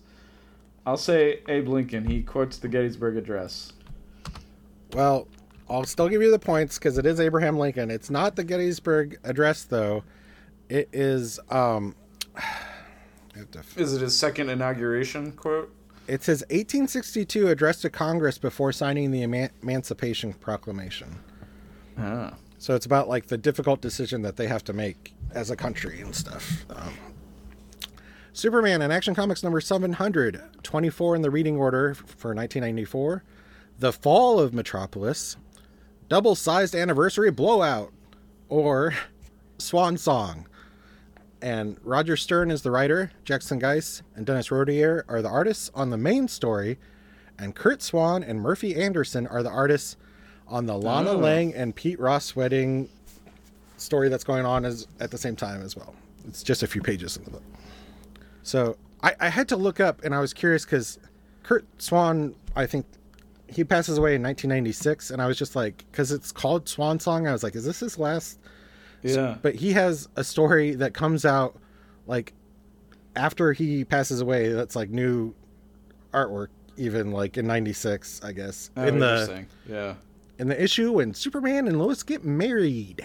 I'll 0.87 0.97
say 0.99 1.41
Abe 1.49 1.69
Lincoln. 1.69 2.05
He 2.05 2.23
quotes 2.23 2.59
the 2.59 2.69
Gettysburg 2.69 3.17
Address. 3.17 3.73
Well, 4.93 5.27
I'll 5.69 5.85
still 5.85 6.09
give 6.09 6.21
you 6.23 6.31
the 6.31 6.39
points 6.39 6.79
because 6.79 6.99
it 6.99 7.07
is 7.07 7.19
Abraham 7.19 7.59
Lincoln. 7.59 7.91
It's 7.91 8.11
not 8.11 8.37
the 8.37 8.45
Gettysburg 8.45 9.19
Address, 9.25 9.65
though. 9.65 10.05
It 10.69 10.89
is. 10.93 11.41
Um, 11.51 11.95
to 13.35 13.61
Is 13.77 13.95
it 13.95 14.03
his 14.03 14.17
second 14.17 14.51
inauguration 14.51 15.33
quote? 15.33 15.75
It 16.07 16.25
says 16.25 16.41
1862 16.51 17.49
address 17.49 17.81
to 17.83 17.91
Congress 17.91 18.37
before 18.37 18.73
signing 18.73 19.13
the 19.13 19.23
Eman- 19.23 19.51
Emancipation 19.63 20.33
Proclamation. 20.33 21.21
Ah. 21.97 22.35
So 22.61 22.75
it's 22.75 22.85
about 22.85 23.09
like 23.09 23.29
the 23.29 23.39
difficult 23.39 23.81
decision 23.81 24.21
that 24.21 24.37
they 24.37 24.47
have 24.47 24.63
to 24.65 24.75
make 24.75 25.15
as 25.33 25.51
a 25.51 25.57
country 25.57 26.03
and 26.03 26.15
stuff. 26.15 26.67
Um, 26.69 26.93
Superman 28.35 28.83
in 28.83 28.91
Action 28.91 29.15
Comics 29.15 29.43
number 29.43 29.63
700, 29.63 30.43
24 30.63 31.17
in 31.17 31.23
the 31.23 31.31
reading 31.31 31.57
order 31.57 31.95
for 31.95 32.35
1994. 32.35 33.25
The 33.79 33.95
Fall 33.95 34.39
of 34.39 34.53
Metropolis, 34.53 35.39
Double 36.11 36.35
Sized 36.35 36.75
Anniversary 36.75 37.31
Blowout, 37.31 37.95
or 38.51 38.93
Swan 39.57 39.97
Song. 39.97 40.47
And 41.41 41.79
Roger 41.83 42.15
Stern 42.15 42.51
is 42.51 42.61
the 42.61 42.71
writer, 42.71 43.11
Jackson 43.25 43.59
Guice 43.59 44.03
and 44.15 44.27
Denis 44.27 44.51
Rodier 44.51 45.07
are 45.09 45.23
the 45.23 45.31
artists 45.31 45.71
on 45.75 45.89
the 45.89 45.97
main 45.97 46.29
story, 46.29 46.79
and 47.39 47.55
Curt 47.55 47.81
Swan 47.81 48.23
and 48.23 48.39
Murphy 48.39 48.77
Anderson 48.77 49.27
are 49.27 49.43
the 49.43 49.49
artists 49.49 49.97
on 50.51 50.67
the 50.67 50.77
Lana 50.77 51.13
Oh. 51.13 51.17
Lang 51.17 51.55
and 51.55 51.75
Pete 51.75 51.99
Ross 51.99 52.37
wedding 52.37 52.89
story 53.77 54.09
that's 54.09 54.25
going 54.25 54.45
on 54.45 54.65
as, 54.65 54.87
at 55.01 55.11
the 55.11 55.17
same 55.19 55.37
time 55.37 55.63
as 55.63 55.77
well. 55.77 55.95
It's 56.29 56.43
just 56.43 56.63
a 56.63 56.67
few 56.67 56.83
pages 56.83 57.17
in 57.17 57.25
the 57.25 57.31
book. 57.31 57.43
So 58.43 58.77
I, 59.03 59.15
I 59.21 59.29
had 59.29 59.49
to 59.49 59.57
look 59.57 59.81
up, 59.81 60.05
and 60.05 60.15
I 60.15 60.21
was 60.21 60.35
curious 60.35 60.65
because 60.65 60.99
Curt 61.43 61.65
Swan, 61.81 62.35
I 62.55 62.67
think 62.67 62.85
he 63.49 63.65
passes 63.65 63.97
away 63.97 64.15
in 64.15 64.23
1996, 64.23 65.11
and 65.11 65.23
I 65.23 65.27
was 65.27 65.39
just 65.39 65.57
like, 65.57 65.85
because 65.91 66.13
it's 66.13 66.31
called 66.33 66.69
Swan 66.69 67.01
Song, 67.01 67.27
I 67.27 67.33
was 67.33 67.43
like, 67.43 67.55
is 67.55 67.65
this 67.65 67.81
his 67.81 67.99
last? 67.99 68.39
Yeah. 69.03 69.37
But 69.41 69.55
he 69.55 69.73
has 69.73 70.09
a 70.17 70.25
story 70.25 70.75
that 70.75 70.93
comes 70.93 71.25
out 71.25 71.57
like 72.07 72.35
after 73.17 73.53
he 73.55 73.85
passes 73.85 74.21
away. 74.21 74.53
That's 74.53 74.77
like 74.77 74.91
new 74.91 75.35
artwork, 76.13 76.49
even 76.77 77.11
like 77.13 77.39
in 77.39 77.47
'96, 77.47 78.21
I 78.23 78.33
guess. 78.33 78.71
Oh, 78.77 78.85
in 78.85 78.99
the 78.99 79.11
interesting. 79.13 79.47
Yeah. 79.69 79.95
In 80.41 80.49
the 80.49 80.61
issue 80.61 80.93
when 80.93 81.13
Superman 81.13 81.69
and 81.69 81.79
Lois 81.79 82.03
get 82.03 82.25
married. 82.25 83.05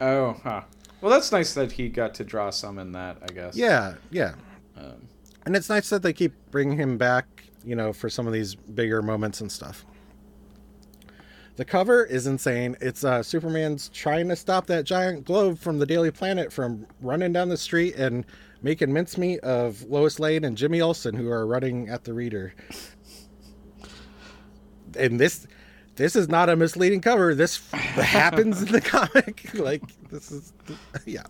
Oh, 0.00 0.40
huh. 0.44 0.62
Well, 1.00 1.10
that's 1.10 1.32
nice 1.32 1.54
that 1.54 1.72
he 1.72 1.88
got 1.88 2.14
to 2.14 2.24
draw 2.24 2.50
some 2.50 2.78
in 2.78 2.92
that, 2.92 3.18
I 3.28 3.32
guess. 3.32 3.56
Yeah, 3.56 3.94
yeah. 4.12 4.34
Um, 4.76 5.08
And 5.44 5.56
it's 5.56 5.68
nice 5.68 5.90
that 5.90 6.02
they 6.02 6.12
keep 6.12 6.34
bringing 6.52 6.78
him 6.78 6.96
back, 6.96 7.26
you 7.64 7.74
know, 7.74 7.92
for 7.92 8.08
some 8.08 8.28
of 8.28 8.32
these 8.32 8.54
bigger 8.54 9.02
moments 9.02 9.40
and 9.40 9.50
stuff. 9.50 9.84
The 11.56 11.64
cover 11.64 12.04
is 12.04 12.28
insane. 12.28 12.76
It's 12.80 13.02
uh, 13.02 13.24
Superman's 13.24 13.88
trying 13.88 14.28
to 14.28 14.36
stop 14.36 14.66
that 14.68 14.84
giant 14.84 15.24
globe 15.24 15.58
from 15.58 15.80
the 15.80 15.86
Daily 15.86 16.12
Planet 16.12 16.52
from 16.52 16.86
running 17.00 17.32
down 17.32 17.48
the 17.48 17.56
street 17.56 17.96
and 17.96 18.24
making 18.62 18.92
mincemeat 18.92 19.40
of 19.40 19.82
Lois 19.82 20.20
Lane 20.20 20.44
and 20.44 20.56
Jimmy 20.56 20.80
Olsen, 20.80 21.14
who 21.14 21.28
are 21.28 21.44
running 21.44 21.88
at 21.88 22.04
the 22.04 22.14
reader. 22.14 22.54
And 24.96 25.18
this, 25.18 25.46
this 25.96 26.16
is 26.16 26.28
not 26.28 26.48
a 26.48 26.56
misleading 26.56 27.00
cover. 27.00 27.34
This 27.34 27.70
happens 27.72 28.62
in 28.62 28.72
the 28.72 28.80
comic. 28.82 29.50
Like 29.54 29.82
this 30.10 30.32
is, 30.32 30.52
yeah. 31.06 31.24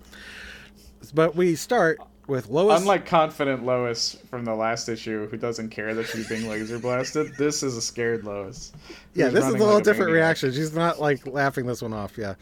But 1.14 1.34
we 1.34 1.56
start 1.56 1.98
with 2.28 2.48
Lois. 2.48 2.80
Unlike 2.80 3.04
confident 3.06 3.64
Lois 3.64 4.16
from 4.30 4.44
the 4.44 4.54
last 4.54 4.88
issue, 4.88 5.28
who 5.28 5.36
doesn't 5.36 5.70
care 5.70 5.94
that 5.94 6.06
she's 6.06 6.28
being 6.28 6.48
laser 6.48 6.78
blasted, 6.78 7.34
this 7.38 7.62
is 7.62 7.76
a 7.76 7.82
scared 7.82 8.24
Lois. 8.24 8.72
yeah, 9.14 9.28
this 9.28 9.44
is 9.44 9.54
a 9.54 9.56
little 9.56 9.74
like 9.74 9.84
different 9.84 10.12
maniac. 10.12 10.26
reaction. 10.26 10.52
She's 10.52 10.74
not 10.74 11.00
like 11.00 11.26
laughing 11.26 11.66
this 11.66 11.82
one 11.82 11.92
off. 11.92 12.16
Yeah, 12.16 12.34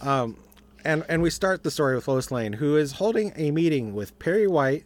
um, 0.00 0.36
and 0.84 1.04
and 1.08 1.20
we 1.22 1.30
start 1.30 1.64
the 1.64 1.70
story 1.70 1.96
with 1.96 2.06
Lois 2.08 2.30
Lane, 2.30 2.52
who 2.54 2.76
is 2.76 2.92
holding 2.92 3.32
a 3.36 3.50
meeting 3.50 3.94
with 3.94 4.16
Perry 4.18 4.46
White 4.46 4.84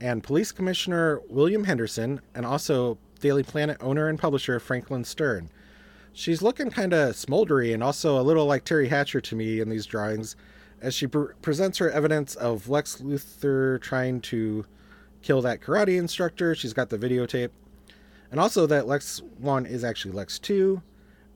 and 0.00 0.22
Police 0.22 0.52
Commissioner 0.52 1.20
William 1.28 1.64
Henderson, 1.64 2.20
and 2.34 2.44
also 2.44 2.98
Daily 3.20 3.42
Planet 3.42 3.78
owner 3.80 4.08
and 4.08 4.18
publisher 4.18 4.60
Franklin 4.60 5.04
Stern. 5.04 5.50
She's 6.12 6.42
looking 6.42 6.70
kind 6.70 6.92
of 6.92 7.14
smoldery 7.14 7.72
and 7.72 7.82
also 7.82 8.20
a 8.20 8.22
little 8.22 8.46
like 8.46 8.64
Teri 8.64 8.88
Hatcher 8.88 9.20
to 9.20 9.36
me 9.36 9.60
in 9.60 9.68
these 9.68 9.86
drawings, 9.86 10.36
as 10.80 10.94
she 10.94 11.06
pre- 11.06 11.34
presents 11.42 11.78
her 11.78 11.90
evidence 11.90 12.34
of 12.34 12.68
Lex 12.68 12.96
Luthor 12.96 13.80
trying 13.80 14.20
to 14.22 14.66
kill 15.22 15.42
that 15.42 15.60
karate 15.60 15.98
instructor. 15.98 16.54
She's 16.54 16.72
got 16.72 16.88
the 16.90 16.98
videotape. 16.98 17.50
And 18.30 18.38
also 18.38 18.66
that 18.66 18.86
Lex 18.86 19.22
1 19.38 19.66
is 19.66 19.84
actually 19.84 20.12
Lex 20.12 20.38
2, 20.38 20.80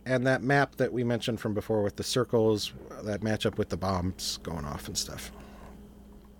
and 0.06 0.26
that 0.26 0.42
map 0.42 0.76
that 0.76 0.92
we 0.92 1.02
mentioned 1.02 1.40
from 1.40 1.54
before 1.54 1.82
with 1.82 1.96
the 1.96 2.04
circles 2.04 2.72
that 3.02 3.22
match 3.22 3.46
up 3.46 3.58
with 3.58 3.68
the 3.68 3.76
bombs 3.76 4.38
going 4.42 4.64
off 4.64 4.86
and 4.86 4.96
stuff. 4.96 5.32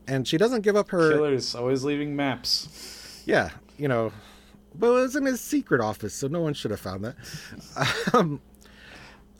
And 0.07 0.29
she 0.29 0.37
doesn't 0.37 0.61
give 0.63 0.77
up 0.77 0.91
her. 0.91 1.13
Killer's 1.13 1.55
always 1.55 1.83
leaving 1.83 2.15
maps. 2.15 3.23
Yeah, 3.27 3.51
you 3.79 3.89
know, 3.89 4.13
but 4.75 4.89
it 4.89 4.91
was 4.93 5.17
in 5.17 5.25
his 5.27 5.41
secret 5.41 5.81
office, 5.81 6.15
so 6.15 6.27
no 6.29 6.41
one 6.41 6.55
should 6.55 6.71
have 6.71 6.81
found 6.81 7.05
that. 7.05 7.17
Um, 8.15 8.41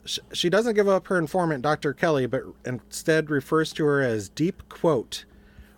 sh- 0.05 0.19
she 0.33 0.49
doesn't 0.49 0.75
give 0.75 0.87
up 0.87 1.07
her 1.07 1.17
informant, 1.17 1.61
Dr. 1.63 1.93
Kelly, 1.93 2.25
but 2.25 2.43
instead 2.65 3.29
refers 3.29 3.71
to 3.73 3.85
her 3.85 4.01
as 4.01 4.29
Deep 4.29 4.67
Quote, 4.69 5.25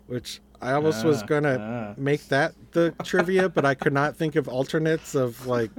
which 0.08 0.42
I 0.62 0.74
almost 0.74 1.04
was 1.06 1.22
Ah, 1.22 1.26
gonna 1.28 1.58
ah. 1.60 1.94
make 2.02 2.28
that 2.30 2.54
the 2.72 2.94
trivia, 3.04 3.48
but 3.50 3.66
I 3.66 3.74
could 3.76 3.94
not 3.94 4.16
think 4.16 4.36
of 4.36 4.48
alternates 4.48 5.14
of 5.16 5.46
like, 5.48 5.72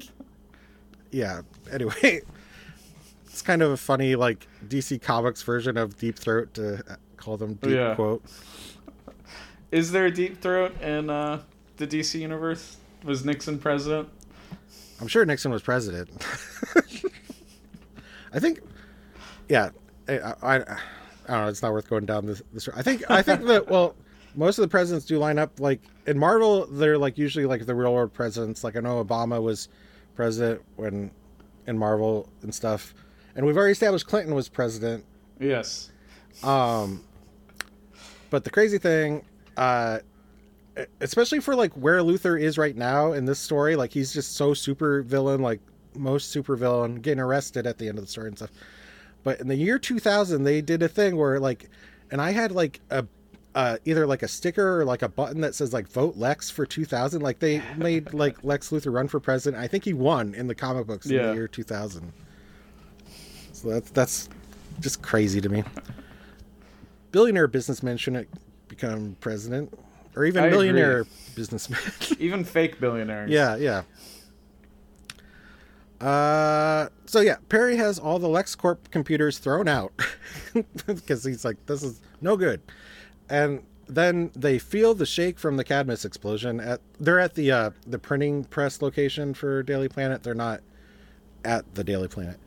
yeah. 1.11 1.43
Anyway, 1.73 2.23
it's 3.27 3.43
kind 3.43 3.63
of 3.63 3.71
a 3.73 3.77
funny 3.77 4.15
like 4.17 4.47
DC 4.69 5.01
Comics 5.03 5.43
version 5.43 5.77
of 5.77 5.97
Deep 5.99 6.17
Throat 6.19 6.55
to 6.55 6.83
call 7.17 7.37
them 7.37 7.55
Deep 7.55 7.73
Yeah. 7.73 7.95
Quote. 7.95 8.23
Is 9.71 9.91
there 9.93 10.07
a 10.07 10.11
deep 10.11 10.41
throat 10.41 10.81
in 10.81 11.11
uh, 11.11 11.43
the 11.77 11.87
DC 11.87 12.19
universe? 12.21 12.79
Was 13.05 13.25
Nixon 13.25 13.59
president? 13.59 14.09
I'm 15.01 15.09
sure 15.09 15.25
Nixon 15.25 15.53
was 15.53 15.63
president. 15.63 16.11
I 18.33 18.41
think, 18.41 18.61
yeah, 19.49 19.71
I, 20.09 20.19
I, 20.19 20.55
I 20.55 20.57
don't 21.29 21.41
know. 21.43 21.49
It's 21.49 21.63
not 21.63 21.73
worth 21.73 21.89
going 21.89 22.07
down 22.07 22.27
this. 22.27 22.43
this 22.53 22.69
I 22.75 22.83
think 22.83 23.09
I 23.11 23.23
think 23.23 23.45
that 23.45 23.69
well, 23.69 23.95
most 24.35 24.59
of 24.59 24.63
the 24.63 24.69
presidents 24.69 25.07
do 25.07 25.19
line 25.19 25.39
up 25.39 25.61
like 25.61 25.81
in 26.07 26.19
Marvel. 26.19 26.67
They're 26.67 26.99
like 26.99 27.19
usually 27.19 27.47
like 27.47 27.67
the 27.67 27.75
real 27.75 27.93
world 27.93 28.13
presidents. 28.13 28.65
Like 28.65 28.77
I 28.77 28.81
know 28.81 29.03
Obama 29.05 29.41
was 29.43 29.69
president 30.15 30.63
when 30.77 31.11
in 31.67 31.79
Marvel 31.79 32.29
and 32.43 32.55
stuff, 32.55 32.95
and 33.37 33.47
we've 33.47 33.57
already 33.57 33.73
established 33.73 34.07
Clinton 34.07 34.35
was 34.35 34.49
president. 34.49 35.05
Yes. 35.39 35.91
Um, 36.43 37.05
but 38.31 38.45
the 38.45 38.51
crazy 38.51 38.79
thing, 38.79 39.25
uh, 39.57 40.01
especially 41.01 41.41
for 41.41 41.55
like 41.55 41.73
where 41.75 42.01
Luthor 42.01 42.41
is 42.41 42.59
right 42.59 42.77
now 42.77 43.13
in 43.13 43.25
this 43.25 43.39
story, 43.39 43.77
like 43.77 43.93
he's 43.93 44.13
just 44.13 44.37
so 44.37 44.55
super 44.55 45.03
villain, 45.03 45.43
like 45.43 45.61
most 45.95 46.31
super 46.31 46.57
villain, 46.57 46.97
getting 46.97 47.21
arrested 47.21 47.67
at 47.67 47.79
the 47.79 47.89
end 47.89 47.99
of 47.99 48.05
the 48.05 48.11
story 48.11 48.29
and 48.29 48.37
stuff. 48.37 48.51
But 49.25 49.41
in 49.41 49.49
the 49.49 49.57
year 49.57 49.79
2000, 49.79 50.45
they 50.45 50.61
did 50.61 50.83
a 50.83 50.89
thing 50.89 51.17
where 51.17 51.41
like, 51.41 51.69
and 52.11 52.21
I 52.21 52.31
had 52.31 52.53
like 52.53 52.81
a. 52.91 53.07
Uh, 53.55 53.77
either 53.87 54.07
like 54.07 54.23
a 54.23 54.29
sticker 54.29 54.81
or 54.81 54.85
like 54.85 55.03
a 55.03 55.09
button 55.09 55.41
that 55.41 55.53
says 55.53 55.73
like 55.73 55.89
vote 55.89 56.17
Lex 56.17 56.49
for 56.49 56.65
2000 56.65 57.23
like 57.23 57.41
they 57.41 57.61
made 57.77 58.13
like 58.13 58.45
Lex 58.45 58.71
Luthor 58.71 58.93
run 58.93 59.09
for 59.09 59.19
president. 59.19 59.61
I 59.61 59.67
think 59.67 59.85
he 59.85 59.95
won 59.95 60.35
in 60.35 60.47
the 60.47 60.55
comic 60.55 60.87
books 60.87 61.07
in 61.07 61.17
the 61.17 61.33
year 61.33 61.49
2000 61.49 62.13
so 63.59 63.69
that's 63.69 63.91
that's 63.91 64.29
just 64.79 65.03
crazy 65.03 65.41
to 65.41 65.49
me. 65.49 65.65
Billionaire 67.11 67.49
businessmen 67.49 67.97
shouldn't 67.97 68.29
become 68.69 69.17
president 69.21 69.77
or 70.19 70.25
even 70.25 70.43
I 70.43 70.47
agree. 70.49 70.59
millionaire 70.59 71.07
businessmen. 71.37 71.79
Even 72.19 72.45
fake 72.45 72.81
billionaires. 72.81 73.31
yeah 73.31 73.55
yeah. 73.57 73.83
Uh 76.05 76.89
so 77.07 77.21
yeah 77.21 77.37
perry 77.49 77.77
has 77.77 77.99
all 77.99 78.19
the 78.19 78.29
lexcorp 78.29 78.79
computers 78.91 79.39
thrown 79.39 79.69
out 79.69 79.93
because 80.87 81.25
he's 81.25 81.45
like 81.45 81.65
this 81.67 81.83
is 81.83 82.01
no 82.21 82.37
good. 82.37 82.61
And 83.31 83.63
then 83.87 84.31
they 84.35 84.59
feel 84.59 84.95
the 84.95 85.07
shake 85.07 85.39
from 85.39 85.57
the 85.57 85.65
cadmus 85.65 86.05
explosion 86.05 86.61
at 86.61 86.81
they're 86.99 87.21
at 87.21 87.35
the 87.35 87.53
uh 87.53 87.71
the 87.87 87.99
printing 87.99 88.45
press 88.45 88.83
location 88.83 89.33
for 89.35 89.63
daily 89.63 89.89
planet. 89.89 90.25
They're 90.25 90.35
not 90.35 90.61
at 91.45 91.75
the 91.77 91.85
daily 91.85 92.09
planet. 92.09 92.39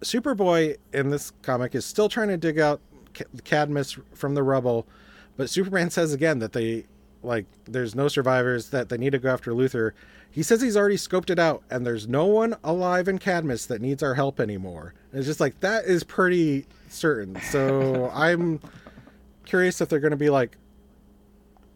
Superboy 0.00 0.76
in 0.92 1.10
this 1.10 1.32
comic 1.42 1.74
is 1.74 1.84
still 1.84 2.08
trying 2.08 2.28
to 2.28 2.36
dig 2.36 2.60
out 2.60 2.80
Cadmus 3.44 3.98
from 4.14 4.34
the 4.36 4.44
rubble, 4.44 4.86
but 5.36 5.50
Superman 5.50 5.90
says 5.90 6.12
again 6.12 6.38
that 6.38 6.52
they 6.52 6.84
like 7.22 7.46
there's 7.64 7.94
no 7.94 8.08
survivors 8.08 8.70
that 8.70 8.88
they 8.88 8.96
need 8.98 9.10
to 9.10 9.18
go 9.18 9.32
after 9.32 9.52
Luthor. 9.52 9.92
He 10.30 10.42
says 10.42 10.60
he's 10.60 10.76
already 10.76 10.96
scoped 10.96 11.30
it 11.30 11.38
out 11.38 11.62
and 11.70 11.84
there's 11.86 12.06
no 12.06 12.26
one 12.26 12.54
alive 12.62 13.08
in 13.08 13.18
Cadmus 13.18 13.66
that 13.66 13.80
needs 13.80 14.02
our 14.02 14.14
help 14.14 14.38
anymore. 14.38 14.94
And 15.10 15.18
it's 15.18 15.26
just 15.26 15.40
like 15.40 15.58
that 15.60 15.84
is 15.86 16.04
pretty 16.04 16.66
certain. 16.88 17.40
So 17.50 18.10
I'm 18.14 18.60
curious 19.46 19.80
if 19.80 19.88
they're 19.88 20.00
going 20.00 20.10
to 20.12 20.16
be 20.16 20.30
like 20.30 20.56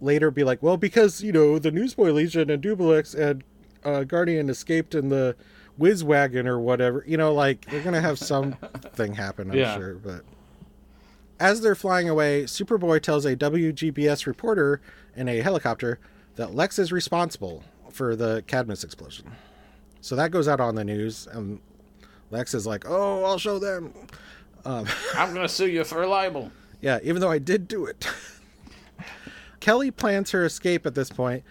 later 0.00 0.30
be 0.30 0.44
like, 0.44 0.62
well, 0.62 0.76
because 0.76 1.22
you 1.22 1.32
know 1.32 1.58
the 1.58 1.70
Newsboy 1.70 2.10
Legion 2.10 2.50
and 2.50 2.62
Dubbilex 2.62 3.18
and 3.18 3.42
uh, 3.84 4.04
Guardian 4.04 4.48
escaped 4.50 4.94
in 4.94 5.08
the 5.08 5.34
Whiz 5.78 6.04
Wagon 6.04 6.46
or 6.46 6.60
whatever. 6.60 7.02
You 7.06 7.16
know, 7.16 7.32
like 7.32 7.64
they're 7.66 7.82
gonna 7.82 8.00
have 8.00 8.18
something 8.18 9.14
happen. 9.14 9.50
I'm 9.50 9.56
Yeah. 9.56 9.76
sure, 9.76 9.94
but 9.94 10.22
as 11.42 11.60
they're 11.60 11.74
flying 11.74 12.08
away, 12.08 12.44
Superboy 12.44 13.02
tells 13.02 13.24
a 13.24 13.34
WGBS 13.34 14.26
reporter 14.26 14.80
in 15.16 15.28
a 15.28 15.40
helicopter 15.40 15.98
that 16.36 16.54
Lex 16.54 16.78
is 16.78 16.92
responsible 16.92 17.64
for 17.90 18.14
the 18.14 18.44
Cadmus 18.46 18.84
explosion. 18.84 19.32
So 20.00 20.14
that 20.14 20.30
goes 20.30 20.46
out 20.46 20.60
on 20.60 20.76
the 20.76 20.84
news, 20.84 21.26
and 21.26 21.58
Lex 22.30 22.54
is 22.54 22.64
like, 22.64 22.84
"Oh, 22.86 23.24
I'll 23.24 23.38
show 23.38 23.58
them." 23.58 23.92
Um, 24.64 24.86
I'm 25.16 25.34
gonna 25.34 25.48
sue 25.48 25.66
you 25.66 25.82
for 25.82 26.06
libel. 26.06 26.52
Yeah, 26.80 27.00
even 27.02 27.20
though 27.20 27.30
I 27.30 27.38
did 27.38 27.66
do 27.66 27.86
it. 27.86 28.06
Kelly 29.60 29.90
plans 29.90 30.30
her 30.30 30.44
escape 30.44 30.86
at 30.86 30.94
this 30.94 31.10
point 31.10 31.42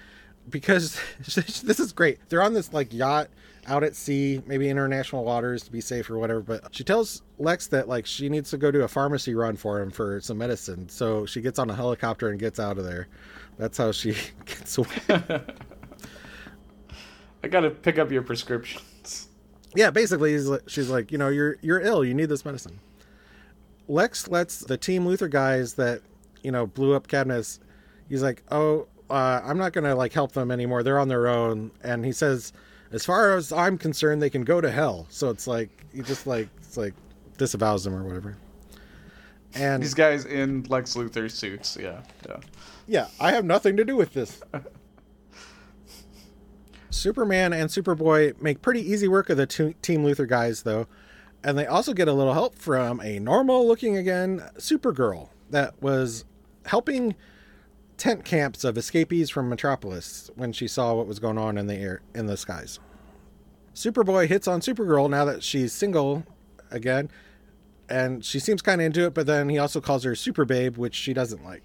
because 0.49 0.97
this 1.19 1.81
is 1.81 1.91
great. 1.91 2.17
They're 2.29 2.41
on 2.41 2.53
this 2.53 2.71
like 2.71 2.93
yacht 2.93 3.27
out 3.67 3.83
at 3.83 3.95
sea, 3.95 4.41
maybe 4.45 4.69
international 4.69 5.23
waters 5.23 5.63
to 5.63 5.71
be 5.71 5.81
safe 5.81 6.09
or 6.09 6.17
whatever. 6.17 6.41
But 6.41 6.73
she 6.75 6.83
tells 6.83 7.21
Lex 7.37 7.67
that 7.67 7.87
like 7.87 8.05
she 8.05 8.29
needs 8.29 8.49
to 8.51 8.57
go 8.57 8.71
do 8.71 8.81
a 8.81 8.87
pharmacy 8.87 9.35
run 9.35 9.55
for 9.55 9.81
him 9.81 9.91
for 9.91 10.19
some 10.21 10.37
medicine. 10.37 10.89
So 10.89 11.25
she 11.25 11.41
gets 11.41 11.59
on 11.59 11.69
a 11.69 11.75
helicopter 11.75 12.29
and 12.29 12.39
gets 12.39 12.59
out 12.59 12.77
of 12.77 12.85
there. 12.85 13.07
That's 13.57 13.77
how 13.77 13.91
she 13.91 14.15
gets 14.45 14.77
away. 14.77 14.87
I 17.43 17.47
gotta 17.47 17.71
pick 17.71 17.97
up 17.97 18.11
your 18.11 18.21
prescriptions. 18.21 19.27
yeah, 19.75 19.89
basically, 19.89 20.37
she's 20.67 20.89
like, 20.89 21.11
you 21.11 21.17
know, 21.17 21.29
you're 21.29 21.57
you're 21.61 21.79
ill. 21.79 22.05
You 22.05 22.13
need 22.13 22.29
this 22.29 22.45
medicine. 22.45 22.79
Lex 23.87 24.27
lets 24.27 24.59
the 24.59 24.77
Team 24.77 25.05
Luther 25.07 25.27
guys 25.27 25.73
that 25.73 26.01
you 26.43 26.51
know 26.51 26.67
blew 26.67 26.93
up 26.93 27.07
Cadmus. 27.07 27.59
He's 28.07 28.21
like, 28.21 28.43
oh, 28.51 28.87
uh, 29.09 29.41
I'm 29.43 29.57
not 29.57 29.73
gonna 29.73 29.95
like 29.95 30.13
help 30.13 30.31
them 30.33 30.51
anymore. 30.51 30.83
They're 30.83 30.99
on 30.99 31.07
their 31.07 31.27
own. 31.27 31.71
And 31.83 32.05
he 32.05 32.11
says, 32.11 32.53
as 32.91 33.05
far 33.05 33.35
as 33.35 33.51
I'm 33.51 33.77
concerned, 33.77 34.21
they 34.21 34.29
can 34.29 34.43
go 34.43 34.61
to 34.61 34.69
hell. 34.69 35.07
So 35.09 35.29
it's 35.29 35.47
like 35.47 35.69
he 35.93 36.01
just 36.01 36.27
like 36.27 36.49
it's 36.57 36.77
like 36.77 36.93
disavows 37.37 37.83
them 37.83 37.95
or 37.95 38.03
whatever. 38.03 38.37
And 39.53 39.83
These 39.83 39.93
guys 39.93 40.25
in 40.25 40.63
Lex 40.63 40.95
Luthor 40.95 41.29
suits. 41.29 41.77
Yeah. 41.79 42.01
Yeah. 42.27 42.37
yeah, 42.87 43.07
I 43.19 43.31
have 43.31 43.43
nothing 43.43 43.75
to 43.77 43.83
do 43.83 43.95
with 43.95 44.13
this. 44.13 44.41
Superman 46.89 47.53
and 47.53 47.69
Superboy 47.69 48.41
make 48.41 48.61
pretty 48.61 48.81
easy 48.81 49.07
work 49.07 49.29
of 49.29 49.37
the 49.37 49.45
two 49.45 49.73
Team 49.81 50.03
Luthor 50.03 50.27
guys, 50.27 50.63
though, 50.63 50.87
and 51.43 51.57
they 51.57 51.65
also 51.65 51.93
get 51.93 52.07
a 52.07 52.13
little 52.13 52.33
help 52.33 52.55
from 52.55 52.99
a 53.01 53.19
normal 53.19 53.65
looking 53.67 53.97
again 53.97 54.43
Supergirl 54.57 55.29
that 55.49 55.81
was 55.81 56.25
helping 56.65 57.15
tent 58.01 58.25
camps 58.25 58.63
of 58.63 58.79
escapees 58.79 59.29
from 59.29 59.47
Metropolis 59.47 60.31
when 60.35 60.51
she 60.51 60.67
saw 60.67 60.95
what 60.95 61.05
was 61.05 61.19
going 61.19 61.37
on 61.37 61.55
in 61.55 61.67
the 61.67 61.75
air 61.75 62.01
in 62.15 62.25
the 62.25 62.35
skies. 62.35 62.79
Superboy 63.75 64.27
hits 64.27 64.47
on 64.47 64.59
Supergirl 64.59 65.07
now 65.07 65.23
that 65.25 65.43
she's 65.43 65.71
single 65.71 66.23
again, 66.71 67.11
and 67.87 68.25
she 68.25 68.39
seems 68.39 68.63
kind 68.63 68.81
of 68.81 68.85
into 68.85 69.05
it, 69.05 69.13
but 69.13 69.27
then 69.27 69.49
he 69.49 69.59
also 69.59 69.79
calls 69.79 70.03
her 70.03 70.15
Super 70.15 70.45
Babe, 70.45 70.77
which 70.77 70.95
she 70.95 71.13
doesn't 71.13 71.45
like. 71.45 71.63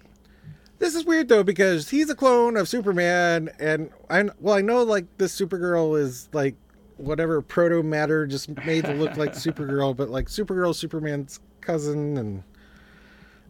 This 0.77 0.93
is 0.93 1.05
weird 1.05 1.27
though 1.27 1.43
because 1.43 1.89
he's 1.89 2.07
a 2.11 2.15
clone 2.15 2.55
of 2.55 2.69
Superman, 2.69 3.49
and 3.59 3.89
I 4.07 4.25
well 4.39 4.53
I 4.53 4.61
know 4.61 4.83
like 4.83 5.05
this 5.17 5.35
Supergirl 5.35 5.99
is 5.99 6.29
like 6.33 6.53
whatever 6.97 7.41
proto 7.41 7.81
matter 7.81 8.27
just 8.27 8.47
made 8.63 8.85
to 8.85 8.93
look 8.93 9.17
like 9.17 9.31
Supergirl, 9.33 9.97
but 9.97 10.09
like 10.09 10.27
Supergirl 10.27 10.75
Superman's 10.75 11.39
cousin, 11.61 12.15
and 12.15 12.43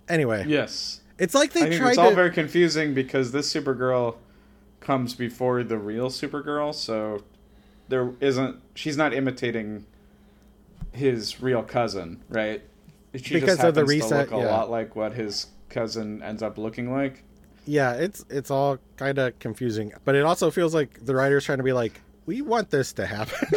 anyway, 0.08 0.46
Yes. 0.48 1.02
It's 1.20 1.34
like 1.36 1.54
they 1.54 1.62
I 1.64 1.70
think 1.70 1.82
tried 1.82 1.90
it's 1.90 1.98
all 1.98 2.10
to. 2.10 2.16
very 2.16 2.32
confusing 2.32 2.94
because 2.94 3.32
this 3.32 3.52
Supergirl 3.54 4.16
comes 4.80 5.14
before 5.16 5.64
the 5.64 5.78
real 5.78 6.10
Supergirl, 6.10 6.74
so 6.74 7.24
there 7.88 8.12
isn't. 8.20 8.62
She's 8.76 8.98
not 8.98 9.14
imitating 9.14 9.86
his 10.92 11.42
real 11.42 11.64
cousin, 11.64 12.24
right? 12.30 12.62
She 13.16 13.36
Because 13.36 13.58
just 13.58 13.64
of 13.68 13.76
the 13.76 13.86
reset, 13.86 14.30
to 14.30 14.36
look 14.36 14.44
a 14.44 14.46
yeah. 14.46 14.52
lot 14.52 14.70
like 14.70 14.96
what 14.96 15.14
his 15.14 15.48
cousin 15.70 16.22
ends 16.22 16.44
up 16.44 16.58
looking 16.58 16.92
like. 16.92 17.24
yeah, 17.66 17.94
it's 17.94 18.24
it's 18.30 18.52
all 18.52 18.78
kind 18.98 19.18
of 19.18 19.38
confusing, 19.40 19.94
but 20.06 20.16
it 20.16 20.24
also 20.24 20.52
feels 20.52 20.74
like 20.76 21.06
the 21.06 21.16
writer's 21.16 21.46
trying 21.46 21.58
to 21.58 21.64
be 21.64 21.74
like, 21.74 22.02
we 22.26 22.42
want 22.42 22.70
this 22.70 22.94
to 22.94 23.06
happen. 23.06 23.48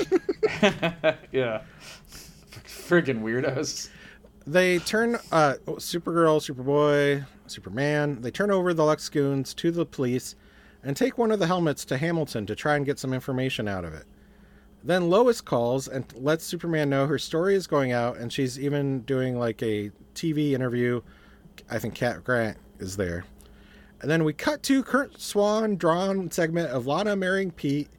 yeah. 1.32 1.62
Friggin' 2.66 3.22
weirdos. 3.22 3.88
they 4.46 4.78
turn 4.80 5.16
uh 5.30 5.54
supergirl 5.66 6.40
superboy 6.40 7.24
superman 7.50 8.20
they 8.22 8.30
turn 8.30 8.50
over 8.50 8.72
the 8.72 8.84
lux 8.84 9.08
goons 9.08 9.54
to 9.54 9.70
the 9.70 9.86
police 9.86 10.34
and 10.82 10.96
take 10.96 11.18
one 11.18 11.30
of 11.30 11.38
the 11.38 11.46
helmets 11.46 11.84
to 11.84 11.96
hamilton 11.96 12.46
to 12.46 12.54
try 12.54 12.76
and 12.76 12.86
get 12.86 12.98
some 12.98 13.12
information 13.12 13.68
out 13.68 13.84
of 13.84 13.92
it. 13.92 14.04
Then 14.82 15.10
lois 15.10 15.40
calls 15.40 15.88
and 15.88 16.06
lets 16.16 16.44
superman 16.44 16.88
know 16.88 17.06
her 17.06 17.18
story 17.18 17.54
is 17.54 17.66
going 17.66 17.92
out 17.92 18.16
and 18.16 18.32
she's 18.32 18.58
even 18.58 19.02
doing 19.02 19.38
like 19.38 19.62
a 19.62 19.90
tv 20.14 20.52
interview. 20.52 21.02
I 21.70 21.78
think 21.78 21.94
cat 21.94 22.24
grant 22.24 22.56
is 22.78 22.96
there. 22.96 23.24
And 24.00 24.10
then 24.10 24.24
we 24.24 24.32
cut 24.32 24.62
to 24.64 24.82
curt 24.82 25.20
swan 25.20 25.76
drawn 25.76 26.30
segment 26.30 26.70
of 26.70 26.86
lana 26.86 27.14
marrying 27.16 27.50
pete 27.50 27.90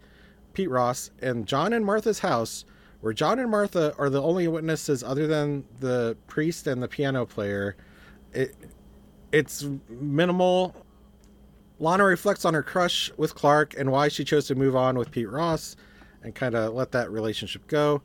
Pete 0.53 0.69
Ross 0.69 1.11
and 1.21 1.47
John 1.47 1.73
and 1.73 1.85
Martha's 1.85 2.19
house, 2.19 2.65
where 3.01 3.13
John 3.13 3.39
and 3.39 3.49
Martha 3.49 3.95
are 3.97 4.09
the 4.09 4.21
only 4.21 4.47
witnesses 4.47 5.03
other 5.03 5.27
than 5.27 5.65
the 5.79 6.17
priest 6.27 6.67
and 6.67 6.81
the 6.81 6.87
piano 6.87 7.25
player. 7.25 7.75
It 8.33 8.55
it's 9.31 9.65
minimal. 9.89 10.75
Lana 11.79 12.03
reflects 12.03 12.45
on 12.45 12.53
her 12.53 12.63
crush 12.63 13.11
with 13.17 13.33
Clark 13.33 13.73
and 13.77 13.91
why 13.91 14.07
she 14.07 14.23
chose 14.23 14.45
to 14.47 14.55
move 14.55 14.75
on 14.75 14.97
with 14.97 15.09
Pete 15.11 15.29
Ross 15.29 15.75
and 16.23 16.35
kind 16.35 16.53
of 16.55 16.73
let 16.73 16.91
that 16.91 17.09
relationship 17.11 17.65
go. 17.67 18.01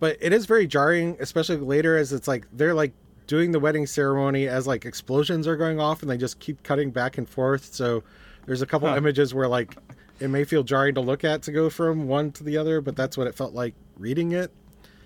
But 0.00 0.16
it 0.20 0.32
is 0.32 0.46
very 0.46 0.66
jarring, 0.66 1.16
especially 1.20 1.56
later 1.58 1.96
as 1.96 2.12
it's 2.12 2.28
like 2.28 2.46
they're 2.52 2.74
like 2.74 2.92
doing 3.26 3.52
the 3.52 3.60
wedding 3.60 3.84
ceremony 3.86 4.48
as 4.48 4.66
like 4.66 4.86
explosions 4.86 5.46
are 5.46 5.56
going 5.56 5.78
off 5.78 6.00
and 6.00 6.10
they 6.10 6.16
just 6.16 6.38
keep 6.40 6.62
cutting 6.62 6.90
back 6.90 7.18
and 7.18 7.28
forth. 7.28 7.74
So 7.74 8.02
there's 8.46 8.62
a 8.62 8.66
couple 8.66 8.88
Huh. 8.88 8.96
images 8.96 9.34
where 9.34 9.48
like 9.48 9.76
it 10.20 10.28
may 10.28 10.44
feel 10.44 10.62
jarring 10.62 10.94
to 10.94 11.00
look 11.02 11.24
at 11.24 11.42
to 11.42 11.52
go 11.52 11.68
from 11.68 12.08
one 12.08 12.32
to 12.32 12.44
the 12.44 12.56
other, 12.56 12.80
but 12.80 12.96
that's 12.96 13.18
what 13.18 13.26
it 13.26 13.34
felt 13.34 13.52
like 13.52 13.74
reading 13.98 14.32
it. 14.32 14.50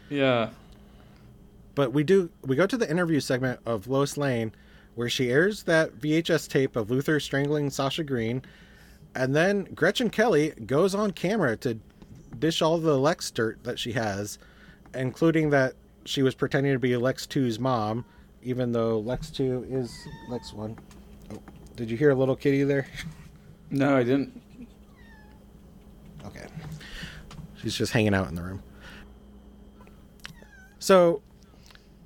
Yeah. 0.09 0.51
But 1.75 1.93
we 1.93 2.05
do 2.05 2.31
we 2.45 2.55
go 2.55 2.67
to 2.67 2.77
the 2.77 2.89
interview 2.89 3.19
segment 3.19 3.59
of 3.67 3.89
Lois 3.89 4.17
Lane 4.17 4.53
where 4.95 5.09
she 5.09 5.31
airs 5.31 5.63
that 5.65 5.99
VHS 5.99 6.49
tape 6.49 6.77
of 6.77 6.89
Luthor 6.89 7.21
strangling 7.21 7.71
Sasha 7.71 8.05
Green, 8.05 8.43
and 9.15 9.35
then 9.35 9.65
Gretchen 9.75 10.11
Kelly 10.11 10.51
goes 10.67 10.95
on 10.95 11.13
camera 11.13 11.57
to 11.59 11.79
dish 12.39 12.63
all 12.63 12.79
the 12.79 12.99
Lex 12.99 13.31
dirt 13.31 13.63
that 13.65 13.79
she 13.79 13.93
has, 13.93 14.39
including 14.95 15.51
that 15.51 15.75
she 16.05 16.23
was 16.23 16.35
pretending 16.35 16.73
to 16.73 16.79
be 16.79 16.97
Lex 16.97 17.27
2's 17.27 17.59
mom, 17.59 18.05
even 18.43 18.73
though 18.73 18.99
Lex 19.01 19.31
2 19.31 19.67
is 19.71 20.07
Lex 20.29 20.53
1. 20.53 20.77
Oh, 21.33 21.39
did 21.77 21.91
you 21.91 21.97
hear 21.97 22.11
a 22.11 22.15
little 22.15 22.37
kitty 22.37 22.65
there? 22.65 22.87
No, 23.75 23.97
I 23.97 24.03
didn't. 24.03 24.39
Okay. 26.27 26.45
She's 27.55 27.75
just 27.75 27.91
hanging 27.91 28.13
out 28.13 28.29
in 28.29 28.35
the 28.35 28.43
room. 28.43 28.63
So 30.79 31.23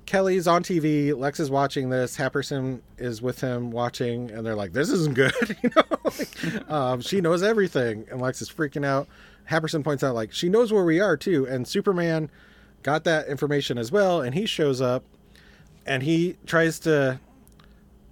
Kelly's 0.07 0.47
on 0.47 0.63
TV. 0.63 1.15
Lex 1.15 1.37
is 1.39 1.51
watching 1.51 1.89
this. 1.89 2.15
Happersen 2.15 2.79
is 2.97 3.21
with 3.21 3.41
him 3.41 3.71
watching, 3.71 4.31
and 4.31 4.45
they're 4.45 4.55
like, 4.55 4.71
"This 4.71 4.89
isn't 4.89 5.13
good." 5.13 5.33
you 5.61 5.69
know, 5.75 5.83
Like, 6.05 6.71
um, 6.71 7.01
she 7.01 7.19
knows 7.21 7.43
everything, 7.43 8.07
and 8.09 8.21
Lex 8.21 8.41
is 8.41 8.49
freaking 8.49 8.85
out. 8.85 9.07
Happersen 9.49 9.83
points 9.83 10.03
out, 10.03 10.15
like, 10.15 10.31
she 10.33 10.49
knows 10.49 10.73
where 10.73 10.83
we 10.85 10.99
are 11.01 11.15
too, 11.17 11.45
and 11.45 11.67
Superman 11.67 12.29
got 12.83 13.03
that 13.03 13.27
information 13.27 13.77
as 13.77 13.91
well, 13.91 14.21
and 14.21 14.33
he 14.33 14.45
shows 14.45 14.81
up, 14.81 15.03
and 15.85 16.01
he 16.03 16.37
tries 16.45 16.79
to, 16.79 17.19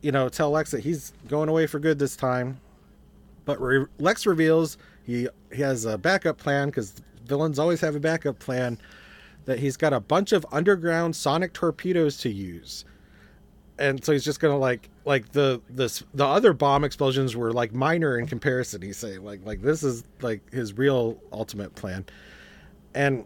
you 0.02 0.12
know, 0.12 0.28
tell 0.28 0.52
Lex 0.52 0.72
that 0.72 0.82
he's 0.82 1.14
going 1.30 1.48
away 1.50 1.66
for 1.66 1.80
good 1.80 1.98
this 1.98 2.18
time. 2.18 2.60
But 3.46 3.62
re- 3.62 3.86
Lex 4.00 4.26
reveals 4.26 4.78
he 5.06 5.30
he 5.54 5.62
has 5.62 5.86
a 5.86 5.98
backup 5.98 6.38
plan 6.38 6.68
because 6.68 7.02
villains 7.26 7.58
always 7.58 7.80
have 7.80 7.96
a 7.96 8.02
backup 8.02 8.38
plan. 8.40 8.78
That 9.46 9.60
he's 9.60 9.78
got 9.78 9.94
a 9.94 10.00
bunch 10.00 10.32
of 10.32 10.46
underground 10.52 11.16
sonic 11.16 11.54
torpedoes 11.54 12.18
to 12.18 12.30
use, 12.30 12.84
and 13.78 14.04
so 14.04 14.12
he's 14.12 14.26
just 14.26 14.40
gonna 14.40 14.58
like 14.58 14.90
like 15.06 15.32
the 15.32 15.62
this 15.70 16.04
the 16.14 16.26
other 16.26 16.54
bomb 16.54 16.84
explosions 16.84 17.36
were 17.36 17.54
like 17.54 17.74
minor 17.74 18.18
in 18.18 18.26
comparison. 18.26 18.82
He's 18.82 18.98
saying 18.98 19.24
like 19.24 19.46
like 19.46 19.62
this 19.62 19.84
is 19.84 20.04
like 20.22 20.52
his 20.52 20.74
real 20.78 21.18
ultimate 21.32 21.76
plan, 21.76 22.06
and 22.96 23.26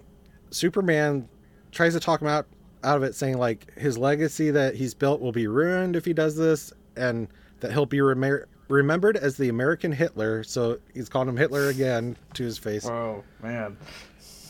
Superman 0.52 1.30
tries 1.72 1.94
to 1.94 2.00
talk 2.00 2.22
him 2.22 2.28
out 2.28 2.48
out 2.84 2.98
of 2.98 3.04
it, 3.04 3.16
saying 3.16 3.38
like 3.38 3.78
his 3.78 3.98
legacy 3.98 4.52
that 4.52 4.76
he's 4.76 4.94
built 4.94 5.22
will 5.22 5.32
be 5.32 5.48
ruined 5.48 5.96
if 5.96 6.06
he 6.06 6.14
does 6.14 6.36
this, 6.36 6.74
and 6.96 7.28
that 7.60 7.72
he'll 7.72 7.86
be 7.86 7.98
remem- 7.98 8.46
remembered 8.68 9.18
as 9.18 9.38
the 9.38 9.50
American 9.50 9.92
Hitler. 9.92 10.44
So 10.44 10.80
he's 10.94 11.10
calling 11.10 11.30
him 11.30 11.38
Hitler 11.38 11.70
again 11.70 12.18
to 12.34 12.44
his 12.44 12.58
face. 12.58 12.86
Oh 12.86 13.24
man. 13.42 13.78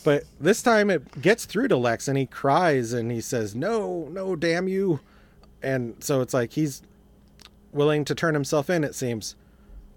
But 0.04 0.24
this 0.40 0.62
time 0.64 0.90
it 0.90 1.22
gets 1.22 1.46
through 1.46 1.68
to 1.70 1.78
Lex, 1.78 2.08
and 2.08 2.18
he 2.18 2.26
cries 2.26 2.94
and 2.94 3.12
he 3.12 3.22
says, 3.22 3.56
"No, 3.56 4.08
no, 4.12 4.36
damn 4.36 4.68
you!" 4.68 5.02
And 5.62 5.96
so 6.00 6.22
it's 6.22 6.34
like 6.34 6.54
he's 6.54 6.82
willing 7.72 8.06
to 8.06 8.16
turn 8.16 8.34
himself 8.34 8.70
in. 8.70 8.84
It 8.84 8.96
seems, 8.96 9.36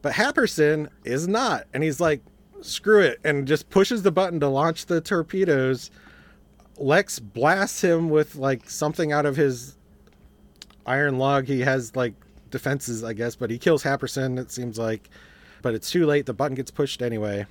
but 0.02 0.14
Happersen 0.14 0.88
is 1.04 1.28
not, 1.28 1.66
and 1.72 1.82
he's 1.82 2.00
like, 2.00 2.22
"Screw 2.60 3.00
it!" 3.00 3.20
and 3.24 3.46
just 3.46 3.70
pushes 3.70 4.02
the 4.02 4.12
button 4.12 4.40
to 4.40 4.48
launch 4.48 4.86
the 4.86 5.00
torpedoes. 5.00 5.90
Lex 6.78 7.18
blasts 7.20 7.82
him 7.82 8.10
with 8.10 8.34
like 8.34 8.68
something 8.68 9.12
out 9.12 9.26
of 9.26 9.36
his 9.36 9.76
iron 10.84 11.18
lung. 11.18 11.44
He 11.44 11.60
has 11.60 11.94
like 11.94 12.14
defenses, 12.50 13.04
I 13.04 13.12
guess, 13.12 13.36
but 13.36 13.50
he 13.50 13.58
kills 13.58 13.84
Happersen. 13.84 14.38
It 14.38 14.50
seems 14.50 14.78
like, 14.78 15.08
but 15.62 15.74
it's 15.74 15.90
too 15.90 16.06
late. 16.06 16.26
The 16.26 16.34
button 16.34 16.56
gets 16.56 16.70
pushed 16.70 17.02
anyway. 17.02 17.46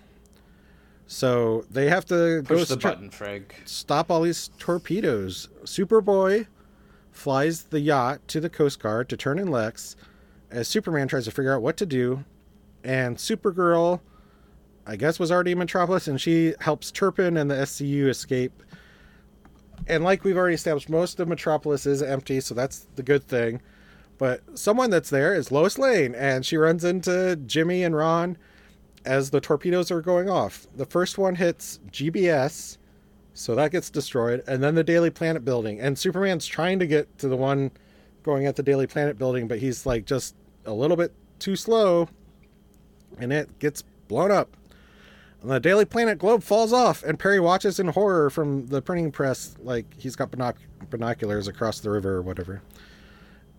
So 1.11 1.65
they 1.69 1.89
have 1.89 2.05
to 2.05 2.41
go 2.41 2.55
Push 2.55 2.69
the 2.69 2.77
button, 2.77 3.09
Freg. 3.09 3.51
stop 3.65 4.09
all 4.09 4.21
these 4.21 4.49
torpedoes. 4.57 5.49
Superboy 5.65 6.47
flies 7.11 7.63
the 7.63 7.81
yacht 7.81 8.25
to 8.29 8.39
the 8.39 8.49
Coast 8.49 8.79
Guard 8.81 9.09
to 9.09 9.17
turn 9.17 9.37
in 9.37 9.47
Lex 9.51 9.97
as 10.49 10.69
Superman 10.69 11.09
tries 11.09 11.25
to 11.25 11.31
figure 11.31 11.53
out 11.53 11.61
what 11.61 11.75
to 11.77 11.85
do. 11.85 12.23
And 12.85 13.17
Supergirl, 13.17 13.99
I 14.87 14.95
guess, 14.95 15.19
was 15.19 15.33
already 15.33 15.51
in 15.51 15.57
Metropolis 15.57 16.07
and 16.07 16.19
she 16.19 16.53
helps 16.61 16.91
Turpin 16.91 17.35
and 17.35 17.51
the 17.51 17.55
SCU 17.55 18.07
escape. 18.07 18.63
And 19.87 20.05
like 20.05 20.23
we've 20.23 20.37
already 20.37 20.55
established, 20.55 20.89
most 20.89 21.19
of 21.19 21.27
Metropolis 21.27 21.85
is 21.85 22.01
empty, 22.01 22.39
so 22.39 22.55
that's 22.55 22.87
the 22.95 23.03
good 23.03 23.25
thing. 23.25 23.61
But 24.17 24.57
someone 24.57 24.89
that's 24.89 25.09
there 25.09 25.33
is 25.33 25.51
Lois 25.51 25.77
Lane, 25.77 26.15
and 26.15 26.45
she 26.45 26.55
runs 26.55 26.85
into 26.85 27.35
Jimmy 27.35 27.83
and 27.83 27.97
Ron 27.97 28.37
as 29.05 29.29
the 29.29 29.41
torpedoes 29.41 29.91
are 29.91 30.01
going 30.01 30.29
off. 30.29 30.67
The 30.75 30.85
first 30.85 31.17
one 31.17 31.35
hits 31.35 31.79
GBS, 31.91 32.77
so 33.33 33.55
that 33.55 33.71
gets 33.71 33.89
destroyed, 33.89 34.43
and 34.47 34.63
then 34.63 34.75
the 34.75 34.83
Daily 34.83 35.09
Planet 35.09 35.45
building. 35.45 35.79
And 35.79 35.97
Superman's 35.97 36.45
trying 36.45 36.79
to 36.79 36.87
get 36.87 37.17
to 37.19 37.27
the 37.27 37.37
one 37.37 37.71
going 38.23 38.45
at 38.45 38.55
the 38.55 38.63
Daily 38.63 38.87
Planet 38.87 39.17
building, 39.17 39.47
but 39.47 39.59
he's 39.59 39.85
like 39.85 40.05
just 40.05 40.35
a 40.65 40.73
little 40.73 40.97
bit 40.97 41.13
too 41.39 41.55
slow, 41.55 42.09
and 43.19 43.33
it 43.33 43.59
gets 43.59 43.83
blown 44.07 44.31
up. 44.31 44.55
And 45.41 45.49
the 45.49 45.59
Daily 45.59 45.85
Planet 45.85 46.19
globe 46.19 46.43
falls 46.43 46.71
off, 46.71 47.03
and 47.03 47.17
Perry 47.17 47.39
watches 47.39 47.79
in 47.79 47.87
horror 47.87 48.29
from 48.29 48.67
the 48.67 48.81
printing 48.81 49.11
press, 49.11 49.55
like 49.63 49.85
he's 49.97 50.15
got 50.15 50.29
binoc- 50.31 50.57
binoculars 50.89 51.47
across 51.47 51.79
the 51.79 51.89
river 51.89 52.15
or 52.15 52.21
whatever. 52.21 52.61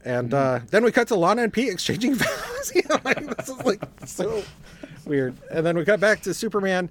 And 0.04 0.34
uh, 0.34 0.60
then 0.70 0.84
we 0.84 0.92
cut 0.92 1.08
to 1.08 1.14
Lana 1.14 1.42
and 1.42 1.52
Pete 1.52 1.70
exchanging 1.70 2.14
vows. 2.16 2.72
you 2.74 2.82
know, 2.88 2.98
like, 3.04 3.36
this 3.36 3.48
is 3.48 3.64
like 3.64 3.82
so 4.04 4.42
weird. 5.04 5.36
And 5.50 5.64
then 5.64 5.76
we 5.76 5.84
cut 5.84 6.00
back 6.00 6.22
to 6.22 6.34
Superman 6.34 6.90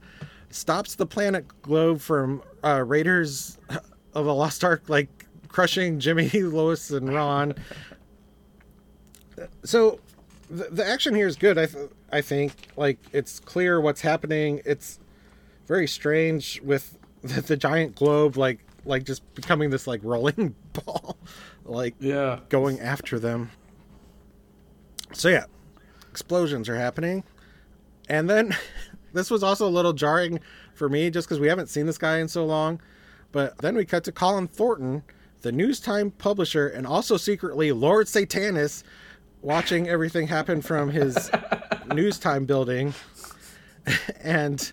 stops 0.51 0.95
the 0.95 1.05
planet 1.05 1.45
globe 1.61 2.01
from 2.01 2.43
uh, 2.63 2.83
Raiders 2.85 3.57
of 4.13 4.25
the 4.25 4.33
Lost 4.33 4.63
Ark, 4.63 4.83
like 4.87 5.25
crushing 5.47 5.99
Jimmy, 5.99 6.29
Lois, 6.29 6.91
and 6.91 7.13
Ron. 7.13 7.55
So 9.63 9.99
the, 10.49 10.65
the 10.65 10.85
action 10.85 11.15
here 11.15 11.27
is 11.27 11.35
good. 11.35 11.57
I 11.57 11.65
th- 11.65 11.89
I 12.11 12.21
think 12.21 12.67
like 12.75 12.99
it's 13.13 13.39
clear 13.39 13.79
what's 13.79 14.01
happening. 14.01 14.61
It's 14.65 14.99
very 15.67 15.87
strange 15.87 16.61
with 16.61 16.97
the, 17.21 17.41
the 17.41 17.57
giant 17.57 17.95
globe, 17.95 18.37
like 18.37 18.59
like 18.85 19.03
just 19.03 19.21
becoming 19.33 19.69
this 19.69 19.87
like 19.87 20.01
rolling 20.03 20.55
ball, 20.73 21.17
like 21.65 21.95
Yeah. 21.99 22.39
going 22.49 22.79
after 22.79 23.19
them. 23.19 23.51
So 25.13 25.29
yeah, 25.29 25.45
explosions 26.09 26.69
are 26.69 26.75
happening, 26.77 27.23
and 28.09 28.29
then 28.29 28.55
this 29.13 29.29
was 29.29 29.43
also 29.43 29.67
a 29.67 29.69
little 29.69 29.93
jarring 29.93 30.39
for 30.73 30.87
me 30.89 31.09
just 31.09 31.27
because 31.27 31.39
we 31.39 31.47
haven't 31.47 31.67
seen 31.67 31.85
this 31.85 31.97
guy 31.97 32.17
in 32.19 32.27
so 32.27 32.45
long. 32.45 32.81
But 33.31 33.57
then 33.59 33.75
we 33.75 33.85
cut 33.85 34.03
to 34.05 34.11
Colin 34.11 34.47
Thornton, 34.47 35.03
the 35.41 35.51
News 35.51 35.79
Time 35.79 36.11
publisher, 36.11 36.67
and 36.67 36.85
also 36.87 37.17
secretly 37.17 37.71
Lord 37.71 38.07
Satanus, 38.07 38.83
watching 39.41 39.87
everything 39.87 40.27
happen 40.27 40.61
from 40.61 40.89
his 40.89 41.29
News 41.93 42.19
Time 42.19 42.45
building, 42.45 42.93
and 44.21 44.71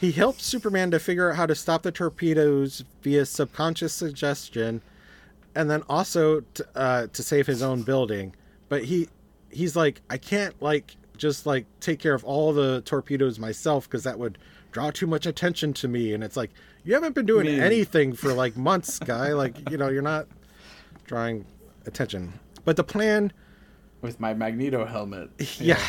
he 0.00 0.12
helps 0.12 0.44
Superman 0.44 0.90
to 0.92 0.98
figure 1.00 1.30
out 1.30 1.36
how 1.36 1.46
to 1.46 1.54
stop 1.54 1.82
the 1.82 1.90
torpedoes 1.92 2.84
via 3.02 3.26
subconscious 3.26 3.92
suggestion, 3.92 4.80
and 5.58 5.68
then 5.68 5.82
also 5.88 6.40
to, 6.54 6.66
uh, 6.76 7.06
to 7.08 7.20
save 7.20 7.48
his 7.48 7.62
own 7.62 7.82
building. 7.82 8.32
But 8.68 8.84
he 8.84 9.08
he's 9.50 9.74
like, 9.74 10.00
I 10.08 10.16
can't 10.16 10.54
like 10.62 10.96
just 11.16 11.46
like 11.46 11.66
take 11.80 11.98
care 11.98 12.14
of 12.14 12.22
all 12.22 12.52
the 12.52 12.80
torpedoes 12.82 13.40
myself 13.40 13.90
because 13.90 14.04
that 14.04 14.20
would 14.20 14.38
draw 14.70 14.92
too 14.92 15.08
much 15.08 15.26
attention 15.26 15.72
to 15.74 15.88
me. 15.88 16.14
And 16.14 16.22
it's 16.22 16.36
like 16.36 16.52
you 16.84 16.94
haven't 16.94 17.16
been 17.16 17.26
doing 17.26 17.46
Me. 17.46 17.58
anything 17.58 18.12
for 18.12 18.32
like 18.32 18.56
months, 18.56 19.00
guy. 19.00 19.32
like 19.32 19.68
you 19.68 19.76
know 19.76 19.88
you're 19.88 20.00
not 20.00 20.28
drawing 21.06 21.44
attention. 21.86 22.32
But 22.64 22.76
the 22.76 22.84
plan 22.84 23.32
With 24.00 24.20
my 24.20 24.34
Magneto 24.34 24.84
helmet. 24.86 25.30
yeah. 25.58 25.82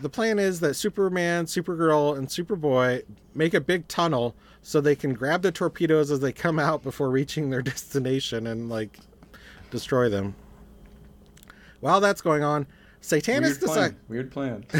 The 0.00 0.10
plan 0.10 0.38
is 0.38 0.60
that 0.60 0.74
Superman, 0.74 1.46
Supergirl, 1.46 2.18
and 2.18 2.28
Superboy 2.28 3.04
make 3.34 3.54
a 3.54 3.60
big 3.62 3.88
tunnel 3.88 4.36
so 4.66 4.80
they 4.80 4.96
can 4.96 5.14
grab 5.14 5.42
the 5.42 5.52
torpedoes 5.52 6.10
as 6.10 6.18
they 6.18 6.32
come 6.32 6.58
out 6.58 6.82
before 6.82 7.08
reaching 7.08 7.50
their 7.50 7.62
destination 7.72 8.48
and 8.48 8.68
like 8.68 8.98
destroy 9.70 10.08
them. 10.08 10.34
While 11.78 12.00
that's 12.00 12.20
going 12.20 12.42
on, 12.42 12.66
Satanus 13.00 13.60
decides 13.60 13.94
Weird 14.08 14.32
plan. 14.32 14.64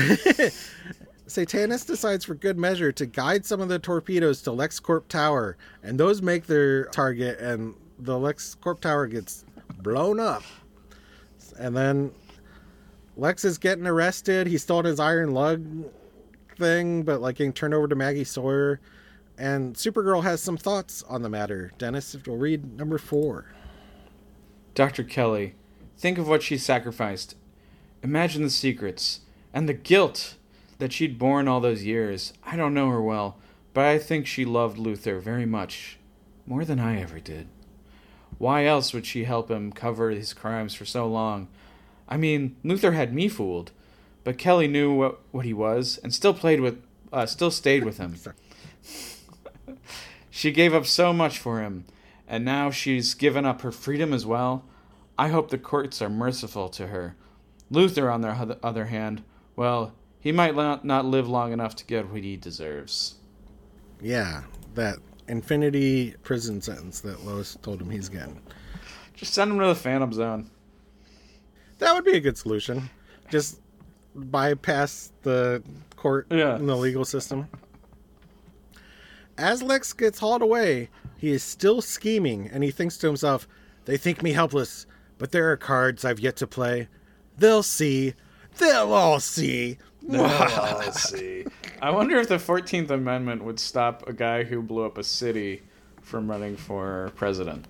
Satanus 1.29 1.87
decides 1.87 2.25
for 2.25 2.35
good 2.35 2.59
measure 2.59 2.91
to 2.91 3.07
guide 3.07 3.47
some 3.47 3.61
of 3.61 3.69
the 3.69 3.79
torpedoes 3.79 4.43
to 4.43 4.51
LexCorp 4.51 5.07
Tower, 5.07 5.57
and 5.85 6.01
those 6.01 6.21
make 6.21 6.47
their 6.47 6.87
target, 6.87 7.39
and 7.39 7.73
the 8.01 8.15
LexCorp 8.15 8.81
Tower 8.81 9.07
gets 9.07 9.45
blown 9.83 10.19
up. 10.19 10.43
And 11.61 11.77
then 11.77 12.11
Lex 13.17 13.45
is 13.45 13.57
getting 13.57 13.87
arrested. 13.87 14.49
He 14.49 14.59
stole 14.59 14.83
his 14.83 14.99
iron 14.99 15.33
lung 15.33 15.85
thing, 16.59 17.05
but 17.05 17.21
like 17.21 17.37
getting 17.37 17.53
turned 17.53 17.73
over 17.73 17.87
to 17.87 17.95
Maggie 17.95 18.25
Sawyer. 18.25 18.81
And 19.39 19.75
Supergirl 19.75 20.23
has 20.23 20.41
some 20.41 20.57
thoughts 20.57 21.03
on 21.05 21.23
the 21.23 21.29
matter. 21.29 21.73
Denis, 21.79 22.15
if 22.15 22.27
you'll 22.27 22.39
read 22.39 22.77
number 22.77 22.99
four. 22.99 23.53
Dr. 24.75 25.05
Kelly, 25.05 25.55
think 25.99 26.19
of 26.19 26.29
what 26.29 26.43
she 26.43 26.59
sacrificed. 26.59 27.35
Imagine 28.03 28.43
the 28.43 28.51
secrets 28.51 29.21
and 29.53 29.69
the 29.69 29.75
guilt 29.75 30.37
that 30.79 30.93
she'd 30.93 31.19
borne 31.19 31.49
all 31.49 31.61
those 31.61 31.85
years. 31.85 32.33
I 32.45 32.57
don't 32.57 32.75
know 32.75 32.91
her 32.91 33.03
well, 33.03 33.39
but 33.75 33.85
I 33.85 33.99
think 33.99 34.27
she 34.27 34.45
loved 34.45 34.79
Luthor 34.79 35.21
very 35.21 35.47
much, 35.47 35.99
more 36.47 36.65
than 36.65 36.79
I 36.79 37.01
ever 37.01 37.21
did. 37.21 37.49
Why 38.39 38.67
else 38.67 38.93
would 38.93 39.07
she 39.07 39.25
help 39.25 39.51
him 39.51 39.73
cover 39.73 40.11
his 40.11 40.35
crimes 40.35 40.75
for 40.75 40.85
so 40.85 41.07
long? 41.07 41.49
I 42.09 42.17
mean, 42.17 42.57
Luthor 42.65 42.95
had 42.95 43.15
me 43.15 43.29
fooled, 43.29 43.73
but 44.25 44.39
Kelly 44.39 44.69
knew 44.69 44.93
what, 44.93 45.21
what 45.31 45.47
he 45.47 45.55
was 45.55 45.99
and 46.03 46.13
still 46.13 46.35
played 46.35 46.61
with, 46.61 46.83
uh, 47.13 47.27
still 47.27 47.51
stayed 47.51 47.85
with 47.85 47.99
him. 47.99 48.17
she 50.37 50.53
gave 50.53 50.75
up 50.75 50.85
so 50.85 51.15
much 51.15 51.39
for 51.39 51.63
him, 51.63 51.87
and 52.29 52.45
now 52.45 52.71
she's 52.71 53.15
given 53.15 53.47
up 53.47 53.63
her 53.63 53.73
freedom 53.73 54.13
as 54.13 54.27
well. 54.27 54.67
I 55.17 55.29
hope 55.29 55.49
the 55.49 55.57
courts 55.57 56.03
are 56.03 56.11
merciful 56.11 56.69
to 56.69 56.89
her. 56.89 57.17
Luthor, 57.73 58.13
on 58.13 58.21
the 58.21 58.59
other 58.63 58.85
hand, 58.85 59.23
well, 59.57 59.95
he 60.21 60.33
might 60.33 60.55
not 60.55 61.07
live 61.07 61.27
long 61.27 61.55
enough 61.55 61.75
to 61.77 61.87
get 61.87 62.11
what 62.11 62.23
he 62.23 62.37
deserves. 62.37 63.15
Yeah, 64.03 64.43
that 64.75 64.99
infinity 65.27 66.15
prison 66.23 66.61
sentence 66.61 67.01
that 67.01 67.25
Lois 67.25 67.57
told 67.63 67.81
him 67.81 67.89
he's 67.89 68.11
getting. 68.11 68.39
Just 69.15 69.33
send 69.33 69.53
him 69.53 69.59
to 69.61 69.67
the 69.69 69.75
Phantom 69.75 70.13
Zone. 70.13 70.51
That 71.79 71.95
would 71.95 72.05
be 72.05 72.13
a 72.13 72.21
good 72.21 72.37
solution. 72.37 72.91
Just 73.31 73.61
bypass 74.15 75.13
the 75.23 75.63
court 75.97 76.27
Yeah. 76.31 76.57
and 76.57 76.69
the 76.69 76.77
legal 76.77 77.07
system. 77.07 77.49
As 79.39 79.63
Lex 79.63 79.93
gets 79.93 80.19
hauled 80.19 80.43
away, 80.43 80.89
he 81.17 81.31
is 81.31 81.43
still 81.43 81.83
scheming 81.83 82.49
and 82.51 82.65
he 82.65 82.71
thinks 82.71 82.97
to 82.99 83.07
himself, 83.07 83.47
They 83.85 83.97
think 83.97 84.23
me 84.23 84.33
helpless, 84.33 84.87
but 85.19 85.33
there 85.33 85.51
are 85.51 85.57
cards 85.57 86.05
I've 86.05 86.21
yet 86.21 86.37
to 86.37 86.47
play. 86.47 86.89
They'll 87.37 87.63
see. 87.63 88.15
They'll 88.59 88.93
all 88.93 89.21
see. 89.21 89.79
Let's 90.03 91.11
see. 91.11 91.45
I 91.83 91.91
wonder 91.91 92.19
if 92.19 92.29
the 92.29 92.39
Fourteenth 92.39 92.91
Amendment 92.91 93.45
would 93.45 93.61
stop 93.61 94.09
a 94.09 94.13
guy 94.13 94.45
who 94.45 94.63
blew 94.63 94.85
up 94.85 94.99
a 94.99 95.05
city 95.05 95.63
from 96.01 96.31
running 96.31 96.57
for 96.57 97.13
president. 97.17 97.67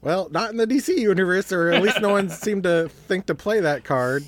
Well, 0.00 0.28
not 0.30 0.50
in 0.50 0.56
the 0.56 0.66
DC 0.66 0.96
universe, 0.96 1.52
or 1.52 1.70
at 1.70 1.82
least 1.82 2.00
no 2.00 2.10
one 2.10 2.28
seemed 2.30 2.64
to 2.64 2.88
think 2.88 3.26
to 3.26 3.34
play 3.34 3.60
that 3.60 3.84
card. 3.84 4.24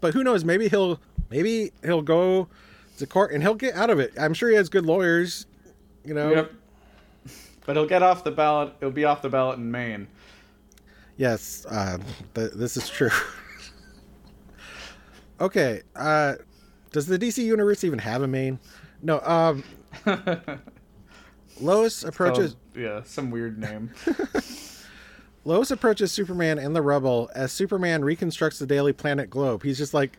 But 0.00 0.12
who 0.12 0.24
knows? 0.24 0.44
Maybe 0.44 0.68
he'll 0.68 1.00
maybe 1.30 1.72
he'll 1.82 2.02
go 2.02 2.48
to 2.96 3.06
court 3.06 3.32
and 3.32 3.42
he'll 3.42 3.54
get 3.54 3.74
out 3.74 3.90
of 3.90 3.98
it. 3.98 4.12
I'm 4.18 4.34
sure 4.34 4.50
he 4.50 4.56
has 4.56 4.68
good 4.68 4.86
lawyers. 4.86 5.46
You 6.04 6.14
know. 6.14 6.30
Yep. 6.30 6.52
But 7.64 7.76
he'll 7.76 7.86
get 7.86 8.02
off 8.02 8.22
the 8.22 8.30
ballot. 8.30 8.74
He'll 8.80 8.90
be 8.90 9.04
off 9.04 9.22
the 9.22 9.28
ballot 9.28 9.58
in 9.58 9.70
Maine. 9.70 10.06
Yes, 11.16 11.66
uh, 11.68 11.98
th- 12.34 12.52
this 12.52 12.76
is 12.76 12.88
true. 12.88 13.10
okay, 15.40 15.82
uh, 15.96 16.34
does 16.92 17.06
the 17.06 17.18
DC 17.18 17.42
universe 17.44 17.82
even 17.84 17.98
have 17.98 18.22
a 18.22 18.28
Maine? 18.28 18.60
No. 19.02 19.20
Um, 19.20 19.64
Lois 21.60 22.04
approaches. 22.04 22.56
Yeah, 22.74 23.02
some 23.04 23.30
weird 23.30 23.58
name. 23.58 23.90
Lois 25.44 25.70
approaches 25.70 26.12
Superman 26.12 26.58
and 26.58 26.76
the 26.76 26.82
Rebel 26.82 27.30
as 27.34 27.52
Superman 27.52 28.04
reconstructs 28.04 28.58
the 28.58 28.66
Daily 28.66 28.92
Planet 28.92 29.30
globe. 29.30 29.62
He's 29.62 29.78
just 29.78 29.94
like 29.94 30.18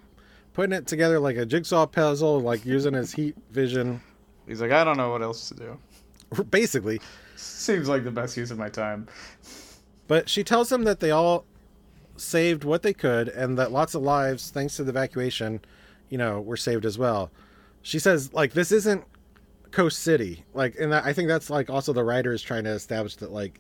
putting 0.57 0.73
it 0.73 0.87
together 0.87 1.19
like 1.19 1.37
a 1.37 1.45
jigsaw 1.45 1.85
puzzle, 1.85 2.39
like 2.39 2.65
using 2.65 2.95
his 2.95 3.13
heat 3.13 3.35
vision. 3.51 4.01
He's 4.47 4.59
like, 4.59 4.71
I 4.71 4.83
don't 4.83 4.97
know 4.97 5.11
what 5.11 5.21
else 5.21 5.49
to 5.49 5.53
do. 5.53 6.43
Basically, 6.49 6.99
Seems 7.35 7.87
like 7.87 8.03
the 8.03 8.09
best 8.09 8.35
use 8.35 8.49
of 8.49 8.57
my 8.57 8.67
time. 8.67 9.07
But 10.07 10.27
she 10.27 10.43
tells 10.43 10.71
him 10.71 10.83
that 10.85 10.99
they 10.99 11.11
all 11.11 11.45
saved 12.15 12.63
what 12.63 12.81
they 12.81 12.91
could 12.91 13.29
and 13.29 13.55
that 13.59 13.71
lots 13.71 13.93
of 13.93 14.01
lives, 14.01 14.49
thanks 14.49 14.77
to 14.77 14.83
the 14.83 14.89
evacuation, 14.89 15.61
you 16.09 16.17
know, 16.17 16.41
were 16.41 16.57
saved 16.57 16.85
as 16.85 16.97
well. 16.97 17.29
She 17.83 17.99
says, 17.99 18.33
like, 18.33 18.53
this 18.53 18.71
isn't 18.71 19.03
Coast 19.69 19.99
City. 19.99 20.43
Like, 20.55 20.75
and 20.79 20.91
that, 20.91 21.05
I 21.05 21.13
think 21.13 21.27
that's 21.27 21.51
like 21.51 21.69
also 21.69 21.93
the 21.93 22.03
writers 22.03 22.41
trying 22.41 22.63
to 22.63 22.71
establish 22.71 23.17
that, 23.17 23.31
like, 23.31 23.59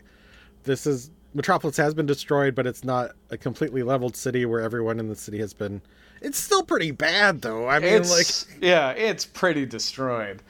this 0.63 0.87
is 0.87 1.11
Metropolis 1.37 1.77
has 1.77 1.93
been 1.93 2.07
destroyed, 2.07 2.55
but 2.55 2.65
it's 2.65 2.83
not 2.83 3.11
a 3.29 3.37
completely 3.37 3.83
leveled 3.83 4.15
city 4.15 4.43
where 4.43 4.59
everyone 4.59 4.99
in 4.99 5.07
the 5.07 5.15
city 5.15 5.37
has 5.37 5.53
been. 5.53 5.83
It's 6.19 6.39
still 6.39 6.63
pretty 6.63 6.89
bad, 6.89 7.43
though. 7.43 7.69
I 7.69 7.77
mean, 7.77 7.93
It's 7.93 8.09
like, 8.49 8.57
yeah, 8.59 8.89
it's 8.89 9.23
pretty 9.23 9.67
destroyed. 9.67 10.41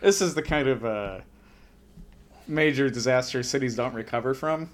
This 0.00 0.22
is 0.22 0.34
the 0.34 0.40
kind 0.40 0.68
of 0.68 0.86
uh, 0.86 1.20
major 2.48 2.88
disaster 2.88 3.42
cities 3.42 3.76
don't 3.76 3.92
recover 3.92 4.32
from. 4.32 4.70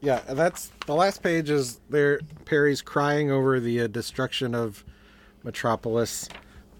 Yeah, 0.00 0.20
that's 0.30 0.70
the 0.86 0.94
last 0.94 1.22
page 1.22 1.50
is 1.50 1.78
there. 1.90 2.20
Perry's 2.46 2.80
crying 2.80 3.30
over 3.30 3.60
the 3.60 3.82
uh, 3.82 3.86
destruction 3.88 4.54
of 4.54 4.82
Metropolis. 5.42 6.30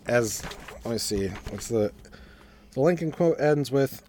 As 0.07 0.43
let 0.87 0.93
me 0.93 0.99
see, 0.99 1.29
what's 1.51 1.69
the 1.69 1.93
the 2.73 2.81
Lincoln 2.81 3.13
quote 3.13 3.39
ends 3.39 3.71
with 3.71 4.03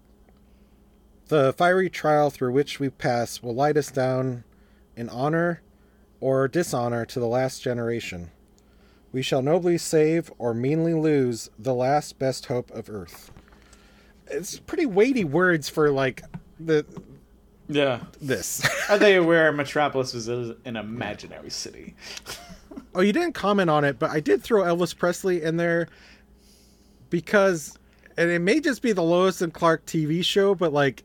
the 1.27 1.53
fiery 1.53 1.89
trial 1.89 2.29
through 2.29 2.51
which 2.51 2.79
we 2.79 2.89
pass 2.89 3.41
will 3.41 3.55
light 3.55 3.77
us 3.77 3.91
down 3.91 4.43
in 4.95 5.09
honor 5.09 5.61
or 6.19 6.47
dishonor 6.47 7.05
to 7.05 7.19
the 7.19 7.27
last 7.27 7.61
generation. 7.61 8.31
We 9.11 9.21
shall 9.21 9.41
nobly 9.41 9.77
save 9.77 10.31
or 10.37 10.53
meanly 10.53 10.93
lose 10.93 11.49
the 11.57 11.73
last 11.73 12.19
best 12.19 12.47
hope 12.47 12.69
of 12.71 12.89
earth. 12.89 13.31
It's 14.27 14.59
pretty 14.59 14.85
weighty 14.85 15.23
words 15.23 15.69
for 15.69 15.89
like 15.91 16.21
the 16.59 16.85
Yeah. 17.67 18.01
this. 18.21 18.67
Are 18.89 18.97
they 18.97 19.15
aware 19.15 19.51
Metropolis 19.51 20.13
is 20.13 20.27
an 20.27 20.75
imaginary 20.75 21.49
city? 21.49 21.95
Oh, 22.93 23.01
you 23.01 23.13
didn't 23.13 23.33
comment 23.33 23.69
on 23.69 23.83
it, 23.83 23.97
but 23.99 24.09
I 24.11 24.19
did 24.19 24.43
throw 24.43 24.63
Elvis 24.63 24.95
Presley 24.97 25.41
in 25.41 25.57
there 25.57 25.87
because, 27.09 27.77
and 28.17 28.29
it 28.29 28.39
may 28.39 28.59
just 28.59 28.81
be 28.81 28.91
the 28.91 29.01
Lois 29.03 29.41
and 29.41 29.53
Clark 29.53 29.85
TV 29.85 30.23
show, 30.23 30.55
but 30.55 30.73
like 30.73 31.03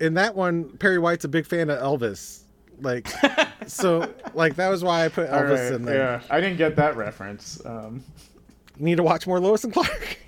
in 0.00 0.14
that 0.14 0.34
one, 0.34 0.76
Perry 0.78 0.98
White's 0.98 1.24
a 1.24 1.28
big 1.28 1.46
fan 1.46 1.70
of 1.70 1.78
Elvis. 1.78 2.42
Like, 2.80 3.08
so 3.66 4.12
like 4.34 4.56
that 4.56 4.68
was 4.68 4.84
why 4.84 5.04
I 5.04 5.08
put 5.08 5.28
Elvis 5.30 5.64
right, 5.64 5.72
in 5.72 5.84
there. 5.84 5.96
Yeah, 5.96 6.22
I 6.30 6.40
didn't 6.40 6.58
get 6.58 6.76
that 6.76 6.96
reference. 6.96 7.64
Um, 7.64 8.04
You 8.78 8.84
need 8.84 8.96
to 8.96 9.02
watch 9.02 9.26
more 9.26 9.40
Lois 9.40 9.64
and 9.64 9.72
Clark. 9.72 10.18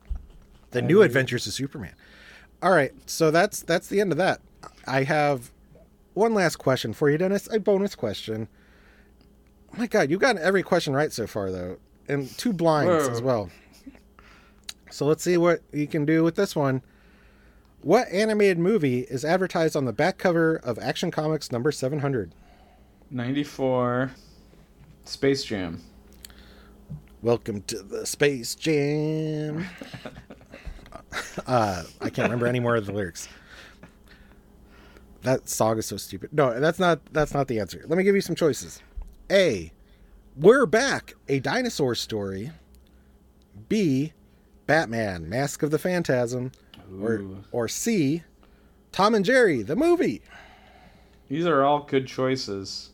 the 0.70 0.82
New 0.82 1.02
Adventures 1.02 1.46
of 1.46 1.52
Superman. 1.52 1.94
All 2.62 2.70
right, 2.70 2.92
so 3.06 3.30
that's 3.30 3.62
that's 3.62 3.88
the 3.88 4.00
end 4.00 4.12
of 4.12 4.18
that. 4.18 4.40
I 4.86 5.02
have 5.02 5.50
one 6.14 6.34
last 6.34 6.56
question 6.56 6.92
for 6.92 7.10
you, 7.10 7.18
Denis. 7.18 7.48
A 7.52 7.58
bonus 7.58 7.94
question. 7.94 8.48
Oh 9.72 9.78
my 9.78 9.86
God, 9.86 10.10
you've 10.10 10.20
gotten 10.20 10.42
every 10.42 10.62
question 10.62 10.94
right 10.94 11.12
so 11.12 11.26
far, 11.26 11.50
though, 11.50 11.78
and 12.08 12.28
two 12.38 12.52
blinds 12.52 13.06
Whoa. 13.06 13.12
as 13.12 13.22
well. 13.22 13.50
So 14.90 15.06
let's 15.06 15.22
see 15.22 15.36
what 15.36 15.62
you 15.72 15.86
can 15.86 16.04
do 16.04 16.22
with 16.24 16.34
this 16.34 16.54
one. 16.54 16.82
What 17.82 18.08
animated 18.12 18.58
movie 18.58 19.00
is 19.00 19.24
advertised 19.24 19.74
on 19.74 19.86
the 19.86 19.92
back 19.92 20.18
cover 20.18 20.56
of 20.56 20.78
Action 20.78 21.10
Comics 21.10 21.50
number 21.50 21.72
700? 21.72 22.34
94 23.10 24.10
Space 25.06 25.44
Jam. 25.44 25.80
Welcome 27.22 27.62
to 27.62 27.82
the 27.82 28.04
Space 28.04 28.54
Jam. 28.54 29.66
uh, 31.46 31.84
I 32.02 32.10
can't 32.10 32.26
remember 32.26 32.46
any 32.46 32.60
more 32.60 32.76
of 32.76 32.84
the 32.84 32.92
lyrics. 32.92 33.28
That 35.22 35.48
song 35.48 35.78
is 35.78 35.86
so 35.86 35.96
stupid. 35.96 36.34
No, 36.34 36.60
that's 36.60 36.78
not 36.78 37.00
that's 37.12 37.32
not 37.32 37.48
the 37.48 37.60
answer. 37.60 37.82
Let 37.86 37.96
me 37.96 38.04
give 38.04 38.14
you 38.14 38.20
some 38.20 38.36
choices. 38.36 38.82
A. 39.30 39.72
We're 40.36 40.66
back, 40.66 41.14
a 41.28 41.40
dinosaur 41.40 41.94
story. 41.94 42.52
B. 43.68 44.12
Batman, 44.66 45.28
Mask 45.28 45.62
of 45.62 45.70
the 45.70 45.78
Phantasm. 45.78 46.52
Or 47.00 47.12
Ooh. 47.14 47.44
or 47.52 47.68
C. 47.68 48.22
Tom 48.92 49.14
and 49.14 49.24
Jerry, 49.24 49.62
the 49.62 49.76
movie. 49.76 50.22
These 51.28 51.46
are 51.46 51.62
all 51.62 51.82
good 51.84 52.08
choices. 52.08 52.90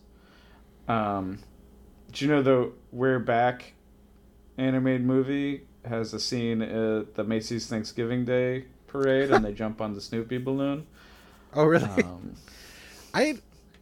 Um, 0.88 1.38
do 2.12 2.24
you 2.24 2.30
know 2.30 2.42
the 2.42 2.72
We're 2.92 3.18
Back 3.18 3.72
animated 4.58 5.04
movie 5.04 5.66
has 5.84 6.12
a 6.12 6.20
scene 6.20 6.62
at 6.62 7.14
the 7.14 7.24
Macy's 7.24 7.66
Thanksgiving 7.66 8.24
Day 8.24 8.64
parade 8.86 9.30
and 9.30 9.44
they 9.44 9.52
jump 9.54 9.80
on 9.80 9.94
the 9.94 10.00
Snoopy 10.00 10.38
balloon? 10.38 10.86
Oh, 11.54 11.64
really? 11.64 11.84
Um, 11.84 12.34
I 13.14 13.38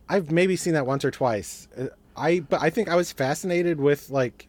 I've 0.08 0.30
maybe 0.30 0.54
seen 0.56 0.74
that 0.74 0.86
once 0.86 1.04
or 1.04 1.10
twice. 1.10 1.66
Uh, 1.76 1.86
I 2.16 2.40
but 2.40 2.62
I 2.62 2.70
think 2.70 2.88
I 2.88 2.94
was 2.94 3.10
fascinated 3.10 3.80
with 3.80 4.10
like 4.10 4.46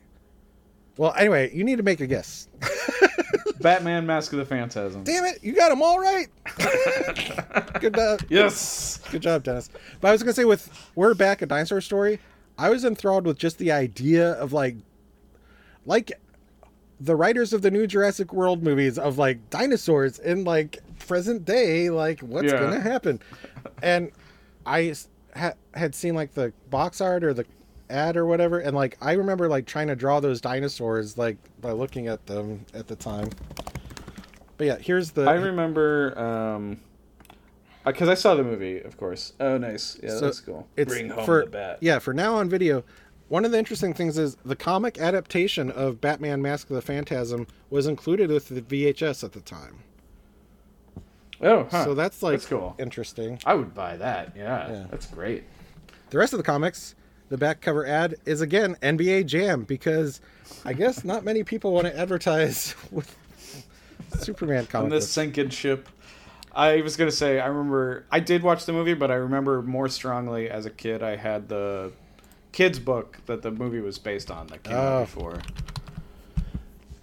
well, 0.97 1.13
anyway, 1.18 1.53
you 1.53 1.63
need 1.63 1.78
to 1.78 1.84
make 1.84 1.99
a 1.99 2.07
guess. 2.07 2.47
Batman 3.66 4.05
Mask 4.05 4.32
of 4.32 4.38
the 4.38 4.45
Phantasm. 4.45 5.03
Damn 5.03 5.26
it, 5.26 5.39
you 5.43 5.53
got 5.53 5.70
them 5.70 5.82
all 5.82 5.99
right. 5.99 6.28
good, 7.80 7.95
job. 7.95 8.20
Yes! 8.30 8.99
good 9.09 9.24
job, 9.24 9.43
Denis. 9.43 9.72
But 10.01 10.09
I 10.09 10.11
was 10.11 10.22
gonna 10.22 10.34
say 10.34 10.45
with 10.45 10.70
"We're 10.93 11.16
Back," 11.16 11.41
a 11.41 11.47
dinosaur 11.47 11.82
story. 11.82 12.20
I 12.59 12.70
was 12.70 12.86
enthralled 12.86 13.26
with 13.26 13.39
just 13.39 13.57
the 13.57 13.72
idea 13.72 14.34
of 14.34 14.53
like, 14.53 14.76
like 15.88 16.11
the 16.99 17.16
writers 17.16 17.53
of 17.53 17.63
the 17.63 17.72
new 17.72 17.88
Jurassic 17.88 18.32
World 18.32 18.61
movies 18.61 18.99
of 18.99 19.18
like 19.18 19.49
dinosaurs 19.49 20.20
in 20.20 20.43
like 20.43 20.78
present 20.99 21.43
day, 21.43 21.89
like 21.89 22.20
what's 22.20 22.51
Yeah. 22.51 22.59
gonna 22.59 22.80
happen? 22.80 23.20
And 23.82 24.11
I 24.63 24.93
ha- 25.36 25.53
had 25.74 25.95
seen 25.95 26.13
like 26.13 26.36
the 26.36 26.53
box 26.70 27.01
art 27.01 27.24
or 27.24 27.34
the 27.34 27.45
ad 27.89 28.17
or 28.17 28.25
whatever, 28.25 28.59
and 28.59 28.75
like 28.75 28.97
I 29.01 29.13
remember 29.13 29.47
like 29.47 29.65
trying 29.65 29.88
to 29.88 29.95
draw 29.95 30.19
those 30.19 30.41
dinosaurs 30.41 31.17
like 31.17 31.38
by 31.61 31.71
looking 31.71 32.07
at 32.07 32.25
them 32.25 32.65
at 32.73 32.88
the 32.88 32.95
time. 32.95 33.29
But 34.57 34.67
yeah, 34.67 34.77
here's 34.77 35.11
the 35.11 35.23
I 35.29 35.33
remember 35.36 36.17
um 36.17 36.79
because 37.86 38.09
I 38.09 38.15
saw 38.15 38.33
the 38.36 38.43
movie, 38.43 38.79
of 38.81 38.97
course. 38.97 39.33
Oh, 39.39 39.57
nice. 39.59 39.99
Yeah, 40.01 40.09
So 40.09 40.21
that's 40.21 40.39
cool. 40.39 40.67
It's 40.75 40.91
Bring 40.91 41.09
home 41.09 41.23
for, 41.25 41.43
the 41.45 41.51
bat. 41.51 41.77
Yeah, 41.81 41.99
for 41.99 42.13
now 42.15 42.33
on 42.36 42.49
video. 42.49 42.83
One 43.27 43.45
of 43.45 43.51
the 43.51 43.59
interesting 43.59 43.93
things 43.93 44.17
is 44.17 44.38
the 44.45 44.55
comic 44.55 44.97
adaptation 44.99 45.69
of 45.71 46.01
Batman 46.01 46.41
Mask 46.41 46.69
of 46.69 46.75
the 46.75 46.81
Phantasm 46.81 47.45
was 47.69 47.86
included 47.86 48.29
with 48.31 48.49
the 48.49 48.61
VHS 48.61 49.23
at 49.23 49.33
the 49.33 49.41
time. 49.41 49.79
Oh, 51.41 51.67
huh. 51.69 51.83
So 51.86 51.93
that's 51.93 52.23
like 52.23 52.33
That's 52.33 52.45
cool. 52.47 52.75
interesting. 52.79 53.39
I 53.45 53.53
would 53.55 53.73
buy 53.75 53.97
that. 53.97 54.33
Yeah, 54.36 54.69
Yeah. 54.71 54.86
that's 54.89 55.07
great. 55.07 55.43
The 56.09 56.17
rest 56.17 56.33
of 56.33 56.38
the 56.38 56.43
comics, 56.43 56.95
the 57.30 57.38
back 57.38 57.61
cover 57.61 57.86
ad 57.86 58.15
is 58.26 58.41
again 58.41 58.76
NBA 58.82 59.26
Jam 59.26 59.63
because 59.63 60.21
I 60.63 60.73
guess 60.73 61.03
not 61.03 61.23
many 61.23 61.43
people 61.43 61.71
want 61.73 61.88
to 61.88 61.97
advertise 61.97 62.76
with 62.91 63.15
Superman 64.19 64.59
On 64.59 64.65
comic 64.67 64.91
this 64.91 65.05
books. 65.05 65.11
sinking 65.11 65.49
ship. 65.49 65.89
I 66.53 66.82
was 66.82 66.95
gonna 66.95 67.11
say 67.11 67.39
I 67.39 67.47
remember 67.47 68.05
I 68.11 68.19
did 68.21 68.41
watch 68.43 68.65
the 68.65 68.73
movie, 68.73 68.93
but 68.93 69.11
I 69.11 69.15
remember 69.15 69.61
more 69.61 69.89
strongly 69.89 70.49
as 70.49 70.65
a 70.65 70.69
kid. 70.69 71.03
I 71.03 71.15
had 71.17 71.49
the 71.49 71.91
kids 72.53 72.80
book 72.80 73.19
that 73.26 73.41
the 73.41 73.51
movie 73.51 73.82
was 73.82 73.97
based 73.99 74.32
on 74.32 74.47
that 74.47 74.63
came 74.63 74.76
Oh. 74.76 74.80
out 75.01 75.05
before. 75.07 75.41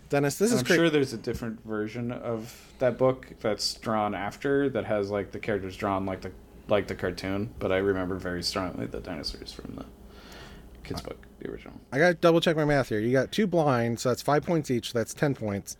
Denis, 0.08 0.36
this 0.36 0.52
is 0.52 0.60
I'm 0.60 0.66
great. 0.66 0.76
sure 0.76 0.90
there's 0.90 1.12
a 1.12 1.18
different 1.18 1.64
version 1.64 2.12
of 2.12 2.54
that 2.78 2.98
book 2.98 3.26
that's 3.40 3.74
drawn 3.74 4.14
after 4.14 4.68
that 4.70 4.84
has 4.84 5.10
like 5.10 5.32
the 5.32 5.38
characters 5.38 5.76
drawn 5.76 6.04
like 6.06 6.20
the 6.20 6.32
like 6.68 6.86
the 6.86 6.94
cartoon, 6.94 7.50
but 7.58 7.72
I 7.72 7.78
remember 7.78 8.16
very 8.16 8.42
strongly 8.42 8.86
the 8.86 9.00
dinosaurs 9.00 9.52
from 9.52 9.74
the 9.74 9.84
kids 10.84 11.00
book, 11.02 11.18
the 11.40 11.50
original. 11.50 11.74
I 11.92 11.98
got 11.98 12.08
to 12.08 12.14
double 12.14 12.40
check 12.40 12.56
my 12.56 12.64
math 12.64 12.88
here. 12.88 12.98
You 13.00 13.12
got 13.12 13.32
two 13.32 13.46
blinds, 13.46 14.02
so 14.02 14.08
that's 14.10 14.22
five 14.22 14.44
points 14.44 14.70
each. 14.70 14.92
That's 14.92 15.14
ten 15.14 15.34
points. 15.34 15.76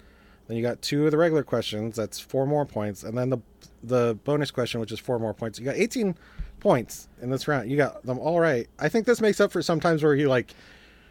Then 0.49 0.57
you 0.57 0.63
got 0.63 0.83
two 0.83 1.05
of 1.07 1.11
the 1.13 1.17
regular 1.19 1.43
questions. 1.43 1.97
That's 1.97 2.19
four 2.19 2.47
more 2.47 2.65
points, 2.67 3.03
and 3.05 3.17
then 3.17 3.31
the 3.31 3.39
the 3.83 4.19
bonus 4.25 4.51
question, 4.51 4.81
which 4.81 4.93
is 4.93 4.99
four 4.99 5.19
more 5.19 5.35
points. 5.35 5.59
You 5.59 5.65
got 5.65 5.77
eighteen 5.77 6.15
points 6.61 7.09
in 7.21 7.31
this 7.31 7.49
round. 7.49 7.71
You 7.71 7.77
got 7.77 8.05
them 8.05 8.19
all 8.19 8.39
right. 8.41 8.69
I 8.79 8.89
think 8.89 9.07
this 9.07 9.21
makes 9.21 9.41
up 9.41 9.51
for 9.53 9.63
sometimes 9.63 10.03
where 10.03 10.15
you 10.15 10.29
like, 10.29 10.55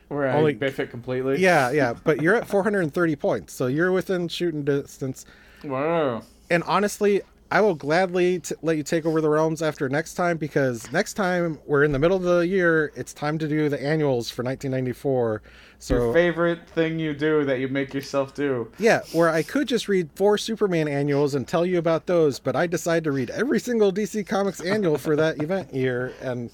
Where 0.08 0.28
I 0.30 0.34
Only- 0.34 0.54
biff 0.54 0.80
it 0.80 0.90
completely. 0.92 1.40
yeah, 1.40 1.72
yeah. 1.72 1.94
But 2.04 2.22
you're 2.22 2.36
at 2.36 2.48
four 2.48 2.64
hundred 2.64 2.82
and 2.82 2.94
thirty 2.94 3.16
points, 3.16 3.54
so 3.54 3.68
you're 3.68 3.92
within 3.92 4.28
shooting 4.28 4.64
distance. 4.64 5.26
Wow. 5.64 6.24
And 6.50 6.64
honestly, 6.64 7.22
I 7.52 7.60
will 7.60 7.76
gladly 7.76 8.40
t- 8.40 8.56
let 8.62 8.78
you 8.78 8.84
take 8.84 9.06
over 9.06 9.20
the 9.20 9.28
realms 9.28 9.62
after 9.62 9.90
next 9.90 10.14
time 10.14 10.38
because 10.38 10.90
next 10.94 11.16
time 11.16 11.60
we're 11.66 11.84
in 11.84 11.92
the 11.92 12.00
middle 12.00 12.16
of 12.16 12.24
the 12.24 12.48
year. 12.48 12.94
It's 12.96 13.14
time 13.14 13.38
to 13.40 13.48
do 13.48 13.68
the 13.68 13.82
annuals 13.84 14.30
for 14.30 14.42
1994. 14.42 15.42
So 15.78 15.96
Your 15.96 16.14
favorite 16.14 16.70
thing 16.70 16.98
you 16.98 17.14
do 17.14 17.44
that 17.44 17.60
you 17.60 17.68
make 17.68 17.94
yourself 17.94 18.34
do. 18.34 18.72
Yeah, 18.80 19.02
where 19.12 19.30
I 19.30 19.44
could 19.44 19.68
just 19.68 19.90
read 19.90 20.10
four 20.16 20.38
Superman 20.38 20.88
annuals 20.88 21.36
and 21.36 21.46
tell 21.46 21.66
you 21.66 21.78
about 21.78 22.06
those, 22.06 22.40
but 22.40 22.56
I 22.56 22.68
decided 22.68 23.04
to 23.04 23.12
read 23.12 23.30
every 23.32 23.60
single 23.60 23.92
DC 23.92 24.26
Comics 24.26 24.62
annual 24.62 24.98
for 24.98 25.18
that 25.18 25.44
event 25.44 25.74
year, 25.74 26.14
and 26.22 26.50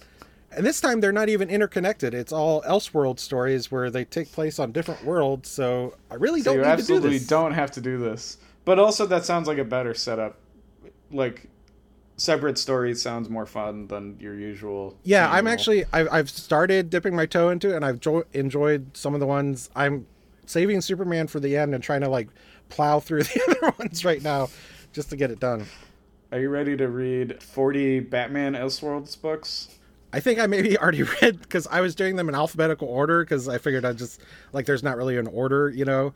and 0.52 0.66
this 0.66 0.82
time 0.82 1.00
they're 1.00 1.12
not 1.12 1.30
even 1.30 1.50
interconnected. 1.50 2.16
It's 2.16 2.32
all 2.32 2.64
Elseworld 2.64 3.20
stories 3.20 3.70
where 3.70 3.91
they 3.91 4.06
take 4.06 4.32
place 4.32 4.58
on 4.58 4.72
different 4.72 5.04
worlds. 5.06 5.50
So 5.50 5.93
I 6.10 6.16
really 6.16 6.41
So 6.41 6.56
don't 6.56 6.64
you 6.64 6.72
need 6.72 6.78
to 6.78 6.88
do 6.88 6.95
absolutely 6.95 7.20
don't 7.20 7.52
have 7.52 7.70
to 7.72 7.82
do 7.82 8.00
this. 8.00 8.38
But 8.66 8.80
also 8.80 9.06
that 9.06 9.26
sounds 9.26 9.48
like 9.48 9.60
a 9.60 9.64
better 9.64 9.93
setup. 9.93 10.38
Like 11.12 11.49
separate 12.18 12.58
stories 12.58 13.01
sounds 13.01 13.30
more 13.30 13.45
fun 13.45 13.88
than 13.88 14.18
your 14.20 14.34
usual. 14.34 14.97
Yeah, 15.03 15.30
I'm 15.32 15.47
actually 15.47 15.86
I've, 15.93 16.08
I've 16.12 16.30
started 16.30 16.89
dipping 16.89 17.16
my 17.16 17.26
toe 17.26 17.49
into 17.49 17.72
it, 17.72 17.76
and 17.76 17.86
I've 17.86 17.99
jo- 17.99 18.26
enjoyed 18.34 18.95
some 18.95 19.14
of 19.14 19.20
the 19.20 19.28
ones. 19.28 19.70
I'm 19.76 20.08
saving 20.45 20.82
Superman 20.82 21.28
for 21.28 21.39
the 21.39 21.55
end 21.55 21.74
and 21.74 21.84
trying 21.84 22.01
to 22.01 22.10
like 22.10 22.30
plow 22.70 22.99
through 22.99 23.24
the 23.24 23.58
other 23.62 23.76
ones 23.80 24.03
right 24.03 24.22
now, 24.22 24.49
just 24.93 25.10
to 25.12 25.16
get 25.16 25.32
it 25.32 25.39
done. 25.39 25.66
Are 26.32 26.39
you 26.39 26.49
ready 26.49 26.76
to 26.76 26.89
read 26.89 27.41
40 27.41 28.01
Batman 28.01 28.53
Elseworlds 28.53 29.20
books? 29.22 29.78
I 30.12 30.20
think 30.20 30.39
I 30.39 30.47
maybe 30.47 30.78
already 30.80 31.03
read 31.03 31.39
because 31.39 31.68
I 31.68 31.82
was 31.82 31.95
doing 31.95 32.16
them 32.16 32.28
in 32.30 32.36
alphabetical 32.36 32.88
order 32.88 33.24
because 33.24 33.47
I 33.47 33.58
figured 33.58 33.86
I'd 33.86 33.97
just 33.97 34.22
like 34.53 34.66
there's 34.66 34.84
not 34.84 34.97
really 34.97 35.18
an 35.18 35.28
order, 35.28 35.70
you 35.70 35.86
know. 35.86 36.14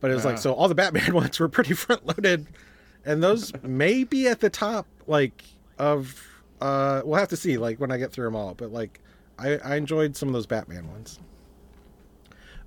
But 0.00 0.10
it 0.10 0.14
was 0.14 0.26
like 0.26 0.34
uh. 0.34 0.40
so 0.40 0.52
all 0.52 0.68
the 0.68 0.74
Batman 0.74 1.14
ones 1.14 1.40
were 1.40 1.48
pretty 1.48 1.74
front 1.74 2.06
loaded, 2.06 2.46
and 3.06 3.22
those 3.22 3.52
may 3.62 4.04
be 4.04 4.28
at 4.28 4.40
the 4.40 4.50
top 4.50 4.86
like 5.06 5.44
of 5.78 6.22
uh 6.60 7.02
we'll 7.04 7.18
have 7.18 7.28
to 7.28 7.36
see 7.36 7.56
like 7.56 7.80
when 7.80 7.90
I 7.90 7.96
get 7.96 8.12
through 8.12 8.26
them 8.26 8.36
all. 8.36 8.54
But 8.54 8.72
like 8.72 9.00
I, 9.38 9.56
I 9.58 9.76
enjoyed 9.76 10.16
some 10.16 10.28
of 10.28 10.32
those 10.34 10.46
Batman 10.46 10.88
ones. 10.88 11.18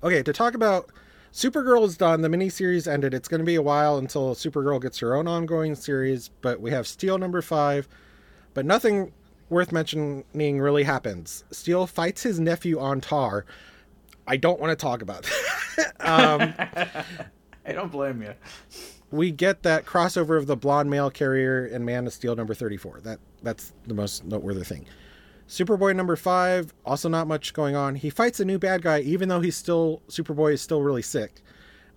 Okay, 0.02 0.22
to 0.22 0.32
talk 0.32 0.54
about 0.54 0.90
Supergirl 1.32 1.84
is 1.84 1.96
done. 1.96 2.22
The 2.22 2.28
miniseries 2.28 2.90
ended. 2.90 3.14
It's 3.14 3.28
going 3.28 3.40
to 3.40 3.44
be 3.44 3.54
a 3.54 3.62
while 3.62 3.98
until 3.98 4.34
Supergirl 4.34 4.80
gets 4.80 4.98
her 4.98 5.14
own 5.14 5.28
ongoing 5.28 5.74
series, 5.74 6.28
but 6.40 6.60
we 6.60 6.70
have 6.72 6.86
Steel 6.86 7.18
number 7.18 7.40
five. 7.42 7.88
But 8.54 8.66
nothing 8.66 9.12
worth 9.48 9.70
mentioning 9.72 10.24
really 10.34 10.82
happens. 10.82 11.44
Steel 11.50 11.86
fights 11.86 12.22
his 12.22 12.40
nephew 12.40 12.80
on 12.80 13.00
Tar. 13.00 13.44
I 14.26 14.36
don't 14.36 14.60
want 14.60 14.70
to 14.70 14.76
talk 14.76 15.02
about 15.02 15.22
that. 15.76 15.94
um, 16.00 16.54
I 17.66 17.72
don't 17.72 17.92
blame 17.92 18.22
you. 18.22 18.34
We 19.10 19.30
get 19.30 19.62
that 19.64 19.86
crossover 19.86 20.38
of 20.38 20.46
the 20.46 20.56
blonde 20.56 20.90
mail 20.90 21.10
carrier 21.10 21.64
and 21.64 21.84
Man 21.84 22.06
of 22.06 22.12
Steel 22.12 22.36
number 22.36 22.54
34. 22.54 23.00
That 23.02 23.18
that's 23.42 23.72
the 23.86 23.94
most 23.94 24.24
noteworthy 24.24 24.64
thing. 24.64 24.86
Superboy 25.48 25.96
number 25.96 26.14
5, 26.14 26.72
also 26.86 27.08
not 27.08 27.26
much 27.26 27.52
going 27.52 27.74
on. 27.74 27.96
He 27.96 28.08
fights 28.08 28.38
a 28.38 28.44
new 28.44 28.58
bad 28.58 28.82
guy 28.82 29.00
even 29.00 29.28
though 29.28 29.40
he's 29.40 29.56
still 29.56 30.00
Superboy 30.08 30.52
is 30.52 30.62
still 30.62 30.82
really 30.82 31.02
sick. 31.02 31.42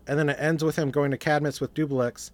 And 0.07 0.18
then 0.18 0.30
it 0.30 0.38
ends 0.39 0.64
with 0.64 0.76
him 0.76 0.89
going 0.89 1.11
to 1.11 1.18
Cadmus 1.18 1.61
with 1.61 1.74
Dubbilex. 1.74 2.32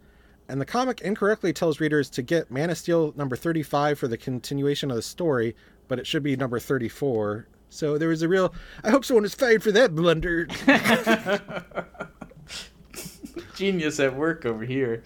And 0.48 0.60
the 0.60 0.66
comic 0.66 1.02
incorrectly 1.02 1.54
tells 1.54 1.80
readers 1.80 2.10
to 2.12 2.22
get 2.22 2.50
Man 2.50 2.70
of 2.70 2.78
Steel 2.78 3.14
number 3.18 3.36
35 3.36 4.00
for 4.00 4.08
the 4.08 4.18
continuation 4.18 4.90
of 4.90 4.96
the 4.96 5.02
story, 5.02 5.56
but 5.88 6.00
it 6.00 6.08
should 6.08 6.24
be 6.24 6.36
number 6.36 6.60
34. 6.60 7.48
So 7.70 7.98
there 7.98 8.10
was 8.10 8.22
a 8.22 8.30
real 8.30 8.54
I 8.84 8.90
hope 8.90 9.04
someone 9.04 9.26
is 9.26 9.36
fired 9.36 9.62
for 9.62 9.72
that 9.74 9.94
blunder. 9.94 10.48
Genius 13.60 13.99
at 13.99 14.16
work 14.16 14.45
over 14.45 14.64
here. 14.64 15.03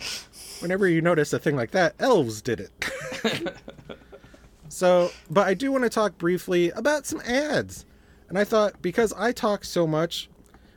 whenever 0.60 0.88
you 0.88 1.02
notice 1.02 1.34
a 1.34 1.40
thing 1.40 1.56
like 1.56 1.72
that, 1.72 1.96
elves 2.00 2.40
did 2.42 2.60
it. 2.60 3.58
so, 4.70 5.10
but 5.28 5.48
I 5.48 5.56
do 5.56 5.72
want 5.72 5.86
to 5.86 5.90
talk 5.90 6.20
briefly 6.20 6.70
about 6.70 7.08
some 7.08 7.20
ads. 7.22 7.86
And 8.30 8.38
I 8.38 8.44
thought, 8.44 8.80
because 8.82 9.12
I 9.14 9.32
talk 9.32 9.66
so 9.66 9.88
much, 9.88 10.30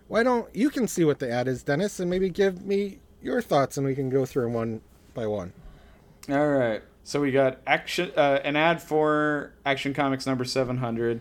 why 0.09 0.23
don't 0.23 0.55
you 0.57 0.71
can 0.71 0.89
see 0.89 1.05
what 1.05 1.19
the 1.19 1.31
ad 1.31 1.49
is, 1.49 1.63
Denis, 1.63 2.01
and 2.01 2.09
maybe 2.09 2.31
give 2.31 2.65
me 2.65 3.01
your 3.21 3.43
thoughts 3.43 3.77
and 3.77 3.87
we 3.87 3.95
can 3.95 4.09
go 4.09 4.25
through 4.25 4.45
them 4.45 4.55
one 4.55 4.81
by 5.13 5.27
one. 5.27 5.53
All 6.31 6.49
right. 6.49 6.83
So 7.05 7.21
we 7.21 7.31
got 7.31 7.61
action 7.67 8.11
uh, 8.17 8.41
an 8.43 8.57
ad 8.57 8.83
for 8.83 9.53
Action 9.65 9.93
Comics 9.93 10.27
number 10.27 10.45
700 10.45 11.21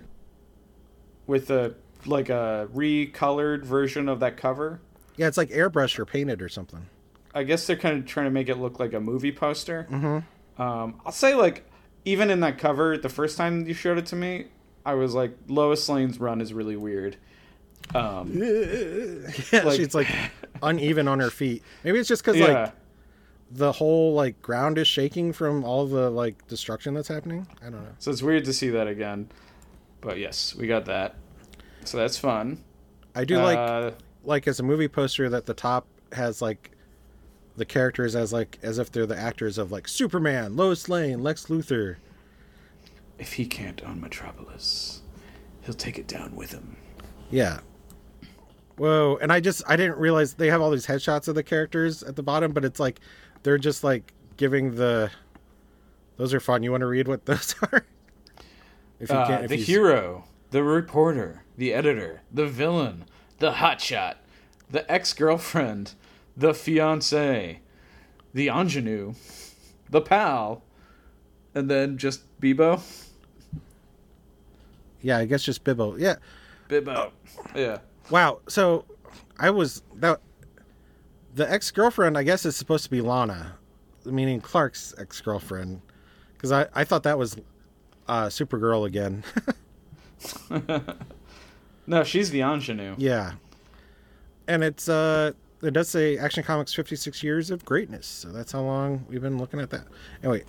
with 1.27 1.51
a 1.51 1.75
like 2.05 2.29
a 2.29 2.69
recolored 2.73 3.63
version 3.63 4.07
of 4.07 4.21
that 4.21 4.37
cover. 4.37 4.79
Yeah, 5.17 5.27
it's 5.27 5.37
like 5.37 5.49
airbrushed 5.49 5.97
or 5.99 6.05
painted 6.05 6.41
or 6.41 6.49
something. 6.49 6.85
I 7.33 7.43
guess 7.43 7.67
they're 7.67 7.75
kind 7.75 7.97
of 7.97 8.05
trying 8.05 8.25
to 8.27 8.31
make 8.31 8.49
it 8.49 8.57
look 8.57 8.79
like 8.79 8.93
a 8.93 8.99
movie 8.99 9.31
poster. 9.31 9.87
Mm-hmm. 9.89 10.61
Um, 10.61 11.01
I'll 11.05 11.11
say 11.11 11.35
like 11.35 11.65
even 12.05 12.29
in 12.29 12.39
that 12.41 12.57
cover, 12.57 12.97
the 12.97 13.09
first 13.09 13.37
time 13.37 13.67
you 13.67 13.73
showed 13.73 13.97
it 13.97 14.05
to 14.07 14.15
me, 14.15 14.45
I 14.85 14.93
was 14.93 15.13
like 15.13 15.35
Lois 15.47 15.87
Lane's 15.89 16.19
run 16.19 16.39
is 16.41 16.53
really 16.53 16.75
weird. 16.77 17.17
Um, 17.93 18.31
Yeah, 19.51 19.63
Like- 19.63 19.75
she's 19.77 19.93
like 19.95 20.07
uneven 20.63 21.07
on 21.07 21.19
her 21.19 21.29
feet. 21.29 21.63
Maybe 21.83 21.99
it's 21.99 22.07
just 22.09 22.23
because 22.23 22.37
yeah. 22.37 22.45
like 22.63 22.73
the 23.51 23.71
whole 23.71 24.13
like 24.13 24.41
ground 24.41 24.77
is 24.77 24.87
shaking 24.87 25.31
from 25.33 25.63
all 25.63 25.85
the 25.87 26.09
like 26.09 26.47
destruction 26.47 26.93
that's 26.93 27.07
happening. 27.07 27.47
I 27.61 27.65
don't 27.65 27.83
know. 27.83 27.95
So 27.99 28.11
it's 28.11 28.21
weird 28.23 28.45
to 28.45 28.53
see 28.53 28.69
that 28.69 28.87
again. 28.87 29.29
But 30.01 30.19
yes, 30.19 30.55
we 30.55 30.67
got 30.67 30.85
that. 30.85 31.15
So 31.83 31.97
that's 31.97 32.17
fun. 32.17 32.63
I 33.13 33.23
do 33.25 33.39
Uh, 33.39 33.43
like 33.43 33.95
as 34.27 34.59
a 34.59 34.63
movie 34.63 34.87
poster 34.87 35.29
that 35.29 35.45
the 35.45 35.53
top 35.53 35.87
has 36.11 36.41
like 36.41 36.71
the 37.57 37.65
characters 37.65 38.15
as 38.15 38.33
like 38.33 38.59
as 38.61 38.77
if 38.79 38.91
they're 38.91 39.05
the 39.05 39.17
actors 39.17 39.57
of 39.57 39.71
like 39.71 39.87
Superman, 39.87 40.55
Lois 40.55 40.89
Lane, 40.89 41.23
Lex 41.23 41.45
Luthor. 41.45 41.95
if 43.17 43.33
he 43.33 43.45
can't 43.45 43.81
own 43.83 44.01
Metropolis, 44.01 45.01
he'll 45.61 45.73
take 45.73 45.97
it 45.97 46.07
down 46.07 46.35
with 46.35 46.51
him. 46.51 46.75
Yeah. 47.29 47.59
Whoa, 48.77 49.17
and 49.21 49.31
I 49.31 49.39
just 49.39 49.63
I 49.67 49.77
didn't 49.77 49.97
realize 49.97 50.33
they 50.33 50.49
have 50.49 50.61
all 50.61 50.69
these 50.69 50.85
headshots 50.85 51.27
of 51.29 51.35
the 51.35 51.43
characters 51.43 52.03
at 52.03 52.17
the 52.17 52.23
bottom, 52.23 52.51
but 52.51 52.65
it's 52.65 52.79
like 52.79 52.99
they're 53.43 53.57
just 53.57 53.83
like 53.85 54.13
giving 54.35 54.75
the 54.75 55.09
those 56.17 56.33
are 56.33 56.41
fun. 56.41 56.61
You 56.61 56.71
want 56.71 56.81
to 56.81 56.87
read 56.87 57.07
what 57.07 57.25
those 57.25 57.55
are? 57.71 57.85
If 58.99 59.11
Uh, 59.11 59.47
the 59.47 59.57
you 59.57 59.63
hero 59.63 60.25
the 60.51 60.61
reporter, 60.63 61.43
the 61.57 61.73
editor, 61.73 62.21
the 62.33 62.47
villain, 62.47 63.05
the 63.39 63.53
hotshot, 63.53 64.15
the 64.69 64.89
ex 64.91 65.13
girlfriend, 65.13 65.93
the 66.35 66.53
fiance, 66.53 67.59
the 68.33 68.49
ingenue, 68.49 69.13
the 69.89 70.01
pal, 70.01 70.63
and 71.53 71.69
then 71.69 71.97
just 71.97 72.21
Bibbo. 72.39 72.81
Yeah, 75.01 75.17
I 75.19 75.25
guess 75.25 75.43
just 75.43 75.63
Bibbo. 75.63 75.99
Yeah. 75.99 76.15
Bibbo. 76.69 77.11
Yeah. 77.55 77.79
Wow. 78.09 78.39
So 78.47 78.85
I 79.39 79.49
was 79.49 79.83
that 79.95 80.19
the 81.33 81.49
ex 81.49 81.71
girlfriend. 81.71 82.17
I 82.17 82.23
guess 82.23 82.45
is 82.45 82.55
supposed 82.55 82.83
to 82.85 82.89
be 82.89 83.01
Lana, 83.01 83.57
meaning 84.05 84.41
Clark's 84.41 84.93
ex 84.97 85.21
girlfriend, 85.21 85.81
because 86.33 86.51
I 86.51 86.67
I 86.73 86.83
thought 86.83 87.03
that 87.03 87.17
was 87.17 87.37
uh, 88.07 88.25
Supergirl 88.25 88.85
again. 88.85 89.23
No, 91.87 92.03
she's 92.03 92.29
the 92.31 92.41
ingenue. 92.41 92.95
yeah. 92.97 93.33
And 94.47 94.63
it's 94.63 94.87
uh 94.89 95.31
it 95.61 95.71
does 95.71 95.89
say 95.89 96.17
Action 96.17 96.43
Comics 96.43 96.73
56 96.73 97.23
years 97.23 97.49
of 97.49 97.65
greatness. 97.65 98.05
So 98.05 98.29
that's 98.29 98.51
how 98.51 98.61
long 98.61 99.05
we've 99.09 99.21
been 99.21 99.37
looking 99.39 99.59
at 99.59 99.69
that. 99.71 99.85
Anyway. 100.23 100.43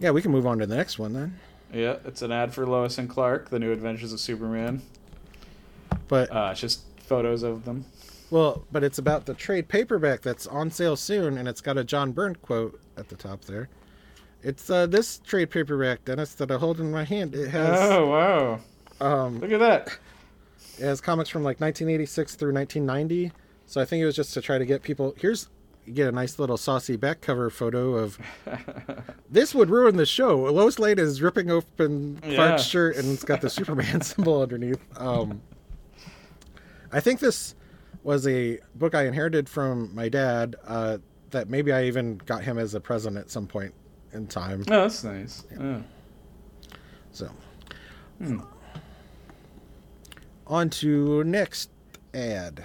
Yeah, 0.00 0.10
we 0.10 0.20
can 0.22 0.30
move 0.30 0.46
on 0.46 0.58
to 0.58 0.66
the 0.66 0.76
next 0.76 0.98
one 0.98 1.12
then. 1.14 1.38
Yeah, 1.72 1.96
it's 2.04 2.22
an 2.22 2.30
ad 2.32 2.52
for 2.54 2.66
Lois 2.66 2.96
and 2.98 3.08
Clark, 3.10 3.48
the 3.50 3.58
new 3.58 3.72
adventures 3.72 4.12
of 4.12 4.20
Superman. 4.20 4.82
But 6.08 6.30
Uh, 6.34 6.48
it's 6.52 6.60
just 6.60 6.82
photos 7.00 7.42
of 7.42 7.64
them. 7.64 7.84
well, 8.30 8.64
but 8.72 8.82
it's 8.84 8.98
about 8.98 9.26
the 9.26 9.34
trade 9.34 9.68
paperback 9.68 10.22
that's 10.22 10.46
on 10.46 10.70
sale 10.70 10.96
soon 10.96 11.36
and 11.38 11.48
it's 11.48 11.60
got 11.60 11.76
a 11.78 11.84
John 11.84 12.12
Byrne 12.12 12.36
quote 12.36 12.80
at 12.96 13.08
the 13.08 13.16
top 13.16 13.44
there. 13.46 13.68
It's 14.42 14.70
uh 14.70 14.86
this 14.86 15.18
trade 15.18 15.50
paperback, 15.50 16.04
Denis, 16.04 16.34
that 16.34 16.50
I 16.50 16.56
hold 16.56 16.78
in 16.80 16.90
my 16.90 17.04
hand. 17.04 17.34
It 17.34 17.48
has 17.48 17.78
Oh, 17.80 18.06
wow. 18.06 18.60
Um 19.00 19.40
Look 19.40 19.52
at 19.52 19.60
that. 19.60 19.98
It 20.78 20.84
has 20.84 21.00
comics 21.00 21.28
from 21.30 21.42
like 21.42 21.60
1986 21.60 22.34
through 22.34 22.52
1990. 22.52 23.32
So 23.66 23.80
I 23.80 23.84
think 23.84 24.02
it 24.02 24.06
was 24.06 24.14
just 24.16 24.34
to 24.34 24.40
try 24.42 24.58
to 24.58 24.66
get 24.66 24.82
people. 24.82 25.14
Here's 25.18 25.48
you 25.86 25.92
get 25.92 26.08
a 26.08 26.12
nice 26.12 26.38
little 26.38 26.56
saucy 26.56 26.96
back 26.96 27.20
cover 27.20 27.48
photo 27.48 27.94
of. 27.94 28.18
this 29.30 29.54
would 29.54 29.70
ruin 29.70 29.96
the 29.96 30.06
show. 30.06 30.36
Lois 30.52 30.78
Lane 30.78 30.98
is 30.98 31.22
ripping 31.22 31.50
open 31.50 32.16
Clark's 32.22 32.34
Yeah. 32.36 32.56
shirt 32.56 32.96
and 32.96 33.12
it's 33.12 33.24
got 33.24 33.40
the 33.40 33.48
Superman 33.50 34.00
symbol 34.02 34.42
underneath. 34.42 34.80
Um, 35.00 35.40
I 36.92 37.00
think 37.00 37.20
this 37.20 37.54
was 38.02 38.26
a 38.26 38.58
book 38.74 38.94
I 38.94 39.06
inherited 39.06 39.48
from 39.48 39.94
my 39.94 40.08
dad. 40.08 40.56
Uh, 40.66 40.98
that 41.30 41.48
maybe 41.48 41.72
I 41.72 41.84
even 41.84 42.18
got 42.18 42.44
him 42.44 42.56
as 42.58 42.74
a 42.74 42.80
present 42.80 43.16
at 43.16 43.30
some 43.30 43.46
point 43.48 43.74
in 44.12 44.26
time. 44.28 44.62
Oh, 44.68 44.82
that's 44.82 45.02
nice. 45.02 45.44
Yeah. 45.58 45.80
So, 47.10 47.28
on 50.46 50.70
to 50.70 51.24
next 51.24 51.70
ad. 52.14 52.64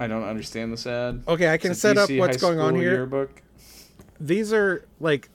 I 0.00 0.06
don't 0.06 0.24
understand 0.24 0.72
this 0.72 0.86
ad. 0.86 1.22
Okay, 1.26 1.48
I 1.52 1.56
can 1.56 1.74
set 1.74 1.98
up 1.98 2.10
what's 2.10 2.36
high 2.36 2.40
going 2.40 2.60
on 2.60 2.74
here. 2.74 2.92
Yearbook. 2.94 3.42
These 4.20 4.52
are 4.52 4.84
like 5.00 5.28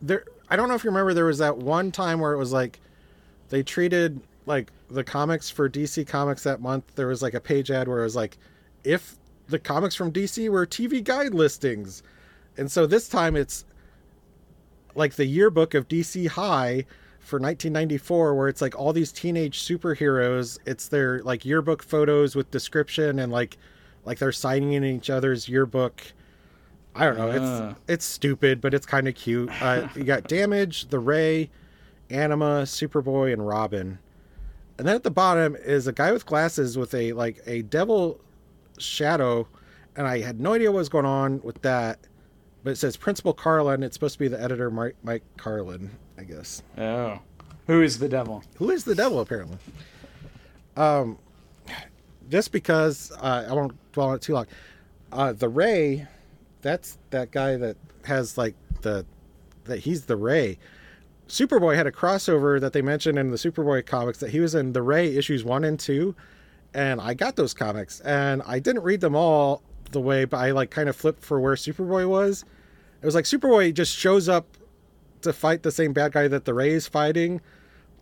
there 0.00 0.24
I 0.48 0.56
don't 0.56 0.68
know 0.68 0.74
if 0.74 0.84
you 0.84 0.90
remember 0.90 1.14
there 1.14 1.24
was 1.24 1.38
that 1.38 1.58
one 1.58 1.90
time 1.90 2.20
where 2.20 2.32
it 2.32 2.38
was 2.38 2.52
like 2.52 2.80
they 3.48 3.62
treated 3.62 4.20
like 4.46 4.72
the 4.90 5.04
comics 5.04 5.50
for 5.50 5.68
DC 5.68 6.06
Comics 6.06 6.42
that 6.44 6.60
month 6.60 6.94
there 6.94 7.06
was 7.06 7.22
like 7.22 7.34
a 7.34 7.40
page 7.40 7.70
ad 7.70 7.88
where 7.88 8.00
it 8.00 8.04
was 8.04 8.16
like 8.16 8.38
if 8.84 9.16
the 9.48 9.58
comics 9.58 9.94
from 9.94 10.12
DC 10.12 10.48
were 10.48 10.66
TV 10.66 11.02
guide 11.02 11.34
listings. 11.34 12.02
And 12.56 12.70
so 12.70 12.86
this 12.86 13.08
time 13.08 13.36
it's 13.36 13.64
like 14.94 15.14
the 15.14 15.26
yearbook 15.26 15.74
of 15.74 15.88
DC 15.88 16.28
High 16.28 16.86
for 17.24 17.38
1994 17.38 18.34
where 18.34 18.48
it's 18.48 18.60
like 18.60 18.78
all 18.78 18.92
these 18.92 19.10
teenage 19.10 19.62
superheroes. 19.62 20.58
It's 20.66 20.88
their 20.88 21.22
like 21.22 21.44
yearbook 21.44 21.82
photos 21.82 22.36
with 22.36 22.50
description 22.50 23.18
and 23.18 23.32
like 23.32 23.56
like 24.04 24.18
they're 24.18 24.32
signing 24.32 24.74
in 24.74 24.84
each 24.84 25.08
other's 25.08 25.48
yearbook. 25.48 26.02
I 26.94 27.06
don't 27.06 27.16
know. 27.16 27.30
Ah. 27.30 27.70
it's 27.70 27.80
it's 27.88 28.04
stupid 28.04 28.60
but 28.60 28.74
it's 28.74 28.86
kind 28.86 29.08
of 29.08 29.14
cute. 29.14 29.50
Uh, 29.62 29.88
you 29.96 30.04
got 30.04 30.28
damage 30.28 30.88
the 30.88 30.98
ray 30.98 31.50
anima 32.10 32.62
superboy 32.62 33.32
and 33.32 33.46
robin. 33.46 33.98
And 34.76 34.86
then 34.86 34.94
at 34.94 35.02
the 35.02 35.10
bottom 35.10 35.56
is 35.56 35.86
a 35.86 35.92
guy 35.92 36.12
with 36.12 36.26
glasses 36.26 36.76
with 36.76 36.94
a 36.94 37.14
like 37.14 37.40
a 37.46 37.62
devil 37.62 38.20
shadow 38.76 39.46
and 39.96 40.04
i 40.04 40.18
had 40.18 40.40
no 40.40 40.52
idea 40.52 40.68
what 40.70 40.78
was 40.78 40.88
going 40.88 41.06
on 41.06 41.40
with 41.42 41.62
that 41.62 42.00
but 42.64 42.70
it 42.70 42.76
says 42.76 42.96
principal 42.96 43.32
carlin. 43.34 43.82
It's 43.84 43.94
supposed 43.94 44.14
to 44.14 44.18
be 44.18 44.26
the 44.26 44.40
editor 44.42 44.70
mike, 44.70 44.96
mike 45.04 45.22
carlin 45.36 45.90
i 46.18 46.22
guess. 46.24 46.62
Oh. 46.78 47.18
Who 47.66 47.82
is 47.82 47.98
the 47.98 48.08
devil? 48.08 48.42
who 48.56 48.70
is 48.70 48.84
the 48.84 48.94
devil 48.94 49.20
apparently? 49.20 49.58
Um 50.76 51.18
just 52.30 52.52
because 52.52 53.12
uh, 53.20 53.46
i 53.48 53.52
won't 53.52 53.74
dwell 53.92 54.08
on 54.08 54.16
it 54.16 54.22
too 54.22 54.34
long. 54.34 54.46
Uh 55.12 55.32
the 55.32 55.48
ray 55.48 56.06
that's 56.62 56.98
that 57.10 57.30
guy 57.30 57.56
that 57.56 57.76
has 58.04 58.36
like 58.38 58.54
the 58.82 59.04
that 59.64 59.78
he's 59.80 60.06
the 60.06 60.16
ray. 60.16 60.58
Superboy 61.28 61.74
had 61.74 61.86
a 61.86 61.92
crossover 61.92 62.60
that 62.60 62.72
they 62.74 62.82
mentioned 62.82 63.18
in 63.18 63.30
the 63.30 63.36
superboy 63.38 63.86
comics 63.86 64.18
that 64.18 64.30
he 64.30 64.40
was 64.40 64.54
in 64.54 64.72
the 64.72 64.82
ray 64.82 65.16
issues 65.16 65.42
one 65.42 65.64
and 65.64 65.80
two 65.80 66.14
and 66.74 67.00
i 67.00 67.14
got 67.14 67.36
those 67.36 67.54
comics 67.54 68.00
and 68.00 68.42
i 68.46 68.58
didn't 68.58 68.82
read 68.82 69.00
them 69.00 69.14
all 69.16 69.62
the 69.92 70.00
way 70.00 70.24
but 70.26 70.36
i 70.38 70.50
like 70.50 70.70
kind 70.70 70.88
of 70.88 70.96
flipped 70.96 71.22
for 71.22 71.40
where 71.40 71.54
superboy 71.54 72.06
was. 72.08 72.44
It 73.00 73.06
was 73.06 73.14
like 73.14 73.24
superboy 73.26 73.72
just 73.74 73.94
shows 73.96 74.28
up 74.28 74.46
to 75.24 75.32
fight 75.32 75.62
the 75.62 75.70
same 75.70 75.92
bad 75.92 76.12
guy 76.12 76.28
that 76.28 76.44
the 76.44 76.54
Ray 76.54 76.70
is 76.70 76.86
fighting, 76.86 77.40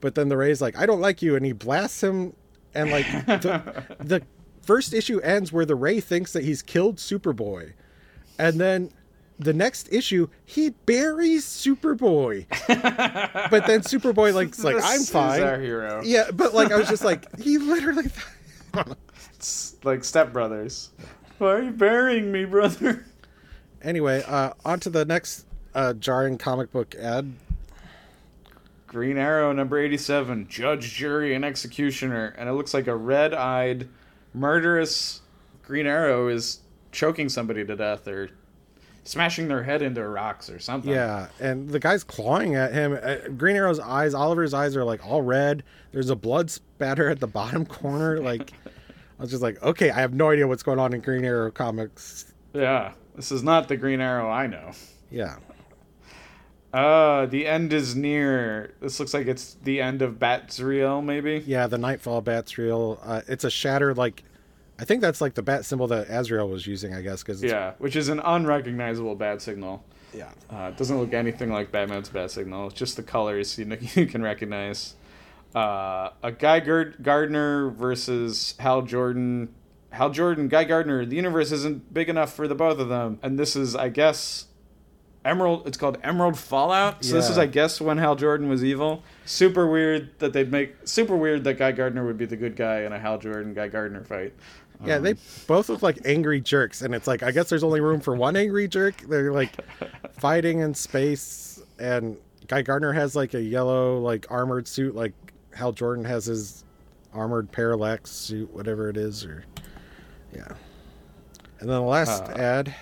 but 0.01 0.15
then 0.15 0.29
the 0.29 0.37
Ray's 0.37 0.61
like, 0.61 0.77
I 0.77 0.87
don't 0.87 1.01
like 1.01 1.23
you, 1.23 1.37
and 1.37 1.45
he 1.45 1.53
blasts 1.53 2.03
him, 2.03 2.35
and 2.75 2.91
like 2.91 3.07
the, 3.27 3.85
the 4.01 4.23
first 4.63 4.93
issue 4.93 5.21
ends 5.21 5.53
where 5.53 5.65
the 5.65 5.75
Ray 5.75 6.01
thinks 6.01 6.33
that 6.33 6.45
he's 6.45 6.63
killed 6.63 6.97
Superboy, 6.97 7.73
and 8.39 8.61
then 8.61 8.91
the 9.39 9.53
next 9.53 9.93
issue 9.93 10.29
he 10.45 10.71
buries 10.71 11.45
Superboy, 11.47 12.47
but 13.51 13.67
then 13.67 13.81
Superboy 13.81 14.35
like's 14.35 14.63
like, 14.63 14.77
I'm 14.83 15.03
fine, 15.03 15.43
our 15.43 15.61
hero. 15.61 16.03
yeah, 16.05 16.31
but 16.33 16.55
like 16.55 16.71
I 16.73 16.77
was 16.77 16.89
just 16.89 17.05
like, 17.05 17.41
he 17.41 17.59
literally. 17.59 18.11
It's 19.35 19.77
like 19.83 20.05
Step 20.05 20.33
Brothers. 20.33 20.91
Why 21.39 21.49
are 21.55 21.63
you 21.63 21.71
burying 21.73 22.31
me, 22.31 22.45
brother? 22.45 23.05
anyway, 23.83 24.23
uh, 24.27 24.53
on 24.65 24.79
to 24.81 24.91
the 24.91 25.05
next 25.05 25.47
uh, 25.75 25.93
jarring 25.95 26.39
comic 26.39 26.73
book 26.73 26.95
ad. 26.95 27.33
Green 28.87 29.17
Arrow 29.17 29.53
number 29.53 29.79
87, 29.79 30.49
Judge, 30.49 30.93
Jury, 30.93 31.35
and 31.35 31.45
Executioner. 31.45 32.35
And 32.37 32.49
it 32.49 32.53
looks 32.53 32.75
like 32.75 32.87
a 32.87 32.97
red 32.97 33.33
eyed, 33.33 33.89
murderous 34.35 35.23
Green 35.63 35.87
Arrow 35.87 36.29
is 36.29 36.61
choking 36.91 37.31
somebody 37.31 37.65
to 37.65 37.75
death 37.75 38.07
or 38.07 38.29
smashing 39.05 39.49
their 39.49 39.63
head 39.63 39.81
into 39.81 40.07
rocks 40.07 40.51
or 40.51 40.59
something. 40.59 40.91
Yeah, 40.91 41.29
and 41.41 41.69
the 41.71 41.79
guy's 41.79 42.05
clawing 42.05 42.55
at 42.55 42.73
him. 42.73 42.99
Uh, 43.03 43.17
Green 43.37 43.57
Arrow's 43.57 43.81
eyes, 43.81 44.13
Oliver's 44.13 44.53
eyes 44.53 44.77
are 44.77 44.85
like 44.85 45.05
all 45.07 45.23
red. 45.23 45.63
There's 45.93 46.11
a 46.11 46.17
blood 46.17 46.51
spatter 46.51 47.09
at 47.09 47.21
the 47.21 47.27
bottom 47.27 47.65
corner. 47.67 48.21
Like, 48.23 48.53
I 49.19 49.23
was 49.23 49.31
just 49.31 49.43
like, 49.43 49.63
okay, 49.63 49.91
I 49.91 50.01
have 50.01 50.15
no 50.15 50.31
idea 50.31 50.47
what's 50.47 50.63
going 50.63 50.79
on 50.79 50.93
in 50.93 51.01
Green 51.01 51.25
Arrow 51.25 51.51
comics. 51.51 52.33
Yeah. 52.53 52.93
This 53.15 53.31
is 53.31 53.43
not 53.43 53.69
the 53.69 53.77
Green 53.77 54.01
Arrow 54.01 54.29
I 54.29 54.47
know. 54.47 54.73
Yeah, 55.11 55.37
Uh, 56.73 57.27
the 57.27 57.47
end 57.47 57.73
is 57.73 57.95
near. 57.95 58.73
This 58.81 58.99
looks 58.99 59.13
like 59.13 59.27
it's 59.27 59.55
the 59.63 59.81
end 59.83 60.01
of 60.03 60.15
Batsriel, 60.19 61.05
maybe? 61.05 61.43
yeah. 61.47 61.67
The 61.67 61.79
Knightfall 61.79 62.23
Bat's 62.23 62.57
real. 62.57 62.99
Uh, 63.05 63.21
it's 63.29 63.45
a 63.45 63.51
shattered 63.51 63.99
like, 63.99 64.23
I 64.79 64.85
think 64.85 65.01
that's 65.03 65.21
like 65.21 65.35
the 65.35 65.43
bat 65.43 65.65
symbol 65.67 65.87
that 65.89 66.09
Azrael 66.09 66.49
was 66.49 66.67
using. 66.67 66.95
I 66.95 67.03
guess 67.03 67.23
because 67.23 67.43
Yeah, 67.43 67.75
which 67.79 67.95
is 67.95 68.09
an 68.09 68.21
unrecognizable 68.21 69.15
bat 69.17 69.43
signal. 69.43 69.85
yeah. 70.15 70.31
Uh, 70.51 70.71
it 70.73 70.77
doesn't 70.79 70.99
look 70.99 71.13
anything 71.13 71.51
like 71.53 71.71
Batman's 71.71 72.09
bat 72.09 72.31
signal. 72.31 72.69
It's 72.69 72.75
just 72.79 72.97
the 72.97 73.03
colors 73.03 73.59
you, 73.59 73.67
you 73.95 74.07
can 74.07 74.23
recognize. 74.23 74.95
Uh, 75.55 76.09
a 76.23 76.33
Guy 76.33 76.61
Gard- 76.61 76.97
Gardner 77.03 77.69
versus 77.71 78.55
Hal 78.59 78.81
Jordan. 78.83 79.55
Hal 79.91 80.09
Jordan, 80.09 80.49
Guy 80.49 80.65
Gardner. 80.65 81.05
The 81.05 81.17
universe 81.17 81.53
isn't 81.53 81.93
big 81.93 82.09
enough 82.09 82.33
for 82.33 82.49
the 82.49 82.55
both 82.55 82.79
of 82.79 82.89
them. 82.89 83.19
And 83.23 83.39
this 83.39 83.55
is, 83.55 83.77
I 83.77 83.91
guess, 83.91 84.47
Emerald. 85.25 85.67
It's 85.67 85.77
called 85.77 85.99
Emerald 86.03 86.39
Fallout. 86.39 87.05
So 87.05 87.15
this 87.15 87.29
is, 87.31 87.39
I 87.39 87.47
guess, 87.47 87.81
when 87.81 87.99
Hal 87.99 88.17
Jordan 88.17 88.49
was 88.49 88.65
evil. 88.65 89.03
Super 89.25 89.67
weird 89.71 90.11
that 90.19 90.33
they'd 90.33 90.51
make. 90.51 90.75
Super 90.85 91.17
weird 91.17 91.45
that 91.45 91.55
Guy 91.59 91.73
Gardner 91.73 92.05
would 92.05 92.19
be 92.19 92.27
the 92.27 92.37
good 92.37 92.57
guy 92.57 92.81
in 92.83 92.93
a 92.93 92.99
Hal 92.99 93.19
Jordan 93.19 93.55
Guy 93.55 93.69
Gardner 93.69 94.05
fight. 94.05 94.33
Yeah, 94.85 94.99
they 94.99 95.15
both 95.47 95.69
look 95.69 95.81
like 95.81 95.99
angry 96.05 96.41
jerks, 96.41 96.83
and 96.83 96.93
it's 96.93 97.07
like 97.07 97.23
I 97.23 97.31
guess 97.31 97.49
there's 97.49 97.63
only 97.63 97.81
room 97.81 98.01
for 98.01 98.17
one 98.17 98.35
angry 98.37 98.67
jerk. 98.67 98.97
They're 99.03 99.33
like 99.33 99.53
fighting 100.19 100.59
in 100.59 100.75
space, 100.75 101.63
and 101.79 102.17
Guy 102.49 102.63
Gardner 102.63 102.93
has 102.93 103.15
like 103.15 103.35
a 103.35 103.41
yellow 103.41 103.99
like 103.99 104.27
armored 104.29 104.67
suit, 104.67 104.97
like 104.97 105.13
Hal 105.55 105.71
Jordan 105.71 106.05
has 106.05 106.25
his 106.27 106.65
armored 107.15 107.53
parallax 107.53 108.11
suit, 108.11 108.53
whatever 108.53 108.89
it 108.89 108.97
is, 108.97 109.25
or 109.25 109.45
yeah. 110.35 110.49
And 111.61 111.69
then 111.69 111.77
the 111.77 111.81
last 111.83 112.25
Uh, 112.25 112.33
ad, 112.33 112.75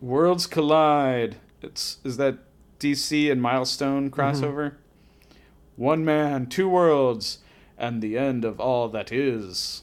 Worlds 0.00 0.46
Collide. 0.46 1.36
It's 1.62 1.98
is 2.04 2.16
that 2.18 2.38
DC 2.78 3.30
and 3.30 3.42
Milestone 3.42 4.10
crossover? 4.10 4.74
One 5.76 6.04
man, 6.04 6.46
two 6.46 6.68
worlds, 6.68 7.38
and 7.76 8.02
the 8.02 8.18
end 8.18 8.44
of 8.44 8.58
all 8.60 8.88
that 8.88 9.12
is. 9.12 9.82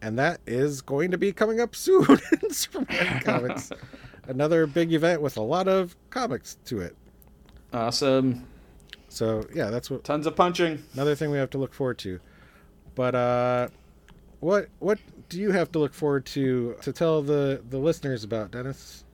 and 0.00 0.18
that 0.18 0.40
is 0.46 0.80
going 0.82 1.10
to 1.12 1.18
be 1.18 1.32
coming 1.32 1.60
up 1.60 1.74
soon 1.76 2.06
in 2.42 2.50
Superman 2.52 3.20
comics. 3.20 3.70
Another 4.28 4.66
big 4.66 4.92
event 4.92 5.20
with 5.20 5.36
a 5.36 5.40
lot 5.42 5.66
of 5.68 5.96
comics 6.10 6.56
to 6.66 6.80
it. 6.80 6.96
Awesome. 7.72 8.46
So 9.08 9.44
yeah, 9.54 9.70
that's 9.70 9.90
what 9.90 10.04
Tons 10.04 10.26
of 10.26 10.36
punching. 10.36 10.82
another 10.94 11.14
thing 11.14 11.30
we 11.30 11.38
have 11.38 11.50
to 11.50 11.58
look 11.58 11.74
forward 11.74 11.98
to. 11.98 12.18
But 12.94 13.14
uh, 13.14 13.68
what 14.40 14.68
what 14.78 14.98
do 15.28 15.38
you 15.38 15.50
have 15.50 15.70
to 15.72 15.78
look 15.78 15.94
forward 15.94 16.24
to 16.26 16.76
to 16.82 16.92
tell 16.92 17.22
the 17.22 17.62
the 17.68 17.78
listeners 17.78 18.24
about, 18.24 18.50
Denis? 18.52 19.04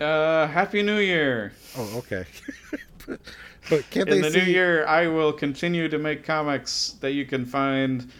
Uh, 0.00 0.46
Happy 0.46 0.82
New 0.82 0.98
Year. 0.98 1.52
Oh, 1.76 1.98
okay. 1.98 2.24
but, 3.06 3.20
but 3.68 3.90
can't 3.90 4.08
In 4.08 4.20
they 4.20 4.28
the 4.28 4.30
see? 4.30 4.38
new 4.40 4.52
year, 4.52 4.86
I 4.86 5.08
will 5.08 5.32
continue 5.32 5.88
to 5.88 5.98
make 5.98 6.24
comics 6.24 6.96
that 7.00 7.12
you 7.12 7.26
can 7.26 7.44
find 7.44 8.10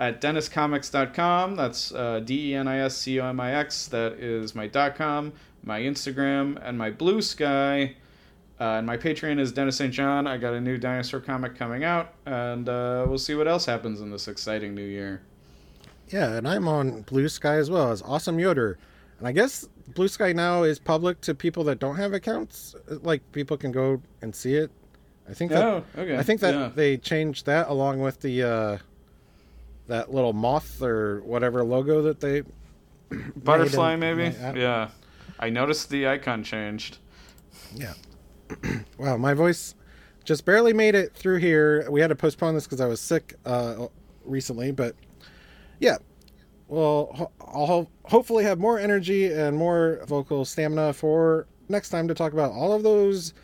at 0.00 0.20
deniscomix.com. 0.20 1.56
That's 1.56 1.92
uh, 1.92 2.20
D 2.20 2.52
E 2.52 2.54
N 2.54 2.66
I 2.66 2.78
S 2.78 2.96
C 2.96 3.20
O 3.20 3.26
M 3.26 3.38
I 3.38 3.54
X. 3.54 3.86
That 3.88 4.14
is 4.14 4.54
my 4.54 4.66
dot 4.66 4.96
.com, 4.96 5.32
my 5.62 5.80
Instagram, 5.80 6.58
and 6.62 6.76
my 6.76 6.90
Blue 6.90 7.22
Sky. 7.22 7.94
Uh, 8.58 8.76
and 8.76 8.86
my 8.86 8.96
Patreon 8.96 9.38
is 9.38 9.52
Denis 9.52 9.76
St. 9.76 9.92
John. 9.92 10.26
I 10.26 10.36
got 10.36 10.52
a 10.52 10.60
new 10.60 10.76
dinosaur 10.76 11.20
comic 11.20 11.56
coming 11.56 11.82
out, 11.82 12.12
and 12.26 12.68
uh, 12.68 13.06
we'll 13.08 13.16
see 13.16 13.34
what 13.34 13.48
else 13.48 13.64
happens 13.64 14.02
in 14.02 14.10
this 14.10 14.28
exciting 14.28 14.74
new 14.74 14.84
year. 14.84 15.22
Yeah, 16.08 16.34
and 16.34 16.46
I'm 16.46 16.68
on 16.68 17.02
Blue 17.02 17.28
Sky 17.28 17.54
as 17.54 17.70
well 17.70 17.90
as 17.90 18.02
Awesome 18.02 18.38
Yoder. 18.38 18.78
And 19.18 19.26
I 19.28 19.32
guess 19.32 19.66
Blue 19.94 20.08
Sky 20.08 20.32
now 20.32 20.62
is 20.62 20.78
public 20.78 21.20
to 21.22 21.34
people 21.34 21.64
that 21.64 21.78
don't 21.78 21.96
have 21.96 22.12
accounts. 22.12 22.74
Like 22.88 23.20
people 23.32 23.56
can 23.56 23.72
go 23.72 24.00
and 24.22 24.34
see 24.34 24.54
it. 24.54 24.70
I 25.28 25.34
think 25.34 25.50
that 25.52 25.62
Oh, 25.64 25.84
okay. 25.96 26.16
I 26.16 26.22
think 26.22 26.40
that 26.40 26.54
Yeah. 26.54 26.70
they 26.74 26.96
changed 26.96 27.46
that 27.46 27.68
along 27.68 28.00
with 28.00 28.20
the 28.20 28.42
uh 28.42 28.78
that 29.86 30.12
little 30.12 30.32
moth 30.32 30.82
or 30.82 31.20
whatever 31.22 31.64
logo 31.64 32.02
that 32.02 32.20
they 32.20 32.42
Butterfly, 33.36 33.94
in- 33.94 34.00
maybe? 34.00 34.22
yeah. 34.38 34.54
Yeah. 34.54 34.88
I 35.38 35.50
noticed 35.50 35.88
the 35.90 36.06
icon 36.06 36.44
changed. 36.44 36.98
Yeah. 37.74 37.94
wow, 38.98 39.16
my 39.16 39.34
voice 39.34 39.74
just 40.24 40.44
barely 40.44 40.72
made 40.72 40.94
it 40.94 41.14
through 41.14 41.38
here. 41.38 41.90
We 41.90 42.00
had 42.00 42.08
to 42.08 42.14
postpone 42.14 42.54
this 42.54 42.64
because 42.64 42.80
I 42.80 42.86
was 42.86 43.00
sick 43.00 43.34
uh, 43.46 43.86
recently, 44.24 44.70
but 44.70 44.94
yeah. 45.80 45.96
Well, 46.70 47.10
ho- 47.16 47.30
I'll 47.40 47.90
hopefully 48.04 48.44
have 48.44 48.60
more 48.60 48.78
energy 48.78 49.26
and 49.32 49.56
more 49.56 50.00
vocal 50.06 50.44
stamina 50.44 50.92
for 50.92 51.46
next 51.68 51.88
time 51.88 52.06
to 52.08 52.14
talk 52.14 52.32
about 52.32 52.52
all 52.52 52.72
of 52.72 52.84
those 52.84 53.34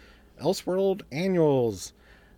Elseworld 0.40 1.03
annuals. 1.11 1.93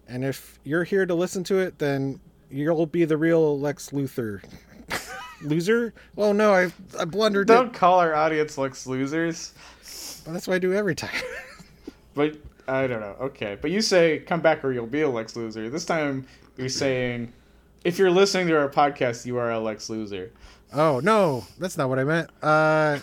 And 0.08 0.24
if 0.24 0.58
you're 0.64 0.84
here 0.84 1.04
to 1.04 1.14
listen 1.14 1.44
to 1.44 1.58
it, 1.58 1.78
then 1.78 2.20
you'll 2.50 2.86
be 2.86 3.04
the 3.04 3.18
real 3.18 3.60
Lex 3.60 3.90
Luthor. 3.90 4.42
Loser? 5.42 5.92
Oh 6.16 6.32
no, 6.32 6.54
I 6.54 6.72
I 6.98 7.04
blundered. 7.04 7.46
Don't 7.48 7.66
It. 7.68 7.74
call 7.74 8.00
our 8.00 8.14
audience 8.14 8.56
Lex 8.56 8.86
losers. 8.86 9.52
But 10.24 10.32
that's 10.32 10.48
what 10.48 10.54
I 10.54 10.58
do 10.58 10.72
every 10.72 10.94
time. 10.94 11.10
But 12.14 12.36
I 12.66 12.88
don't 12.88 12.98
know. 12.98 13.14
Okay, 13.20 13.56
but 13.60 13.70
you 13.70 13.80
say 13.80 14.18
come 14.18 14.40
back 14.40 14.64
or 14.64 14.72
you'll 14.72 14.86
be 14.88 15.02
a 15.02 15.08
Lex 15.08 15.36
loser. 15.36 15.70
This 15.70 15.84
time 15.84 16.26
you're 16.56 16.68
saying 16.68 17.32
if 17.84 17.96
you're 17.96 18.10
listening 18.10 18.48
to 18.48 18.58
our 18.58 18.68
podcast, 18.68 19.24
you 19.24 19.36
are 19.38 19.52
a 19.52 19.60
Lex 19.60 19.88
loser. 19.88 20.32
Oh 20.72 21.00
no, 21.00 21.44
that's 21.58 21.78
not 21.78 21.88
what 21.88 21.98
I 21.98 22.04
meant. 22.04 22.30
Uh, 22.42 22.98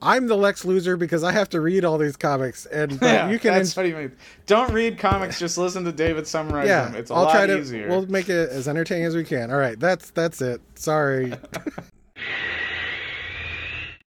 I'm 0.00 0.26
the 0.26 0.36
Lex 0.36 0.64
loser 0.64 0.96
because 0.96 1.24
I 1.24 1.32
have 1.32 1.48
to 1.50 1.60
read 1.60 1.84
all 1.84 1.96
these 1.96 2.16
comics, 2.16 2.66
and 2.66 2.98
Yeah, 3.00 3.30
you 3.30 3.38
can. 3.38 3.54
That's 3.54 3.76
what 3.76 3.86
you 3.86 3.96
mean. 3.96 4.12
Don't 4.46 4.72
read 4.72 4.98
comics. 4.98 5.38
Just 5.38 5.56
listen 5.56 5.84
to 5.84 5.92
David 5.92 6.26
summarize 6.26 6.68
yeah, 6.68 6.84
them. 6.86 6.94
It's 6.96 7.10
a 7.10 7.14
I'll 7.14 7.24
lot 7.24 7.32
try 7.32 7.46
to. 7.46 7.58
easier. 7.58 7.88
We'll 7.88 8.06
make 8.06 8.28
it 8.28 8.50
as 8.50 8.68
entertaining 8.68 9.04
as 9.04 9.16
we 9.16 9.24
can. 9.24 9.50
All 9.50 9.56
right, 9.56 9.78
that's 9.78 10.10
that's 10.10 10.42
it. 10.42 10.60
Sorry. 10.74 11.32